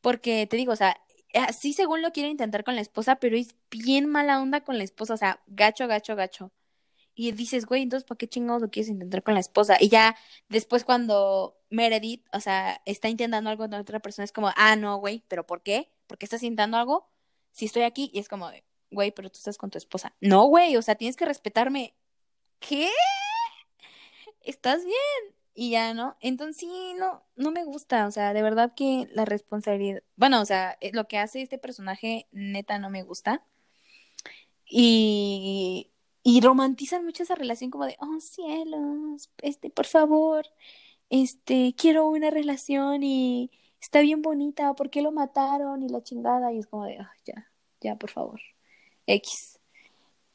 Porque 0.00 0.46
te 0.46 0.56
digo, 0.56 0.72
o 0.72 0.76
sea, 0.76 0.96
eh, 1.32 1.52
sí 1.52 1.72
según 1.72 2.02
lo 2.02 2.12
quiere 2.12 2.28
intentar 2.30 2.64
con 2.64 2.76
la 2.76 2.82
esposa, 2.82 3.16
pero 3.16 3.36
es 3.36 3.54
bien 3.70 4.06
mala 4.06 4.40
onda 4.40 4.62
con 4.62 4.78
la 4.78 4.84
esposa. 4.84 5.14
O 5.14 5.16
sea, 5.16 5.42
gacho, 5.46 5.88
gacho, 5.88 6.16
gacho. 6.16 6.52
Y 7.14 7.32
dices, 7.32 7.66
güey, 7.66 7.82
entonces, 7.82 8.06
¿para 8.06 8.18
qué 8.18 8.28
chingados 8.28 8.62
lo 8.62 8.70
quieres 8.70 8.90
intentar 8.90 9.22
con 9.22 9.34
la 9.34 9.40
esposa? 9.40 9.78
Y 9.80 9.88
ya 9.88 10.16
después 10.48 10.84
cuando 10.84 11.58
Meredith, 11.70 12.26
o 12.32 12.40
sea, 12.40 12.82
está 12.84 13.08
intentando 13.08 13.48
algo 13.50 13.64
con 13.64 13.74
otra 13.74 14.00
persona, 14.00 14.24
es 14.24 14.32
como, 14.32 14.50
ah, 14.54 14.76
no, 14.76 14.98
güey, 14.98 15.24
¿pero 15.28 15.46
por 15.46 15.62
qué? 15.62 15.90
¿Por 16.06 16.18
qué 16.18 16.26
estás 16.26 16.42
intentando 16.42 16.76
algo? 16.76 17.08
Si 17.52 17.64
estoy 17.64 17.82
aquí, 17.84 18.10
y 18.12 18.18
es 18.18 18.28
como, 18.28 18.50
güey, 18.90 19.12
pero 19.12 19.30
tú 19.30 19.38
estás 19.38 19.56
con 19.56 19.70
tu 19.70 19.78
esposa. 19.78 20.14
No, 20.20 20.44
güey, 20.44 20.76
o 20.76 20.82
sea, 20.82 20.94
tienes 20.96 21.16
que 21.16 21.24
respetarme. 21.24 21.94
¿Qué? 22.60 22.90
¿Estás 24.46 24.84
bien? 24.84 25.34
Y 25.54 25.70
ya, 25.70 25.92
¿no? 25.94 26.16
Entonces 26.20 26.58
sí, 26.58 26.94
no, 26.98 27.24
no 27.36 27.50
me 27.50 27.64
gusta, 27.64 28.06
o 28.06 28.10
sea, 28.12 28.32
de 28.32 28.42
verdad 28.42 28.74
que 28.76 29.08
la 29.12 29.24
responsabilidad, 29.24 30.02
bueno, 30.16 30.40
o 30.40 30.44
sea, 30.44 30.78
eh, 30.80 30.92
lo 30.92 31.08
que 31.08 31.18
hace 31.18 31.42
este 31.42 31.58
personaje 31.58 32.28
neta 32.32 32.78
no 32.78 32.88
me 32.90 33.02
gusta. 33.02 33.44
Y, 34.68 35.90
y 36.22 36.40
romantizan 36.40 37.04
mucho 37.04 37.22
esa 37.22 37.34
relación 37.34 37.70
como 37.70 37.86
de, 37.86 37.96
oh 38.00 38.20
cielos, 38.20 39.30
este, 39.42 39.70
por 39.70 39.86
favor, 39.86 40.46
este, 41.10 41.74
quiero 41.76 42.06
una 42.08 42.30
relación 42.30 43.02
y 43.02 43.50
está 43.80 44.00
bien 44.00 44.22
bonita, 44.22 44.74
¿por 44.74 44.90
qué 44.90 45.02
lo 45.02 45.12
mataron? 45.12 45.82
Y 45.82 45.88
la 45.88 46.02
chingada, 46.02 46.52
y 46.52 46.58
es 46.58 46.66
como 46.68 46.84
de, 46.84 46.98
oh, 47.00 47.08
ya, 47.24 47.50
ya, 47.80 47.96
por 47.96 48.10
favor. 48.10 48.40
X. 49.06 49.58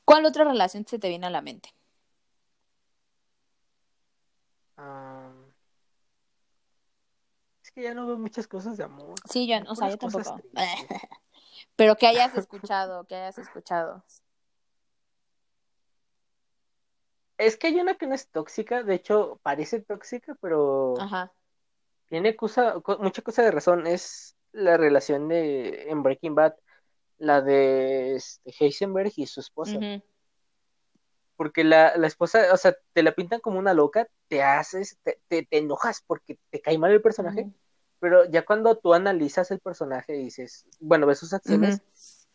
¿Cuál 0.06 0.26
otra 0.26 0.44
relación 0.46 0.86
se 0.88 1.00
te 1.00 1.10
viene 1.10 1.28
a 1.28 1.30
la 1.30 1.42
mente? 1.42 1.74
Es 7.64 7.72
que 7.72 7.84
ya 7.84 7.94
no 7.94 8.08
veo 8.08 8.18
muchas 8.18 8.48
cosas 8.48 8.78
de 8.78 8.84
amor. 8.84 9.16
Sí, 9.30 9.48
yo, 9.48 9.58
o 9.68 9.76
sea, 9.76 9.90
yo 9.90 9.98
tampoco. 9.98 10.42
Pero 11.76 11.96
que 11.96 12.08
hayas 12.08 12.36
escuchado, 12.38 13.06
que 13.06 13.16
hayas 13.16 13.38
escuchado. 13.38 14.04
Es 17.38 17.58
que 17.58 17.68
hay 17.68 17.80
una 17.80 17.96
que 17.96 18.06
no 18.06 18.14
es 18.14 18.30
tóxica, 18.30 18.84
de 18.84 18.96
hecho 18.96 19.40
parece 19.42 19.82
tóxica, 19.82 20.38
pero 20.42 20.94
Ajá. 21.00 21.34
tiene 22.08 22.36
cosa, 22.36 22.76
mucha 23.00 23.24
cosa 23.24 23.42
de 23.42 23.50
razón. 23.50 23.88
Es 23.88 24.36
la 24.52 24.78
relación 24.78 25.28
de 25.28 25.90
en 25.90 26.04
Breaking 26.04 26.36
Bad 26.36 26.54
la 27.22 27.42
de 27.42 28.16
este, 28.16 28.52
Heisenberg 28.60 29.14
y 29.16 29.28
su 29.28 29.40
esposa. 29.40 29.80
Porque 31.42 31.64
la, 31.64 31.98
la, 31.98 32.06
esposa, 32.06 32.54
o 32.54 32.58
sea, 32.58 32.76
te 32.94 33.02
la 33.02 33.14
pintan 33.14 33.40
como 33.40 33.58
una 33.58 33.74
loca, 33.74 34.08
te 34.28 34.44
haces, 34.44 35.00
te, 35.02 35.20
te, 35.28 35.48
enojas 35.50 36.04
porque 36.06 36.38
te 36.52 36.62
cae 36.62 36.78
mal 36.78 36.92
el 36.92 37.02
personaje, 37.02 37.50
pero 37.98 38.30
ya 38.30 38.46
cuando 38.46 38.78
tú 38.78 38.94
analizas 38.94 39.50
el 39.50 39.60
personaje 39.60 40.16
y 40.16 40.26
dices, 40.26 40.68
bueno, 40.80 41.08
ves 41.08 41.18
sus 41.18 41.34
acciones, 41.34 41.82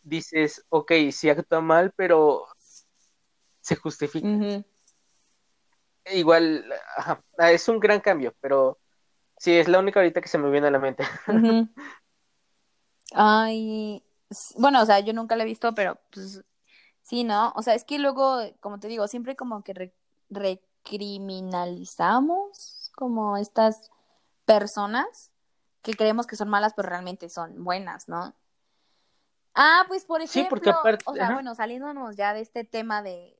dices, 0.02 0.66
ok, 0.70 0.90
sí 1.12 1.30
actúa 1.30 1.60
mal, 1.60 1.92
pero 1.94 2.48
se 3.60 3.76
justifica. 3.76 4.26
igual, 6.06 6.64
ajá, 6.96 7.22
ah, 7.38 7.52
es 7.52 7.68
un 7.68 7.78
gran 7.78 8.00
cambio, 8.00 8.34
pero 8.40 8.76
sí, 9.38 9.52
es 9.52 9.68
la 9.68 9.78
única 9.78 10.00
ahorita 10.00 10.20
que 10.20 10.26
se 10.26 10.38
me 10.38 10.50
viene 10.50 10.66
a 10.66 10.72
la 10.72 10.80
mente. 10.80 11.04
Ay, 13.12 14.02
bueno, 14.56 14.82
o 14.82 14.84
sea, 14.84 14.98
yo 14.98 15.12
nunca 15.12 15.36
la 15.36 15.44
he 15.44 15.46
visto, 15.46 15.76
pero 15.76 15.96
pues 16.10 16.42
sí, 17.06 17.24
¿no? 17.24 17.52
O 17.56 17.62
sea, 17.62 17.74
es 17.74 17.84
que 17.84 17.98
luego, 17.98 18.38
como 18.60 18.78
te 18.80 18.88
digo, 18.88 19.08
siempre 19.08 19.36
como 19.36 19.62
que 19.64 19.74
re- 19.74 19.94
recriminalizamos 20.30 22.92
como 22.96 23.36
estas 23.38 23.90
personas 24.46 25.32
que 25.82 25.94
creemos 25.94 26.26
que 26.26 26.36
son 26.36 26.48
malas, 26.50 26.74
pero 26.74 26.88
realmente 26.90 27.28
son 27.30 27.64
buenas, 27.64 28.08
¿no? 28.08 28.34
Ah, 29.54 29.84
pues 29.88 30.04
por 30.04 30.20
Sí, 30.22 30.22
ejemplo, 30.22 30.44
porque 30.44 30.70
aparte, 30.70 31.04
o 31.04 31.16
sea, 31.16 31.20
ajá, 31.20 31.30
bueno, 31.30 31.54
saliéndonos 31.54 32.16
ya 32.16 32.34
de 32.34 32.40
este 32.42 32.64
tema 32.64 33.02
de, 33.02 33.38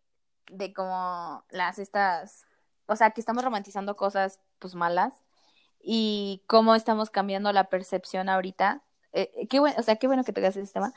de 0.51 0.73
como 0.73 1.45
las 1.51 1.79
estas, 1.79 2.47
o 2.87 2.97
sea, 2.97 3.11
que 3.11 3.21
estamos 3.21 3.45
romantizando 3.45 3.97
cosas 3.97 4.41
pues 4.59 4.75
malas 4.75 5.23
y 5.83 6.43
cómo 6.49 6.75
estamos 6.75 7.11
cambiando 7.11 7.53
la 7.53 7.69
percepción 7.71 8.29
ahorita. 8.31 8.83
Eh, 9.13 9.31
eh, 9.37 9.49
qué 9.49 9.61
bueno, 9.61 9.77
o 9.81 9.83
sea, 9.83 9.97
qué 9.97 10.07
bueno 10.09 10.25
que 10.25 10.33
tocas 10.33 10.57
ese 10.57 10.73
tema. 10.73 10.93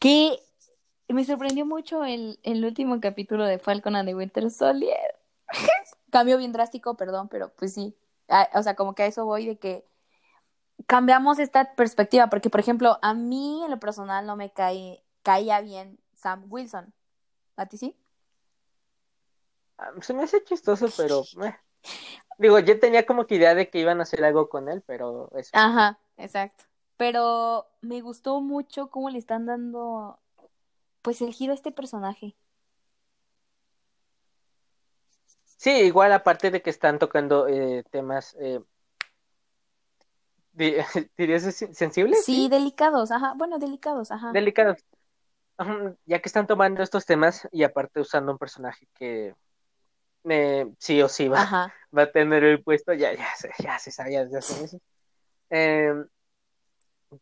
Que 0.00 0.40
me 1.14 1.24
sorprendió 1.24 1.66
mucho 1.66 2.04
el, 2.04 2.38
el 2.42 2.64
último 2.64 3.00
capítulo 3.00 3.44
de 3.44 3.58
Falcon 3.58 3.96
and 3.96 4.08
the 4.08 4.14
Winter 4.14 4.50
Soldier. 4.50 5.18
Cambio 6.10 6.38
bien 6.38 6.52
drástico, 6.52 6.96
perdón, 6.96 7.28
pero 7.28 7.52
pues 7.56 7.74
sí. 7.74 7.96
Ah, 8.28 8.48
o 8.54 8.62
sea, 8.62 8.74
como 8.76 8.94
que 8.94 9.02
a 9.02 9.06
eso 9.06 9.24
voy 9.24 9.46
de 9.46 9.58
que 9.58 9.84
cambiamos 10.86 11.38
esta 11.38 11.74
perspectiva, 11.74 12.28
porque 12.28 12.50
por 12.50 12.60
ejemplo, 12.60 12.98
a 13.02 13.14
mí 13.14 13.62
en 13.64 13.70
lo 13.70 13.80
personal 13.80 14.26
no 14.26 14.36
me 14.36 14.50
cae, 14.50 15.02
caía 15.22 15.60
bien 15.60 15.98
Sam 16.14 16.44
Wilson. 16.48 16.92
¿A 17.56 17.66
ti 17.66 17.76
sí? 17.76 17.96
ah, 19.80 19.92
se 20.00 20.14
me 20.14 20.22
hace 20.22 20.42
chistoso, 20.44 20.86
pero 20.96 21.22
eh. 21.42 21.56
digo, 22.38 22.58
yo 22.58 22.78
tenía 22.78 23.06
como 23.06 23.26
que 23.26 23.36
idea 23.36 23.54
de 23.54 23.70
que 23.70 23.80
iban 23.80 24.00
a 24.00 24.04
hacer 24.04 24.24
algo 24.24 24.48
con 24.48 24.68
él, 24.68 24.82
pero 24.86 25.30
eso. 25.34 25.50
Ajá, 25.54 25.98
exacto. 26.16 26.64
Pero 26.96 27.66
me 27.80 28.00
gustó 28.02 28.40
mucho 28.40 28.90
cómo 28.90 29.10
le 29.10 29.18
están 29.18 29.46
dando, 29.46 30.18
pues, 31.02 31.20
el 31.22 31.32
giro 31.32 31.52
a 31.52 31.54
este 31.54 31.72
personaje. 31.72 32.36
Sí, 35.56 35.70
igual 35.70 36.12
aparte 36.12 36.50
de 36.50 36.62
que 36.62 36.70
están 36.70 36.98
tocando 36.98 37.46
eh, 37.46 37.84
temas, 37.90 38.34
eh, 38.40 38.60
di- 40.52 40.76
¿dirías 41.18 41.44
sen- 41.44 41.74
sensibles? 41.74 42.24
Sí, 42.24 42.48
delicados, 42.48 43.10
ajá. 43.10 43.34
Bueno, 43.36 43.58
delicados, 43.58 44.10
ajá. 44.10 44.32
Delicados. 44.32 44.78
Ya 46.06 46.20
que 46.20 46.28
están 46.28 46.46
tomando 46.46 46.82
estos 46.82 47.04
temas 47.04 47.46
y 47.52 47.64
aparte 47.64 48.00
usando 48.00 48.32
un 48.32 48.38
personaje 48.38 48.88
que 48.94 49.34
eh, 50.24 50.66
sí 50.78 51.02
o 51.02 51.08
sí 51.08 51.28
va, 51.28 51.42
Ajá. 51.42 51.74
va 51.96 52.02
a 52.04 52.10
tener 52.10 52.42
el 52.44 52.62
puesto, 52.62 52.94
ya, 52.94 53.12
ya, 53.12 53.28
se, 53.36 53.50
ya 53.58 53.78
se 53.78 53.90
sabía 53.90 54.24
desde 54.24 54.38
hace 54.38 54.60
meses. 54.62 54.80
Em, 55.50 56.06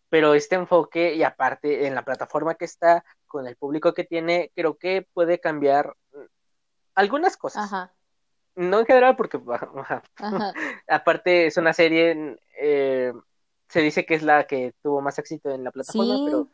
pero 0.09 0.35
este 0.35 0.55
enfoque 0.55 1.15
y 1.15 1.25
aparte 1.25 1.87
en 1.87 1.97
la 1.97 2.05
plataforma 2.05 2.55
que 2.55 2.67
está, 2.67 3.05
con 3.29 3.47
el 3.47 3.57
público 3.57 3.95
que 3.95 4.05
tiene, 4.05 4.51
creo 4.57 4.77
que 4.79 5.07
puede 5.13 5.39
cambiar 5.39 5.95
mm, 6.13 6.19
algunas 6.97 7.37
cosas. 7.37 7.65
Ajá. 7.67 7.95
No 8.57 8.81
en 8.81 8.87
general 8.87 9.15
porque 9.17 9.39
ajá, 9.75 10.03
Ajá. 10.17 10.53
aparte 10.89 11.47
es 11.47 11.57
una 11.57 11.73
serie, 11.73 12.37
eh, 12.61 13.13
se 13.69 13.81
dice 13.81 14.05
que 14.05 14.15
es 14.15 14.23
la 14.25 14.47
que 14.47 14.75
tuvo 14.83 15.01
más 15.01 15.19
éxito 15.19 15.51
en 15.51 15.63
la 15.63 15.71
plataforma, 15.71 16.17
Sí, 16.17 16.23
pero 16.25 16.49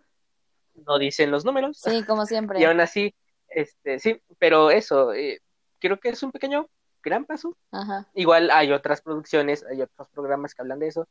no 0.87 0.99
dicen 0.99 1.31
los 1.31 1.45
números. 1.45 1.79
sí, 1.79 2.03
como 2.05 2.23
Y 2.25 2.27
siempre. 2.27 2.67
aún 2.67 2.81
así, 2.81 3.15
este, 3.49 3.99
sí, 4.01 4.21
pero 4.39 4.71
eso, 4.71 5.15
eh, 5.15 5.41
creo 5.79 5.99
que 6.01 6.11
es 6.11 6.23
un 6.23 6.33
pequeño, 6.33 6.69
gran 7.03 7.25
paso. 7.25 7.57
Ajá. 7.71 8.07
Igual 8.15 8.51
hay 8.51 8.73
otras 8.73 9.01
producciones, 9.01 9.65
hay 9.65 9.81
otros 9.83 10.09
programas 10.11 10.55
que 10.55 10.63
hablan 10.63 10.81
de 10.81 10.89
eso, 10.89 11.09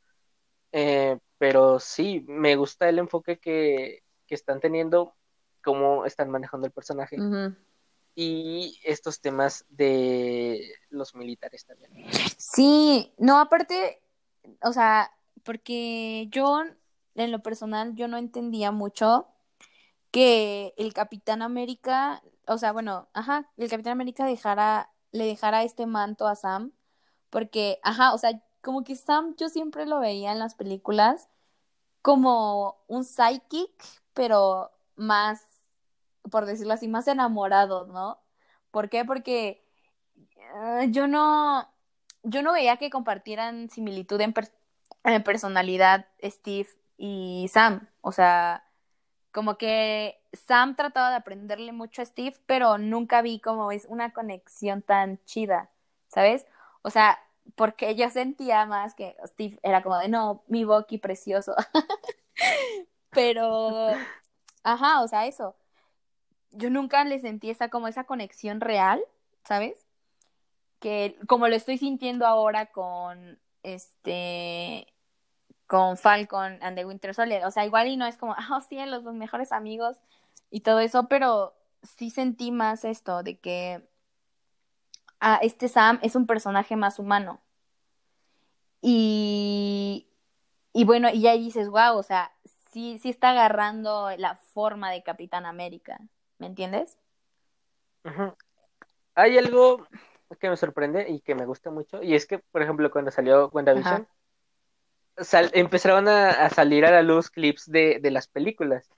eh, 0.72 1.18
pero 1.38 1.80
sí, 1.80 2.26
me 2.28 2.56
gusta 2.56 2.90
el 2.90 3.00
enfoque 3.00 3.38
que, 3.40 4.04
que 4.28 4.36
están 4.36 4.60
teniendo, 4.60 5.16
cómo 5.64 6.06
están 6.06 6.30
manejando 6.30 6.68
el 6.68 6.74
personaje 6.74 7.18
y 8.16 8.80
estos 8.84 9.20
temas 9.22 9.66
de 9.70 10.72
los 10.90 11.16
militares 11.16 11.66
también. 11.66 11.92
Sí, 12.38 13.12
no, 13.18 13.40
aparte, 13.40 14.02
o 14.62 14.72
sea, 14.72 15.12
porque 15.44 16.28
yo, 16.30 16.62
en 17.16 17.32
lo 17.32 17.42
personal, 17.42 17.96
yo 17.96 18.08
no 18.08 18.18
entendía 18.18 18.72
mucho 18.72 19.28
que 20.12 20.74
el 20.78 20.94
Capitán 20.94 21.42
América, 21.42 22.22
o 22.48 22.58
sea, 22.58 22.72
bueno, 22.72 23.08
ajá, 23.14 23.50
el 23.58 23.70
Capitán 23.70 23.94
América 23.94 24.26
dejara, 24.26 24.92
le 25.12 25.26
dejara 25.26 25.64
este 25.64 25.88
manto 25.88 26.28
a 26.28 26.36
Sam, 26.36 26.72
porque, 27.32 27.80
ajá, 27.82 28.14
o 28.14 28.18
sea, 28.20 28.40
como 28.62 28.84
que 28.84 28.96
Sam 28.96 29.36
yo 29.38 29.50
siempre 29.50 29.86
lo 29.86 30.00
veía 30.00 30.32
en 30.32 30.40
las 30.40 30.54
películas 30.54 31.30
como 32.04 32.78
un 32.88 33.04
psychic, 33.04 33.72
pero 34.14 34.72
más, 34.96 35.42
por 36.30 36.46
decirlo 36.46 36.74
así, 36.74 36.88
más 36.88 37.08
enamorado, 37.08 37.86
¿no? 37.88 38.20
¿Por 38.72 38.90
qué? 38.90 39.06
Porque 39.06 39.64
eh, 40.16 40.88
yo 40.90 41.08
no, 41.08 41.68
yo 42.24 42.42
no 42.42 42.54
veía 42.54 42.78
que 42.78 42.90
compartieran 42.90 43.70
similitud 43.70 44.20
en 44.22 44.34
personalidad 45.24 46.08
Steve 46.24 46.70
y 46.98 47.48
Sam. 47.52 47.88
O 48.02 48.12
sea, 48.12 48.64
como 49.32 49.58
que 49.58 50.22
Sam 50.34 50.76
trataba 50.76 51.10
de 51.10 51.18
aprenderle 51.18 51.72
mucho 51.72 52.02
a 52.02 52.06
Steve, 52.06 52.36
pero 52.46 52.78
nunca 52.78 53.22
vi 53.22 53.40
como 53.40 53.72
es 53.72 53.86
una 53.86 54.14
conexión 54.14 54.82
tan 54.82 55.20
chida, 55.26 55.70
¿sabes? 56.08 56.46
O 56.84 56.90
sea, 56.90 57.20
porque 57.56 57.96
yo 57.96 58.10
sentía 58.10 58.66
más 58.66 58.96
que 58.96 59.16
Steve 59.26 59.60
era 59.64 59.84
como 59.84 59.98
de, 59.98 60.08
no, 60.08 60.44
mi 60.48 60.64
Bucky 60.66 60.98
precioso. 60.98 61.56
Pero, 63.10 63.90
ajá, 64.64 65.02
o 65.02 65.08
sea, 65.08 65.26
eso. 65.28 65.56
Yo 66.54 66.70
nunca 66.70 67.04
le 67.04 67.20
sentí 67.20 67.50
esa 67.50 67.70
como 67.70 67.88
esa 67.88 68.06
conexión 68.06 68.62
real, 68.62 69.04
¿sabes? 69.44 69.86
Que 70.80 71.18
como 71.28 71.48
lo 71.48 71.56
estoy 71.56 71.78
sintiendo 71.78 72.26
ahora 72.26 72.68
con 72.68 73.40
este 73.64 74.88
con 75.68 75.98
Falcon 75.98 76.60
and 76.62 76.78
the 76.78 76.86
Winter 76.86 77.14
Soldier, 77.16 77.46
o 77.46 77.52
sea, 77.52 77.66
igual 77.66 77.88
y 77.88 77.98
no 77.98 78.06
es 78.06 78.18
como, 78.18 78.36
ah, 78.38 78.62
sí, 78.68 78.78
los 78.86 79.04
mejores 79.04 79.52
amigos 79.52 79.98
y 80.52 80.62
todo 80.62 80.80
eso, 80.80 81.08
pero 81.08 81.56
sí 81.82 82.10
sentí 82.10 82.52
más 82.52 82.86
esto 82.86 83.24
de 83.24 83.40
que 83.40 83.88
ah, 85.20 85.40
este 85.42 85.70
Sam 85.70 86.00
es 86.04 86.16
un 86.16 86.28
personaje 86.28 86.76
más 86.76 87.00
humano. 87.00 87.42
Y, 88.82 90.08
y 90.74 90.84
bueno, 90.84 91.10
y 91.10 91.22
ya 91.22 91.34
dices, 91.34 91.70
wow, 91.70 91.98
o 91.98 92.04
sea, 92.04 92.34
sí, 92.72 93.00
sí 93.02 93.10
está 93.10 93.32
agarrando 93.32 94.10
la 94.18 94.36
forma 94.36 94.92
de 94.92 95.04
Capitán 95.04 95.46
América, 95.46 96.00
¿me 96.40 96.48
entiendes? 96.48 96.98
Hay 99.16 99.38
algo 99.38 99.88
que 100.40 100.50
me 100.50 100.58
sorprende 100.58 101.10
y 101.10 101.22
que 101.22 101.36
me 101.36 101.46
gusta 101.46 101.70
mucho, 101.70 102.02
y 102.02 102.16
es 102.16 102.26
que, 102.26 102.40
por 102.40 102.62
ejemplo, 102.62 102.90
cuando 102.92 103.12
salió 103.12 103.50
WandaVision, 103.50 104.08
sal- 105.18 105.52
empezaron 105.54 106.08
a, 106.08 106.30
a 106.32 106.50
salir 106.50 106.86
a 106.86 106.92
la 106.92 107.04
luz 107.04 107.30
clips 107.30 107.70
de, 107.70 108.00
de 108.02 108.12
las 108.12 108.28
películas, 108.28 108.90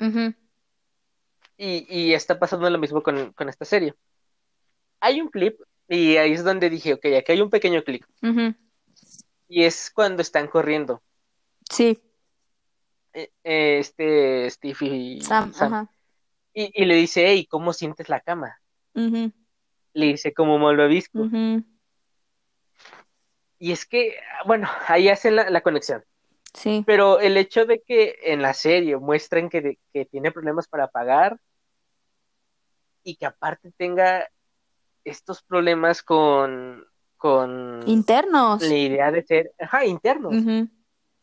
y, 1.57 1.85
y 1.89 2.13
está 2.13 2.39
pasando 2.39 2.69
lo 2.69 2.77
mismo 2.79 3.01
con, 3.03 3.33
con 3.33 3.49
esta 3.49 3.65
serie. 3.65 3.93
Hay 5.01 5.21
un 5.21 5.29
clip, 5.29 5.59
y 5.87 6.17
ahí 6.17 6.31
es 6.33 6.43
donde 6.43 6.69
dije, 6.69 6.93
ok, 6.93 7.05
aquí 7.19 7.33
hay 7.33 7.41
un 7.41 7.49
pequeño 7.49 7.83
clip, 7.83 8.03
y 9.47 9.63
es 9.63 9.91
cuando 9.93 10.21
están 10.21 10.47
corriendo. 10.47 11.01
Sí, 11.69 12.01
eh, 13.13 13.31
eh, 13.43 13.79
Este 13.79 14.49
Steve 14.49 14.77
y 14.85 15.21
Sam, 15.21 15.53
Sam. 15.53 15.73
ajá. 15.73 15.89
Y, 16.55 16.71
y 16.73 16.85
le 16.85 16.95
dice, 16.95 17.27
hey, 17.27 17.45
¿cómo 17.47 17.73
sientes 17.73 18.09
la 18.09 18.21
cama? 18.21 18.57
Le 19.93 20.05
dice, 20.07 20.33
como 20.33 20.57
malvavisco. 20.57 21.19
ujú. 21.19 21.63
Y 23.59 23.71
es 23.71 23.85
que, 23.85 24.15
bueno, 24.45 24.67
ahí 24.87 25.09
hacen 25.09 25.35
la, 25.35 25.49
la 25.49 25.61
conexión. 25.61 26.03
Sí, 26.53 26.83
Pero 26.87 27.19
el 27.19 27.35
hecho 27.35 27.65
de 27.65 27.81
que 27.81 28.15
en 28.23 28.41
la 28.41 28.53
serie 28.53 28.97
muestren 28.97 29.49
que, 29.49 29.77
que 29.93 30.05
tiene 30.05 30.31
problemas 30.31 30.67
para 30.67 30.87
pagar 30.87 31.37
y 33.03 33.17
que 33.17 33.25
aparte 33.25 33.71
tenga 33.77 34.27
estos 35.03 35.43
problemas 35.43 36.01
con, 36.01 36.85
con 37.17 37.83
internos. 37.85 38.61
la 38.61 38.75
idea 38.75 39.11
de 39.11 39.23
ser, 39.23 39.51
ajá, 39.59 39.85
internos. 39.85 40.33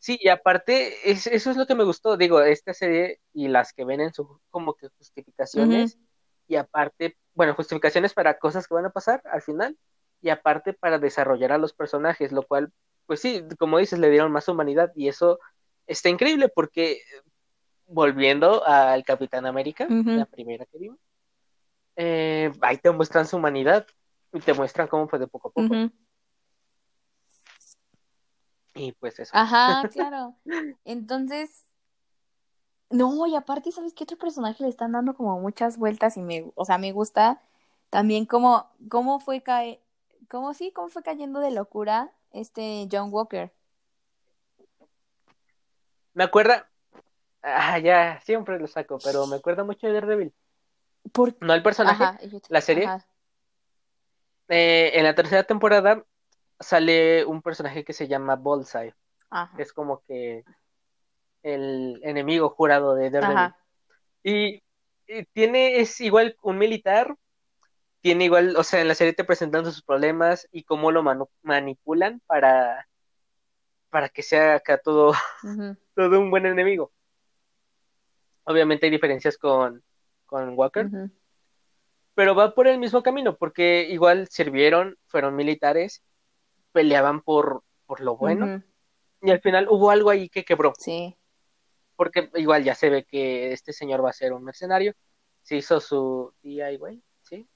Sí, 0.02 0.18
y 0.20 0.28
aparte, 0.28 1.10
es- 1.10 1.28
eso 1.28 1.50
es 1.52 1.56
lo 1.56 1.66
que 1.66 1.76
me 1.76 1.84
gustó. 1.84 2.16
Digo, 2.16 2.40
esta 2.42 2.74
serie 2.74 3.20
y 3.32 3.46
las 3.48 3.72
que 3.72 3.84
ven 3.84 4.00
en 4.00 4.12
su 4.12 4.40
como 4.50 4.74
que 4.74 4.88
justificaciones, 4.98 5.96
y 6.48 6.56
aparte, 6.56 7.16
bueno, 7.34 7.54
justificaciones 7.54 8.12
para 8.12 8.36
cosas 8.38 8.66
que 8.66 8.74
van 8.74 8.86
a 8.86 8.90
pasar 8.90 9.22
al 9.26 9.42
final, 9.42 9.78
y 10.20 10.30
aparte 10.30 10.72
para 10.72 10.98
desarrollar 10.98 11.52
a 11.52 11.58
los 11.58 11.72
personajes, 11.72 12.32
lo 12.32 12.42
cual, 12.42 12.72
pues 13.06 13.20
sí, 13.20 13.44
como 13.60 13.78
dices, 13.78 14.00
le 14.00 14.10
dieron 14.10 14.32
más 14.32 14.48
humanidad, 14.48 14.90
y 14.96 15.06
eso 15.08 15.38
está 15.86 16.08
increíble 16.08 16.48
porque, 16.48 17.00
volviendo 17.86 18.64
al 18.66 19.04
Capitán 19.04 19.46
América, 19.46 19.86
la 20.18 20.26
primera 20.26 20.66
que 20.66 20.78
vimos, 20.78 20.98
eh, 21.96 22.50
ahí 22.62 22.78
te 22.78 22.90
muestran 22.90 23.26
su 23.26 23.36
humanidad. 23.36 23.86
y 24.34 24.40
te 24.40 24.54
muestran 24.54 24.88
cómo 24.88 25.08
fue 25.08 25.18
de 25.18 25.26
poco 25.26 25.48
a 25.48 25.52
poco. 25.52 25.68
Y 28.74 28.92
pues 28.92 29.18
eso. 29.18 29.30
Ajá, 29.34 29.88
claro. 29.92 30.34
Entonces, 30.84 31.66
no, 32.90 33.26
y 33.26 33.34
aparte, 33.34 33.72
¿sabes 33.72 33.94
qué 33.94 34.04
otro 34.04 34.18
personaje 34.18 34.62
le 34.62 34.68
están 34.68 34.92
dando 34.92 35.14
como 35.14 35.40
muchas 35.40 35.78
vueltas 35.78 36.16
y 36.16 36.22
me, 36.22 36.50
o 36.54 36.64
sea, 36.64 36.78
me 36.78 36.92
gusta 36.92 37.40
también 37.90 38.26
cómo, 38.26 38.70
cómo 38.90 39.20
fue 39.20 39.42
cae, 39.42 39.80
cómo 40.28 40.54
sí, 40.54 40.72
cómo 40.72 40.88
fue 40.88 41.02
cayendo 41.02 41.40
de 41.40 41.50
locura 41.50 42.12
este 42.32 42.88
John 42.90 43.08
Walker. 43.12 43.52
Me 46.14 46.24
acuerda, 46.24 46.68
ah, 47.42 47.78
ya, 47.78 48.20
siempre 48.24 48.58
lo 48.58 48.66
saco, 48.66 48.98
pero 49.02 49.26
me 49.26 49.36
acuerda 49.36 49.64
mucho 49.64 49.86
de 49.86 49.94
Daredevil. 49.94 50.32
Por... 51.12 51.34
No 51.40 51.54
el 51.54 51.62
personaje, 51.62 52.04
Ajá, 52.04 52.18
la 52.48 52.60
serie. 52.60 52.88
Eh, 54.48 54.90
en 54.94 55.04
la 55.04 55.14
tercera 55.14 55.44
temporada 55.44 56.04
sale 56.62 57.24
un 57.26 57.42
personaje 57.42 57.84
que 57.84 57.92
se 57.92 58.08
llama 58.08 58.36
Bullseye, 58.36 58.94
ajá, 59.30 59.58
es 59.58 59.72
como 59.72 60.02
que 60.06 60.44
el 61.42 62.00
enemigo 62.04 62.50
jurado 62.50 62.94
de 62.94 63.10
Daredevil. 63.10 63.54
Y, 64.24 64.62
y 65.08 65.24
tiene, 65.34 65.80
es 65.80 66.00
igual 66.00 66.36
un 66.42 66.58
militar, 66.58 67.16
tiene 68.02 68.26
igual, 68.26 68.56
o 68.56 68.64
sea, 68.64 68.80
en 68.82 68.88
la 68.88 68.94
serie 68.96 69.14
te 69.14 69.24
presentan 69.24 69.64
sus 69.66 69.82
problemas 69.82 70.48
y 70.52 70.64
cómo 70.64 70.92
lo 70.92 71.02
manu- 71.02 71.30
manipulan 71.42 72.20
para, 72.26 72.88
para 73.90 74.08
que 74.08 74.22
sea 74.22 74.56
acá 74.56 74.78
todo, 74.78 75.12
todo 75.94 76.20
un 76.20 76.30
buen 76.30 76.46
enemigo. 76.46 76.92
Obviamente 78.44 78.86
hay 78.86 78.92
diferencias 78.92 79.36
con, 79.36 79.82
con 80.26 80.56
Walker, 80.56 80.92
pero 82.14 82.34
va 82.34 82.54
por 82.54 82.66
el 82.66 82.78
mismo 82.78 83.02
camino, 83.02 83.36
porque 83.36 83.86
igual 83.90 84.28
sirvieron, 84.28 84.98
fueron 85.06 85.34
militares, 85.36 86.02
peleaban 86.72 87.22
por, 87.22 87.62
por 87.86 88.00
lo 88.00 88.16
bueno, 88.16 88.62
y 89.20 89.30
al 89.30 89.40
final 89.40 89.68
hubo 89.70 89.90
algo 89.90 90.10
ahí 90.10 90.28
que 90.28 90.44
quebró, 90.44 90.72
Sí, 90.78 91.16
porque 91.96 92.30
igual 92.34 92.64
ya 92.64 92.74
se 92.74 92.90
ve 92.90 93.04
que 93.04 93.52
este 93.52 93.72
señor 93.72 94.04
va 94.04 94.10
a 94.10 94.14
ser 94.14 94.32
un 94.32 94.42
mercenario, 94.42 94.94
se 95.42 95.56
hizo 95.56 95.80
su 95.80 96.32
DIY, 96.42 97.02
¿sí? 97.22 97.46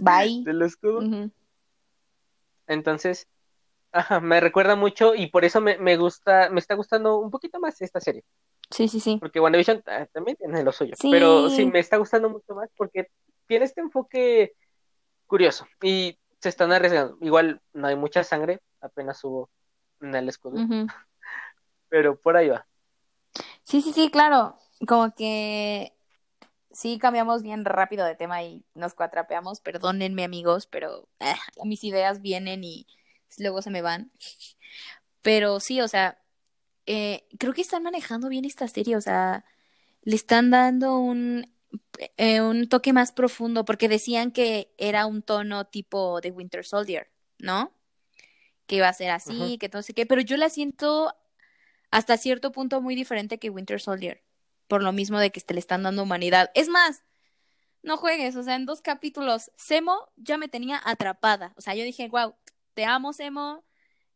bye. 0.00 0.42
Del 0.44 0.62
escudo. 0.62 0.98
Ujú, 0.98 1.30
Entonces, 2.66 3.28
ajá, 3.92 4.20
me 4.20 4.40
recuerda 4.40 4.76
mucho 4.76 5.14
y 5.14 5.28
por 5.28 5.44
eso 5.44 5.60
me, 5.60 5.78
me 5.78 5.96
gusta, 5.96 6.48
me 6.50 6.60
está 6.60 6.74
gustando 6.74 7.18
un 7.18 7.30
poquito 7.30 7.60
más 7.60 7.80
esta 7.80 8.00
serie. 8.00 8.24
Sí, 8.70 8.88
sí, 8.88 8.98
sí. 8.98 9.18
Porque 9.20 9.40
WandaVision 9.40 9.82
ah, 9.86 10.06
también 10.12 10.36
tiene 10.36 10.62
lo 10.62 10.72
suyo. 10.72 10.94
Sí. 10.98 11.10
Pero 11.10 11.48
sí, 11.50 11.66
me 11.66 11.78
está 11.78 11.96
gustando 11.96 12.30
mucho 12.30 12.54
más 12.54 12.70
porque 12.76 13.08
tiene 13.46 13.66
este 13.66 13.80
enfoque 13.80 14.54
curioso 15.26 15.66
y 15.82 16.18
se 16.44 16.50
están 16.50 16.72
arriesgando. 16.72 17.16
Igual 17.22 17.62
no 17.72 17.86
hay 17.86 17.96
mucha 17.96 18.22
sangre, 18.22 18.60
apenas 18.82 19.24
hubo 19.24 19.48
en 20.02 20.14
el 20.14 20.28
escudo, 20.28 20.62
pero 21.88 22.20
por 22.20 22.36
ahí 22.36 22.50
va. 22.50 22.66
Sí, 23.62 23.80
sí, 23.80 23.94
sí, 23.94 24.10
claro. 24.10 24.54
Como 24.86 25.14
que 25.14 25.94
sí 26.70 26.98
cambiamos 26.98 27.42
bien 27.42 27.64
rápido 27.64 28.04
de 28.04 28.14
tema 28.14 28.42
y 28.42 28.62
nos 28.74 28.92
cuatrapeamos. 28.92 29.60
Perdónenme, 29.60 30.22
amigos, 30.22 30.66
pero 30.66 31.08
ah, 31.18 31.38
mis 31.64 31.82
ideas 31.82 32.20
vienen 32.20 32.62
y 32.62 32.86
luego 33.38 33.62
se 33.62 33.70
me 33.70 33.80
van. 33.80 34.12
Pero 35.22 35.60
sí, 35.60 35.80
o 35.80 35.88
sea, 35.88 36.18
eh, 36.84 37.26
creo 37.38 37.54
que 37.54 37.62
están 37.62 37.84
manejando 37.84 38.28
bien 38.28 38.44
esta 38.44 38.68
serie. 38.68 38.96
O 38.96 39.00
sea, 39.00 39.46
le 40.02 40.14
están 40.14 40.50
dando 40.50 40.98
un, 40.98 41.53
eh, 42.16 42.40
un 42.40 42.68
toque 42.68 42.92
más 42.92 43.12
profundo 43.12 43.64
porque 43.64 43.88
decían 43.88 44.32
que 44.32 44.72
era 44.78 45.06
un 45.06 45.22
tono 45.22 45.66
tipo 45.66 46.20
de 46.20 46.30
Winter 46.30 46.64
Soldier, 46.64 47.10
¿no? 47.38 47.72
Que 48.66 48.76
iba 48.76 48.88
a 48.88 48.92
ser 48.92 49.10
así, 49.10 49.58
que 49.58 49.68
no 49.72 49.82
sé 49.82 49.94
qué, 49.94 50.06
pero 50.06 50.20
yo 50.20 50.36
la 50.36 50.48
siento 50.48 51.14
hasta 51.90 52.16
cierto 52.16 52.52
punto 52.52 52.80
muy 52.80 52.94
diferente 52.94 53.38
que 53.38 53.50
Winter 53.50 53.80
Soldier, 53.80 54.24
por 54.68 54.82
lo 54.82 54.92
mismo 54.92 55.18
de 55.18 55.30
que 55.30 55.40
te 55.40 55.54
le 55.54 55.60
están 55.60 55.82
dando 55.82 56.02
humanidad. 56.02 56.50
Es 56.54 56.68
más, 56.68 57.04
no 57.82 57.96
juegues, 57.96 58.34
o 58.36 58.42
sea, 58.42 58.56
en 58.56 58.66
dos 58.66 58.80
capítulos, 58.80 59.52
Semo 59.56 60.10
ya 60.16 60.38
me 60.38 60.48
tenía 60.48 60.80
atrapada, 60.84 61.54
o 61.56 61.60
sea, 61.60 61.74
yo 61.74 61.84
dije, 61.84 62.08
wow, 62.08 62.34
te 62.74 62.84
amo, 62.84 63.12
Semo, 63.12 63.64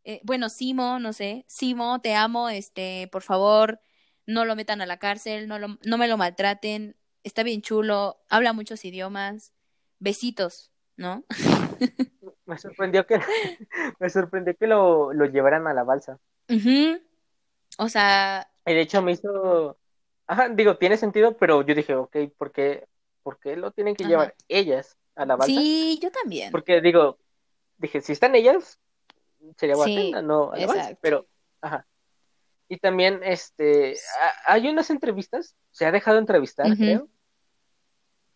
eh, 0.05 0.21
bueno, 0.25 0.49
Simo, 0.49 0.99
no 0.99 1.13
sé, 1.13 1.45
Simo, 1.49 2.01
te 2.01 2.15
amo, 2.15 2.49
este, 2.49 3.09
por 3.13 3.23
favor, 3.23 3.81
no 4.27 4.45
lo 4.45 4.57
metan 4.57 4.81
a 4.81 4.87
la 4.87 4.99
cárcel, 4.99 5.49
no, 5.49 5.59
lo, 5.59 5.79
no 5.85 5.99
me 5.99 6.09
lo 6.09 6.17
maltraten, 6.17 6.97
está 7.25 7.43
bien 7.43 7.63
chulo, 7.63 8.19
habla 8.29 8.53
muchos 8.53 8.85
idiomas, 8.85 9.53
besitos, 9.99 10.71
¿no? 10.97 11.25
Me 12.47 12.59
sorprendió 12.59 13.07
que, 13.07 13.21
me 14.01 14.11
sorprendió 14.11 14.57
que 14.57 14.67
lo, 14.67 15.13
lo 15.13 15.27
llevaran 15.27 15.67
a 15.67 15.75
la 15.75 15.85
balsa. 15.85 16.19
O 17.79 17.89
sea, 17.89 18.49
Y 18.67 18.75
de 18.75 18.81
hecho 18.83 19.03
me 19.03 19.13
hizo, 19.13 19.79
ajá, 20.27 20.49
digo, 20.51 20.77
tiene 20.77 20.97
sentido, 20.97 21.37
pero 21.37 21.63
yo 21.63 21.75
dije, 21.75 21.95
ok, 21.95 22.17
¿por 22.37 22.53
qué, 22.53 22.87
por 23.23 23.39
qué 23.39 23.57
lo 23.57 23.71
tienen 23.71 23.95
que 23.95 24.05
Ajá. 24.05 24.11
llevar 24.11 24.35
ellas 24.49 24.97
a 25.15 25.25
la 25.25 25.37
balsa? 25.37 25.55
sí, 25.55 25.99
yo 26.03 26.11
también. 26.11 26.53
Porque 26.53 26.81
digo, 26.81 27.19
dije, 27.79 28.01
si 28.01 28.13
están 28.13 28.35
ellas, 28.35 28.79
sería 29.57 29.77
Sí, 29.77 30.13
no 30.23 30.53
a 30.53 30.57
la 30.57 30.67
balsa, 30.67 30.99
pero, 31.01 31.27
ajá. 31.63 31.87
Y 32.69 32.79
también, 32.79 33.21
este, 33.23 33.97
a- 34.47 34.53
hay 34.53 34.69
unas 34.69 34.91
entrevistas, 34.91 35.57
se 35.71 35.87
ha 35.87 35.93
dejado 35.93 36.19
entrevistar, 36.19 36.67
creo, 36.77 37.09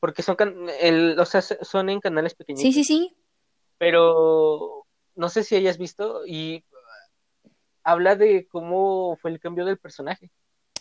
porque 0.01 0.23
son, 0.23 0.37
can- 0.37 0.69
el, 0.81 1.19
o 1.19 1.25
sea, 1.27 1.43
son 1.43 1.91
en 1.91 2.01
canales 2.01 2.35
pequeñitos, 2.35 2.63
Sí, 2.63 2.73
sí, 2.73 2.85
sí. 2.85 3.17
pero 3.79 4.87
no 5.15 5.29
sé 5.29 5.45
si 5.45 5.55
hayas 5.57 5.79
visto 5.79 6.23
y 6.27 6.65
habla 7.85 8.17
de 8.17 8.47
cómo 8.49 9.17
fue 9.21 9.31
el 9.31 9.41
cambio 9.41 9.65
del 9.65 9.79
personaje. 9.79 10.31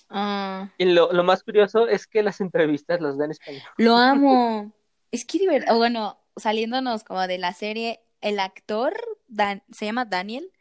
Ah, 0.09 0.71
Y 0.77 0.85
lo, 0.85 1.11
lo 1.13 1.23
más 1.23 1.43
curioso 1.43 1.87
es 1.87 2.05
que 2.07 2.21
las 2.23 2.41
entrevistas 2.41 2.99
las 3.01 3.17
da 3.17 3.25
en 3.25 3.31
español. 3.31 3.61
lo 3.77 3.95
amo. 3.97 4.71
Es 5.11 5.25
que 5.25 5.39
divertido. 5.39 5.77
Bueno, 5.77 6.19
saliéndonos 6.35 7.03
como 7.03 7.25
de 7.27 7.37
la 7.37 7.53
serie, 7.53 8.01
el 8.21 8.39
actor 8.39 8.93
Dan- 9.27 9.63
se 9.71 9.85
llama 9.85 10.05
Daniel. 10.05 10.51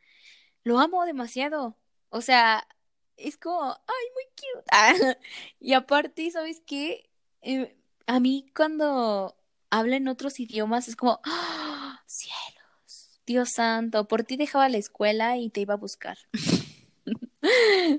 Lo 0.65 0.79
amo 0.79 1.05
demasiado. 1.05 1.77
O 2.11 2.21
sea, 2.21 2.67
es 3.21 3.37
como, 3.37 3.63
ay, 3.63 4.07
muy 4.15 4.25
cute. 4.37 4.67
Ah, 4.73 4.95
y 5.61 5.73
aparte, 5.75 6.31
¿sabes 6.31 6.63
qué? 6.67 7.11
Eh, 7.43 7.77
a 8.07 8.21
mí 8.21 8.51
cuando 8.55 9.37
habla 9.71 9.97
en 9.97 10.09
otros 10.09 10.41
idiomas 10.41 10.89
es 10.89 10.97
como, 10.97 11.21
¡Ah! 11.25 12.03
cielos, 12.07 13.21
Dios 13.27 13.51
santo, 13.55 14.09
por 14.09 14.25
ti 14.25 14.37
dejaba 14.37 14.69
la 14.69 14.79
escuela 14.79 15.37
y 15.37 15.51
te 15.51 15.61
iba 15.61 15.75
a 15.75 15.79
buscar. 15.79 16.19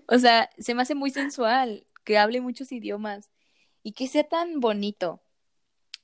O 0.07 0.19
sea, 0.19 0.49
se 0.59 0.75
me 0.75 0.83
hace 0.83 0.95
muy 0.95 1.09
sensual 1.09 1.85
que 2.03 2.17
hable 2.17 2.41
muchos 2.41 2.71
idiomas 2.71 3.31
y 3.83 3.93
que 3.93 4.07
sea 4.07 4.23
tan 4.23 4.59
bonito 4.59 5.21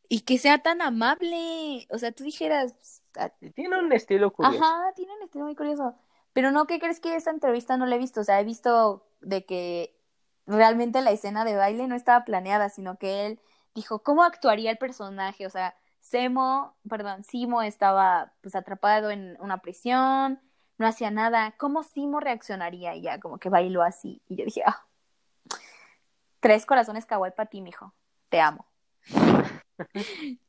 y 0.09 0.22
que 0.22 0.38
sea 0.38 0.59
tan 0.59 0.82
amable. 0.82 1.88
O 1.89 1.97
sea, 1.97 2.11
tú 2.11 2.24
dijeras, 2.24 3.03
ah, 3.15 3.32
tiene 3.53 3.78
un 3.80 3.91
estilo 3.93 4.32
curioso. 4.32 4.57
ajá, 4.63 4.93
tiene 4.95 5.13
un 5.13 5.24
estilo 5.24 5.45
muy 5.45 5.55
curioso. 5.55 5.95
Pero 6.38 6.51
no, 6.51 6.67
¿qué 6.67 6.77
crees 6.77 6.99
que 6.99 7.15
esta 7.15 7.31
entrevista 7.31 7.77
no 7.77 7.88
la 7.88 7.95
he 7.95 7.97
visto? 7.97 8.21
O 8.21 8.23
sea, 8.23 8.39
he 8.39 8.43
visto 8.43 9.07
de 9.21 9.43
que 9.43 9.97
realmente 10.45 11.01
la 11.01 11.09
escena 11.09 11.43
de 11.43 11.55
baile 11.55 11.88
no 11.88 11.95
estaba 11.95 12.25
planeada, 12.25 12.69
sino 12.69 12.99
que 12.99 13.25
él 13.25 13.39
dijo, 13.73 14.03
¿cómo 14.03 14.23
actuaría 14.23 14.69
el 14.69 14.77
personaje? 14.77 15.47
O 15.47 15.49
sea, 15.49 15.75
Semo, 15.99 16.77
perdón, 16.88 17.23
Simo 17.23 17.63
estaba 17.63 18.33
pues 18.41 18.55
atrapado 18.55 19.09
en 19.09 19.35
una 19.41 19.63
prisión, 19.63 20.39
no 20.77 20.85
hacía 20.85 21.09
nada. 21.09 21.55
¿Cómo 21.57 21.81
Simo 21.81 22.19
reaccionaría? 22.19 22.93
Y 22.93 23.01
ya 23.01 23.19
como 23.19 23.39
que 23.39 23.49
bailó 23.49 23.81
así. 23.81 24.21
Y 24.27 24.35
yo 24.35 24.45
dije, 24.45 24.61
ah, 24.63 24.85
tres 26.39 26.67
corazones 26.67 27.07
kawaii 27.07 27.33
para 27.33 27.49
ti, 27.49 27.61
mijo. 27.61 27.95
Te 28.29 28.41
amo. 28.41 28.67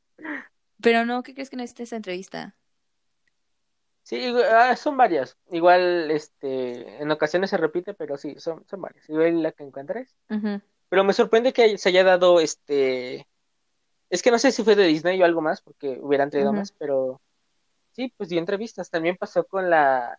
Pero 0.83 1.07
no, 1.07 1.23
¿qué 1.23 1.33
crees 1.33 1.49
que 1.49 1.57
no 1.57 1.63
esté 1.63 1.85
esa 1.85 1.97
entrevista? 1.97 2.55
Sí, 4.09 4.35
ah, 4.51 4.75
son 4.75 4.97
varias. 4.97 5.37
Igual, 5.51 6.11
este, 6.11 7.03
en 7.03 7.11
ocasiones 7.11 7.51
se 7.51 7.59
repite, 7.59 7.93
pero 7.93 8.17
sí, 8.17 8.37
son, 8.39 8.65
son 8.67 8.81
varias. 8.81 9.07
Igual 9.07 9.43
la 9.43 9.53
que 9.53 9.65
encuentres. 9.65 10.17
Pero 10.89 11.05
me 11.05 11.13
sorprende 11.13 11.53
que 11.53 11.77
se 11.77 11.91
haya 11.91 12.05
dado 12.05 12.41
este. 12.41 13.29
Es 14.09 14.23
que 14.23 14.31
no 14.31 14.39
sé 14.39 14.51
si 14.51 14.65
fue 14.65 14.77
de 14.77 14.87
Disney 14.87 15.21
o 15.21 15.27
algo 15.27 15.43
más, 15.43 15.61
porque 15.61 15.99
hubieran 16.01 16.31
traído 16.31 16.55
más, 16.55 16.73
pero 16.73 17.21
sí, 17.93 18.11
pues 18.17 18.31
dio 18.31 18.39
entrevistas. 18.39 18.89
También 18.89 19.19
pasó 19.19 19.45
con 19.45 19.69
la 19.69 20.19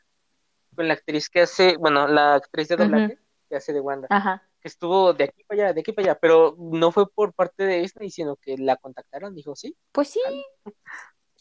con 0.76 0.88
la 0.88 0.94
actriz 0.94 1.28
que 1.28 1.42
hace, 1.42 1.76
bueno, 1.78 2.08
la 2.08 2.36
actriz 2.36 2.68
de 2.68 2.76
doblaje 2.76 3.18
que 3.50 3.56
hace 3.56 3.74
de 3.74 3.80
Wanda, 3.80 4.06
Ajá. 4.12 4.44
que 4.62 4.68
estuvo 4.68 5.14
de 5.14 5.24
aquí 5.24 5.44
para 5.46 5.64
allá, 5.64 5.74
de 5.74 5.82
aquí 5.82 5.94
para 5.94 6.12
allá, 6.12 6.20
pero 6.20 6.56
no 6.60 6.92
fue 6.92 7.10
por 7.10 7.34
parte 7.34 7.64
de 7.64 7.80
Disney, 7.80 8.12
sino 8.12 8.36
que 8.36 8.56
la 8.56 8.76
contactaron, 8.76 9.34
dijo, 9.34 9.56
sí, 9.56 9.76
Pues 9.92 10.10
sí. 10.10 10.22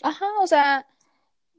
Ajá, 0.03 0.27
o 0.41 0.47
sea, 0.47 0.87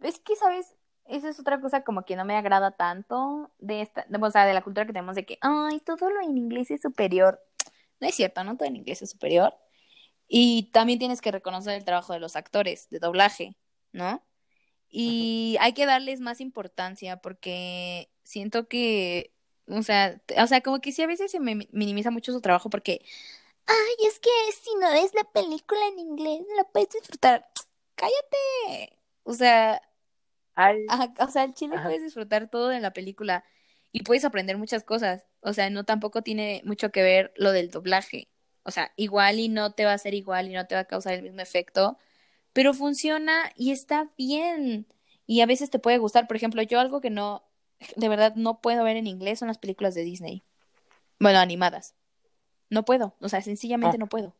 es 0.01 0.19
que, 0.19 0.35
¿sabes? 0.35 0.78
Esa 1.09 1.29
es 1.29 1.39
otra 1.39 1.59
cosa 1.61 1.83
como 1.83 2.05
que 2.05 2.15
no 2.15 2.25
me 2.25 2.35
agrada 2.37 2.71
tanto 2.71 3.51
de 3.59 3.81
esta, 3.81 4.05
de- 4.09 4.17
o 4.19 4.31
sea, 4.31 4.45
de 4.45 4.53
la 4.53 4.61
cultura 4.61 4.85
que 4.85 4.93
tenemos 4.93 5.15
de 5.15 5.25
que, 5.25 5.37
ay, 5.41 5.79
todo 5.81 6.09
lo 6.09 6.21
en 6.21 6.37
inglés 6.37 6.71
es 6.71 6.81
superior. 6.81 7.41
No 7.99 8.07
es 8.07 8.15
cierto, 8.15 8.43
no 8.43 8.57
todo 8.57 8.67
en 8.69 8.77
inglés 8.77 9.01
es 9.01 9.11
superior. 9.11 9.53
Y 10.27 10.71
también 10.73 10.99
tienes 10.99 11.21
que 11.21 11.31
reconocer 11.31 11.73
el 11.75 11.85
trabajo 11.85 12.13
de 12.13 12.19
los 12.19 12.35
actores 12.35 12.89
de 12.89 12.99
doblaje, 12.99 13.57
¿no? 13.93 14.23
Y 14.89 15.57
hay 15.61 15.73
que 15.73 15.85
darles 15.85 16.19
más 16.21 16.41
importancia 16.41 17.17
porque 17.17 18.11
siento 18.23 18.67
que, 18.67 19.33
o 19.67 19.83
sea, 19.83 20.21
o 20.41 20.47
sea, 20.47 20.61
como 20.61 20.81
que 20.81 20.91
sí 20.91 21.01
a 21.03 21.07
veces 21.07 21.31
se 21.31 21.39
me 21.39 21.55
minimiza 21.71 22.11
mucho 22.11 22.31
su 22.33 22.41
trabajo 22.41 22.69
porque, 22.69 23.01
ay, 23.67 24.07
es 24.07 24.19
que 24.19 24.29
si 24.61 24.75
no 24.75 24.91
ves 24.91 25.13
la 25.15 25.25
película 25.25 25.81
en 25.87 25.99
inglés, 25.99 26.41
no 26.49 26.55
la 26.55 26.63
puedes 26.65 26.89
disfrutar. 26.89 27.47
Cállate. 27.95 28.97
O 29.23 29.33
sea, 29.33 29.81
o 31.19 31.27
sea, 31.29 31.43
el 31.43 31.53
chile 31.53 31.77
puedes 31.81 32.03
disfrutar 32.03 32.49
todo 32.49 32.69
de 32.69 32.79
la 32.79 32.93
película 32.93 33.43
y 33.91 34.03
puedes 34.03 34.25
aprender 34.25 34.57
muchas 34.57 34.83
cosas. 34.83 35.25
O 35.41 35.53
sea, 35.53 35.69
no 35.69 35.83
tampoco 35.85 36.21
tiene 36.21 36.61
mucho 36.65 36.91
que 36.91 37.03
ver 37.03 37.33
lo 37.35 37.51
del 37.51 37.71
doblaje. 37.71 38.29
O 38.63 38.71
sea, 38.71 38.91
igual 38.95 39.39
y 39.39 39.49
no 39.49 39.71
te 39.73 39.85
va 39.85 39.93
a 39.93 39.97
ser 39.97 40.13
igual 40.13 40.49
y 40.49 40.53
no 40.53 40.67
te 40.67 40.75
va 40.75 40.81
a 40.81 40.85
causar 40.85 41.13
el 41.13 41.23
mismo 41.23 41.41
efecto, 41.41 41.97
pero 42.53 42.73
funciona 42.73 43.51
y 43.55 43.71
está 43.71 44.11
bien. 44.17 44.87
Y 45.25 45.41
a 45.41 45.45
veces 45.45 45.69
te 45.69 45.79
puede 45.79 45.97
gustar. 45.97 46.27
Por 46.27 46.35
ejemplo, 46.37 46.61
yo 46.61 46.79
algo 46.79 47.01
que 47.01 47.09
no, 47.09 47.43
de 47.95 48.09
verdad 48.09 48.35
no 48.35 48.61
puedo 48.61 48.83
ver 48.83 48.97
en 48.97 49.07
inglés 49.07 49.39
son 49.39 49.47
las 49.47 49.57
películas 49.57 49.95
de 49.95 50.03
Disney. 50.03 50.43
Bueno, 51.19 51.39
animadas. 51.39 51.95
No 52.69 52.85
puedo. 52.85 53.15
O 53.19 53.29
sea, 53.29 53.41
sencillamente 53.41 53.97
ah. 53.97 53.99
no 53.99 54.07
puedo. 54.07 54.35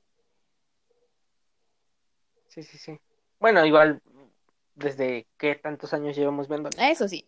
Sí, 2.47 2.63
sí, 2.63 2.77
sí. 2.77 2.99
Bueno, 3.39 3.65
igual, 3.65 4.01
desde 4.79 5.27
qué 5.37 5.55
tantos 5.55 5.93
años 5.93 6.15
llevamos 6.15 6.47
viendo. 6.47 6.69
Eso 6.77 7.07
sí. 7.07 7.27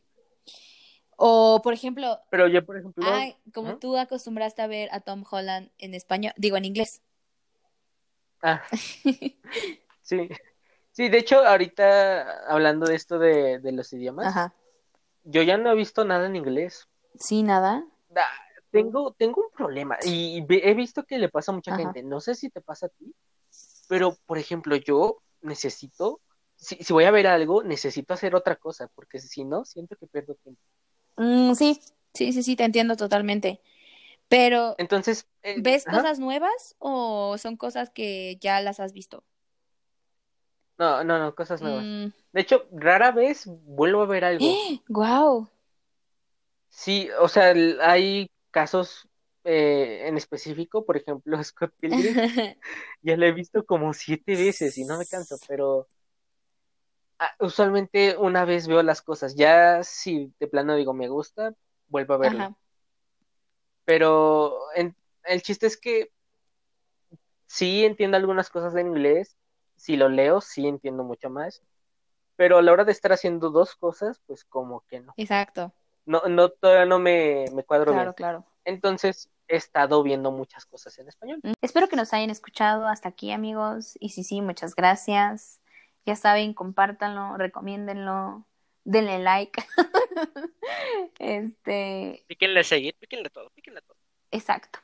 O, 1.18 1.62
por 1.64 1.74
ejemplo. 1.74 2.20
Pero 2.32 2.48
yo, 2.48 2.66
por 2.66 2.78
ejemplo. 2.78 3.06
como 3.54 3.78
tú 3.78 3.96
acostumbraste 3.98 4.62
a 4.62 4.68
ver 4.68 4.90
a 4.92 5.02
Tom 5.02 5.24
Holland 5.30 5.70
en 5.78 5.94
español, 5.94 6.34
digo 6.38 6.58
en 6.58 6.66
inglés. 6.66 7.02
Ah. 8.42 8.64
sí. 10.02 10.30
Sí, 10.94 11.08
de 11.08 11.20
hecho, 11.20 11.46
ahorita 11.46 12.48
hablando 12.48 12.86
de 12.86 12.96
esto 12.96 13.18
de, 13.18 13.60
los 13.72 13.94
idiomas, 13.94 14.52
yo 15.24 15.42
ya 15.42 15.58
no 15.58 15.72
he 15.72 15.76
visto 15.76 16.04
nada 16.04 16.26
en 16.26 16.36
inglés. 16.36 16.88
Sí, 17.18 17.44
nada. 17.44 17.86
tengo, 18.72 19.14
tengo 19.14 19.42
un 19.42 19.52
problema 19.56 19.98
y 20.04 20.46
he 20.50 20.74
visto 20.74 21.04
que 21.04 21.18
le 21.18 21.30
pasa 21.30 21.52
a 21.52 21.56
mucha 21.56 21.78
gente. 21.78 22.04
No 22.04 22.20
sé 22.20 22.36
si 22.36 22.50
te 22.50 22.62
pasa 22.62 22.88
a 22.88 22.90
ti, 22.90 23.16
pero 23.88 24.18
por 24.26 24.38
ejemplo, 24.38 24.76
yo 24.76 25.22
necesito, 25.42 26.20
si, 26.62 26.76
si 26.76 26.94
voy 26.94 27.06
a 27.06 27.12
ver 27.12 27.26
algo, 27.26 27.64
necesito 27.64 28.14
hacer 28.14 28.36
otra 28.36 28.56
cosa, 28.56 28.88
porque 28.94 29.20
si 29.20 29.44
no, 29.44 29.66
siento 29.66 29.96
que 29.96 30.06
pierdo 30.06 30.36
tiempo. 30.36 30.62
Mm, 31.18 31.54
sí, 31.54 31.82
sí, 32.14 32.32
sí, 32.32 32.44
sí, 32.44 32.56
te 32.56 32.64
entiendo 32.64 32.96
totalmente. 32.96 33.62
Pero, 34.28 34.76
entonces, 34.78 35.28
eh, 35.42 35.56
¿ves 35.58 35.84
cosas 35.84 36.20
nuevas 36.20 36.76
o 36.78 37.38
son 37.40 37.58
cosas 37.58 37.90
que 37.90 38.38
ya 38.40 38.62
las 38.62 38.80
has 38.80 38.94
visto? 38.94 39.24
No, 40.78 41.04
no, 41.04 41.18
no, 41.18 41.36
cosas 41.36 41.62
nuevas. 41.62 41.84
Mm. 41.84 42.14
De 42.32 42.42
hecho, 42.42 42.68
rara 42.72 43.12
vez 43.12 43.46
vuelvo 43.48 44.04
a 44.04 44.06
ver 44.06 44.24
algo. 44.24 44.46
¡Guau! 44.88 45.50
Sí, 46.70 47.10
o 47.20 47.28
sea, 47.28 47.54
hay 47.82 48.30
casos 48.52 49.10
eh, 49.44 50.04
en 50.06 50.16
específico, 50.16 50.86
por 50.86 50.96
ejemplo, 50.96 51.38
Scott 51.44 51.74
Pilgrim, 51.80 52.16
ya 53.02 53.18
lo 53.18 53.26
he 53.26 53.32
visto 53.32 53.66
como 53.66 53.94
siete 53.94 54.36
veces 54.36 54.78
y 54.78 54.86
no 54.86 55.00
me 55.00 55.08
canso, 55.08 55.38
pero 55.48 55.88
usualmente 57.40 58.18
una 58.18 58.46
vez 58.46 58.68
veo 58.68 58.84
las 58.84 59.02
cosas, 59.02 59.36
ya 59.36 59.84
si 59.84 60.34
de 60.40 60.48
plano 60.48 60.76
digo 60.76 60.94
me 60.94 61.08
gusta, 61.08 61.54
vuelvo 61.88 62.16
a 62.16 62.18
verlo. 62.18 62.58
Pero 63.86 64.58
el 64.74 65.42
chiste 65.42 65.68
es 65.68 65.78
que 65.78 66.12
sí 67.48 67.84
entiendo 67.86 68.18
algunas 68.18 68.50
cosas 68.50 68.76
en 68.76 68.88
inglés, 68.88 69.38
si 69.76 69.98
lo 69.98 70.10
leo, 70.10 70.42
sí 70.42 70.68
entiendo 70.68 71.04
mucho 71.04 71.30
más. 71.30 71.62
Pero 72.36 72.58
a 72.58 72.62
la 72.62 72.72
hora 72.72 72.86
de 72.86 72.92
estar 72.92 73.12
haciendo 73.12 73.50
dos 73.50 73.76
cosas, 73.76 74.22
pues 74.26 74.46
como 74.46 74.82
que 74.88 75.00
no. 75.00 75.14
Exacto. 75.18 75.74
No, 76.06 76.22
no, 76.28 76.50
todavía 76.50 76.86
no 76.86 76.98
me, 76.98 77.46
me 77.54 77.64
cuadro 77.64 77.92
bien. 77.92 78.04
Claro, 78.04 78.16
claro. 78.16 78.46
Entonces 78.66 79.30
he 79.48 79.56
estado 79.56 80.02
viendo 80.02 80.32
muchas 80.32 80.66
cosas 80.66 80.98
en 80.98 81.08
español. 81.08 81.42
Espero 81.62 81.88
que 81.88 81.96
nos 81.96 82.14
hayan 82.14 82.30
escuchado 82.30 82.88
hasta 82.88 83.10
aquí, 83.10 83.32
amigos. 83.32 83.96
Y 84.00 84.10
sí, 84.10 84.24
sí, 84.24 84.42
muchas 84.42 84.76
gracias. 84.76 85.61
Ya 86.06 86.16
saben, 86.16 86.54
compártanlo, 86.54 87.38
recomiéndenlo, 87.38 88.48
denle 88.84 89.20
like. 89.20 89.64
este. 91.20 92.24
Píquenle 92.28 92.64
seguir, 92.64 92.96
píquenle 93.00 93.30
todo, 93.30 93.50
píquenle 93.52 93.82
todo. 93.82 93.98
Exacto. 94.32 94.80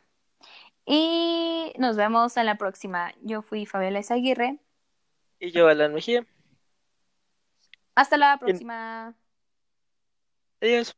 Y 0.85 1.73
nos 1.77 1.97
vemos 1.97 2.37
en 2.37 2.45
la 2.45 2.57
próxima. 2.57 3.13
Yo 3.21 3.41
fui 3.41 3.65
Fabiola 3.65 4.01
Aguirre. 4.09 4.59
Y 5.39 5.51
yo, 5.51 5.67
Alan 5.67 5.93
Mejía. 5.93 6.25
Hasta 7.95 8.15
la 8.17 8.37
próxima. 8.37 9.15
Adiós. 10.61 10.95